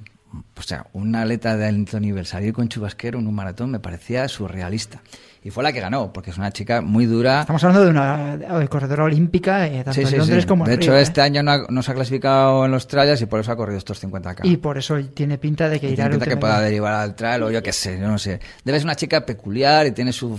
o 0.57 0.62
sea, 0.62 0.87
una 0.92 1.22
atleta 1.22 1.57
de 1.57 1.66
alto 1.66 2.01
nivel 2.01 2.27
salir 2.27 2.53
con 2.53 2.68
Chubasquero 2.68 3.18
en 3.18 3.27
un 3.27 3.35
maratón 3.35 3.70
me 3.70 3.81
parecía 3.81 4.29
surrealista. 4.29 5.03
Y 5.46 5.50
fue 5.50 5.62
la 5.62 5.72
que 5.72 5.78
ganó, 5.78 6.12
porque 6.12 6.30
es 6.30 6.38
una 6.38 6.50
chica 6.50 6.80
muy 6.80 7.06
dura. 7.06 7.42
Estamos 7.42 7.62
hablando 7.62 7.85
de 7.85 7.90
una 7.92 8.37
de 8.37 8.66
corredora 8.68 9.04
olímpica, 9.04 9.64
eh, 9.68 9.85
tanto 9.85 9.92
Sí, 9.92 10.00
en 10.02 10.18
Londres 10.18 10.42
sí. 10.42 10.48
como 10.48 10.64
en 10.64 10.70
De 10.70 10.74
hecho, 10.74 10.90
Río, 10.90 10.98
¿eh? 10.98 11.02
este 11.02 11.20
año 11.20 11.40
no, 11.44 11.52
ha- 11.52 11.66
no 11.68 11.82
se 11.85 11.92
ha 11.92 11.94
clasificado 11.94 12.64
en 12.64 12.72
los 12.72 12.88
trials 12.88 13.22
y 13.22 13.26
por 13.26 13.38
eso 13.38 13.52
ha 13.52 13.56
corrido 13.56 13.78
estos 13.78 14.00
50K. 14.02 14.40
Y 14.44 14.56
por 14.56 14.76
eso 14.76 14.96
tiene 15.14 15.38
pinta 15.38 15.68
de 15.68 15.78
que 15.78 15.88
Y 15.88 15.92
irá 15.92 16.04
tiene 16.06 16.11
pinta 16.18 16.26
que 16.26 16.37
pueda 16.37 16.61
derivar 16.61 16.94
al 16.94 17.14
trial 17.14 17.44
o 17.44 17.50
yo 17.52 17.62
qué 17.62 17.72
sé, 17.72 17.96
yo 18.00 18.09
no 18.09 18.18
sé. 18.18 18.40
Debe 18.64 18.78
ser 18.80 18.87
una 18.87 18.96
chica 18.96 19.24
peculiar 19.24 19.87
y 19.87 19.92
tiene 19.92 20.12
su, 20.12 20.37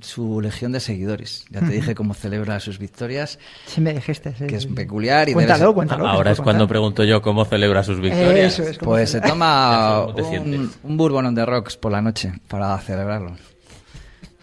su 0.00 0.40
legión 0.40 0.72
de 0.72 0.80
seguidores. 0.80 1.44
Ya 1.50 1.60
te 1.60 1.66
dije 1.66 1.94
cómo 1.94 2.14
celebra 2.14 2.58
sus 2.58 2.80
victorias, 2.80 3.38
Sí, 3.66 3.80
me 3.80 3.92
dijiste. 3.94 4.34
sí, 4.36 4.46
que 4.48 4.56
es 4.56 4.66
peculiar 4.66 5.28
y 5.28 5.32
Cuéntalo, 5.34 5.72
cuéntalo. 5.74 6.08
Ahora 6.08 6.32
es 6.32 6.40
cuando 6.40 6.66
pregunto 6.66 7.04
yo 7.04 7.22
cómo 7.22 7.44
celebra 7.44 7.84
sus 7.84 8.00
victorias. 8.00 8.54
Eso 8.58 8.64
es. 8.68 8.78
como 8.78 8.90
Pues 8.90 9.10
se- 9.10 9.20
toma 9.20 10.02
¿Cómo 10.06 10.14
te 10.14 10.22
un, 10.40 10.72
un 10.82 10.96
bourbon 10.96 11.26
on 11.26 11.34
the 11.36 11.46
rocks 11.46 11.76
por 11.76 11.92
la 11.92 12.02
noche 12.02 12.32
para 12.48 12.76
celebrarlo. 12.78 13.36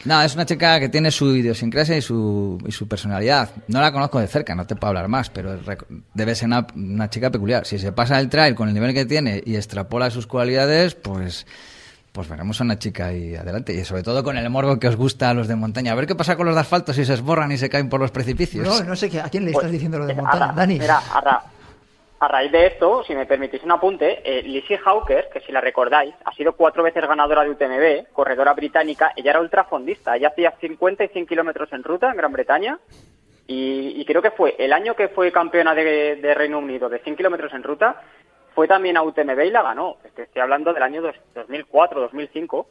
No, 0.05 0.21
es 0.21 0.35
una 0.35 0.45
chica 0.45 0.79
que 0.79 0.89
tiene 0.89 1.11
su 1.11 1.35
idiosincrasia 1.35 1.97
y 1.97 2.01
su, 2.01 2.57
y 2.65 2.71
su 2.71 2.87
personalidad. 2.87 3.49
No 3.67 3.81
la 3.81 3.91
conozco 3.91 4.19
de 4.19 4.27
cerca, 4.27 4.55
no 4.55 4.65
te 4.65 4.75
puedo 4.75 4.89
hablar 4.89 5.07
más, 5.07 5.29
pero 5.29 5.57
debe 6.13 6.35
ser 6.35 6.47
una, 6.47 6.65
una 6.75 7.09
chica 7.09 7.29
peculiar. 7.31 7.65
Si 7.65 7.77
se 7.79 7.91
pasa 7.91 8.19
el 8.19 8.29
trail 8.29 8.55
con 8.55 8.67
el 8.67 8.73
nivel 8.73 8.93
que 8.93 9.05
tiene 9.05 9.41
y 9.45 9.55
extrapola 9.55 10.09
sus 10.09 10.27
cualidades, 10.27 10.95
pues, 10.95 11.45
pues 12.11 12.29
veremos 12.29 12.61
a 12.61 12.63
una 12.63 12.79
chica 12.79 13.07
ahí 13.07 13.35
adelante. 13.35 13.73
Y 13.73 13.83
sobre 13.83 14.03
todo 14.03 14.23
con 14.23 14.37
el 14.37 14.49
morbo 14.49 14.79
que 14.79 14.87
os 14.87 14.95
gusta 14.95 15.29
a 15.31 15.33
los 15.33 15.47
de 15.47 15.55
montaña. 15.55 15.91
A 15.91 15.95
ver 15.95 16.07
qué 16.07 16.15
pasa 16.15 16.35
con 16.37 16.45
los 16.45 16.55
de 16.55 16.61
asfalto 16.61 16.93
si 16.93 17.03
se 17.03 17.13
esborran 17.15 17.51
y 17.51 17.57
se 17.57 17.67
caen 17.69 17.89
por 17.89 17.99
los 17.99 18.11
precipicios. 18.11 18.65
No, 18.65 18.83
no 18.83 18.95
sé 18.95 19.09
qué, 19.09 19.19
a 19.19 19.29
quién 19.29 19.43
le 19.45 19.51
estás 19.51 19.63
Pues, 19.63 19.73
diciendo 19.73 19.99
lo 19.99 20.05
de 20.05 20.13
eh, 20.13 20.15
montaña, 20.15 20.53
Dani. 20.55 20.79
Mira, 20.79 21.01
a, 21.11 21.21
ra- 21.21 21.43
a 22.19 22.27
raíz 22.27 22.51
de 22.51 22.65
esto, 22.67 23.03
si 23.03 23.13
me 23.15 23.25
permitís 23.25 23.63
un 23.63 23.71
apunte, 23.71 24.21
eh, 24.23 24.41
Lizzie 24.43 24.79
Hawker, 24.83 25.29
que 25.31 25.39
si 25.41 25.51
la 25.51 25.61
recordáis, 25.61 26.15
ha 26.25 26.31
sido 26.33 26.53
cuatro 26.53 26.81
veces 26.83 27.07
ganadora 27.07 27.43
de 27.43 27.51
UTMB, 27.51 28.11
corredora 28.13 28.53
británica, 28.53 29.13
ella 29.15 29.31
era 29.31 29.39
ultrafondista, 29.41 30.15
ella 30.15 30.29
hacía 30.29 30.51
50 30.59 31.03
y 31.03 31.07
100 31.09 31.27
kilómetros 31.27 31.71
en 31.73 31.83
ruta 31.83 32.09
en 32.09 32.17
Gran 32.17 32.31
Bretaña, 32.31 32.79
y, 33.45 33.93
y 34.01 34.05
creo 34.05 34.21
que 34.21 34.31
fue 34.31 34.55
el 34.57 34.73
año 34.73 34.95
que 34.95 35.09
fue 35.09 35.31
campeona 35.31 35.73
de, 35.75 36.15
de 36.17 36.33
Reino 36.33 36.57
Unido 36.59 36.89
de 36.89 36.99
100 36.99 37.15
kilómetros 37.15 37.53
en 37.53 37.63
ruta, 37.63 38.01
fue 38.55 38.67
también 38.67 38.97
a 38.97 39.03
UTMB 39.03 39.39
y 39.45 39.51
la 39.51 39.61
ganó. 39.61 39.97
Estoy 40.03 40.41
hablando 40.41 40.73
del 40.73 40.81
año 40.81 41.01
dos- 41.03 41.15
2004, 41.35 42.01
2005. 42.01 42.67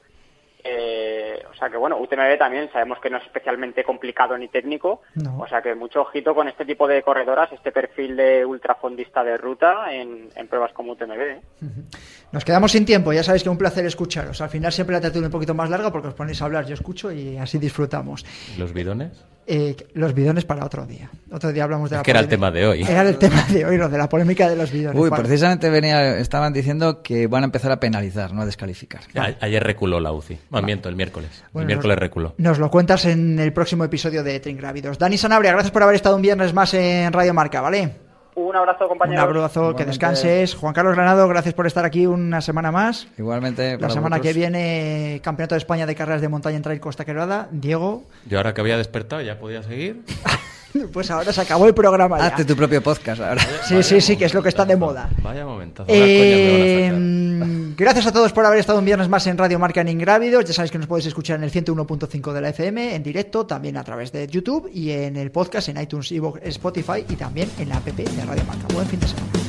Eh, 0.65 1.43
o 1.51 1.55
sea 1.55 1.71
que 1.71 1.77
bueno, 1.77 1.97
UTMB 1.99 2.39
también 2.39 2.69
sabemos 2.73 2.99
que 3.01 3.09
no 3.11 3.19
es 3.19 3.25
especialmente 3.25 3.85
complicado 3.85 4.37
ni 4.37 4.49
técnico, 4.49 5.03
No. 5.15 5.39
o 5.39 5.47
sea 5.47 5.63
que 5.63 5.75
mucho 5.75 6.01
ojito 6.03 6.35
con 6.35 6.49
este 6.49 6.65
tipo 6.65 6.89
de 6.89 7.03
corredoras, 7.03 7.53
este 7.53 7.71
perfil 7.73 8.17
de 8.17 8.45
ultrafondista 8.45 9.23
de 9.23 9.37
ruta 9.37 9.93
en, 9.93 10.29
en 10.35 10.49
pruebas 10.49 10.73
como 10.73 10.93
UTMB. 10.93 11.21
¿eh? 11.21 11.41
Nos 12.33 12.45
quedamos 12.45 12.73
sin 12.73 12.85
tiempo, 12.85 13.13
ya 13.13 13.23
sabéis 13.23 13.43
que 13.43 13.49
es 13.49 13.53
un 13.53 13.59
placer 13.59 13.87
escucharos. 13.87 14.41
Al 14.41 14.49
final 14.51 14.73
siempre 14.73 14.95
la 14.95 15.01
tertulia 15.01 15.29
un 15.29 15.33
poquito 15.33 15.55
más 15.55 15.71
larga 15.71 15.93
porque 15.93 16.09
os 16.09 16.15
ponéis 16.15 16.43
a 16.43 16.47
hablar, 16.47 16.67
yo 16.67 16.75
escucho 16.75 17.13
y 17.13 17.37
así 17.39 17.59
disfrutamos. 17.59 18.25
¿Los 18.59 18.73
bidones? 18.73 19.25
Eh, 19.49 19.77
los 19.95 20.13
bidones 20.13 20.45
para 20.45 20.65
otro 20.65 20.85
día. 20.87 21.09
Otro 21.31 21.53
día 21.53 21.63
hablamos 21.65 21.89
de 21.91 21.97
Es 21.97 21.99
la 21.99 22.03
que 22.03 22.11
era 22.11 22.19
el 22.21 22.27
polémica- 22.27 22.37
tema 22.37 22.51
de 22.51 22.67
hoy. 22.67 22.83
Era 22.83 23.03
el 23.03 23.17
tema 23.17 23.43
de 23.49 23.65
hoy, 23.65 23.77
lo 23.77 23.89
de 23.89 23.97
la 23.99 24.09
polémica 24.09 24.49
de 24.49 24.57
los 24.57 24.73
bidones. 24.73 25.01
Uy, 25.01 25.09
Vale. 25.09 25.23
precisamente 25.23 25.71
venía, 25.71 26.19
estaban 26.19 26.53
diciendo 26.53 27.03
que 27.03 27.29
van 27.29 27.43
a 27.43 27.47
empezar 27.47 27.71
a 27.71 27.79
penalizar, 27.79 28.33
no 28.33 28.43
a 28.43 28.47
descalificar. 28.47 29.03
Ayer 29.41 29.63
reculó 29.63 30.01
la 30.01 30.11
UCI. 30.13 30.39
No, 30.51 30.63
miento, 30.63 30.89
el 30.89 30.97
miércoles. 30.97 31.31
Bueno, 31.53 31.63
el 31.63 31.67
miércoles 31.67 31.95
nos- 31.97 32.01
reculó. 32.01 32.35
Nos 32.39 32.59
lo 32.59 32.71
cuentas 32.71 33.05
en 33.05 33.39
el 33.39 33.53
próximo 33.53 33.85
episodio 33.85 34.25
de 34.25 34.41
Tringrávidos. 34.41 34.99
Dani 34.99 35.17
Sanabria, 35.17 35.53
gracias 35.53 35.71
por 35.71 35.83
haber 35.85 35.95
estado 35.95 36.17
un 36.17 36.23
viernes 36.23 36.53
más 36.53 36.75
en 36.75 37.13
Radio 37.13 37.33
Marca, 37.33 37.61
¿vale? 37.61 38.06
Un 38.37 38.55
abrazo, 38.55 38.85
Un 38.85 38.89
compañeros. 38.91 39.25
abrazo, 39.25 39.75
que 39.75 39.87
descanses. 39.87 40.55
Juan 40.55 40.75
Carlos 40.75 40.95
Granado, 40.95 41.27
gracias 41.27 41.55
por 41.55 41.67
estar 41.67 41.87
aquí 41.87 42.07
una 42.07 42.43
semana 42.43 42.71
más. 42.71 43.09
Igualmente, 43.17 43.73
La 43.73 43.79
para 43.79 43.93
semana 43.95 44.21
que 44.21 44.35
viene, 44.35 45.21
Campeonato 45.25 45.55
de 45.55 45.59
España 45.59 45.87
de 45.87 45.95
Carreras 45.95 46.21
de 46.21 46.29
Montaña 46.29 46.57
en 46.57 46.63
Trail 46.63 46.79
Costa 46.79 47.07
Quebrada. 47.07 47.49
Diego, 47.51 48.05
Yo 48.27 48.37
ahora 48.39 48.53
que 48.53 48.61
había 48.61 48.77
despertado 48.77 49.23
ya 49.23 49.39
podía 49.39 49.63
seguir. 49.63 50.03
pues 50.93 51.11
ahora 51.11 51.33
se 51.33 51.41
acabó 51.41 51.67
el 51.67 51.75
programa 51.75 52.19
ya. 52.19 52.27
Hazte 52.27 52.45
tu 52.45 52.57
propio 52.57 52.83
podcast 52.83 53.21
ahora. 53.21 53.43
Sí, 53.67 53.83
sí, 53.83 54.01
sí, 54.01 54.17
que 54.17 54.27
es 54.27 54.35
lo 54.35 54.43
que 54.43 54.49
está 54.49 54.65
de 54.65 54.77
moda. 54.77 55.09
Vaya 55.23 55.45
momentazo. 55.45 55.91
Eh, 55.93 56.87
a 56.87 56.91
sacar. 56.91 57.75
gracias 57.77 58.07
a 58.07 58.13
todos 58.13 58.33
por 58.33 58.45
haber 58.47 58.59
estado 58.59 58.79
un 58.79 58.85
viernes 58.85 59.09
más 59.09 59.27
en 59.27 59.39
Radio 59.39 59.59
Marca 59.59 59.81
en 59.81 59.89
Ingrávidos. 59.89 60.45
Ya 60.45 60.53
sabéis 60.53 60.71
que 60.71 60.79
nos 60.79 60.87
podéis 60.87 61.07
escuchar 61.07 61.37
en 61.37 61.45
el 61.45 61.53
101.5 61.53 62.33
de 62.33 62.41
la 62.41 62.49
FM, 62.51 62.95
en 62.95 63.03
directo, 63.03 63.47
también 63.47 63.77
a 63.77 63.85
través 63.85 64.13
de 64.13 64.27
YouTube 64.27 64.71
y 64.73 64.91
en 64.91 65.17
el 65.17 65.31
podcast 65.31 65.69
en 65.69 65.81
iTunes, 65.81 66.11
Evox, 66.13 66.41
Spotify 66.45 67.05
y 67.09 67.17
también 67.17 67.51
en 67.59 67.69
la 67.69 67.77
app 67.77 67.87
de 67.87 68.05
Radio 68.25 68.45
Marca. 68.45 68.67
Buen 68.73 68.87
fin 68.87 69.01
de 69.01 69.09
semana. 69.09 69.46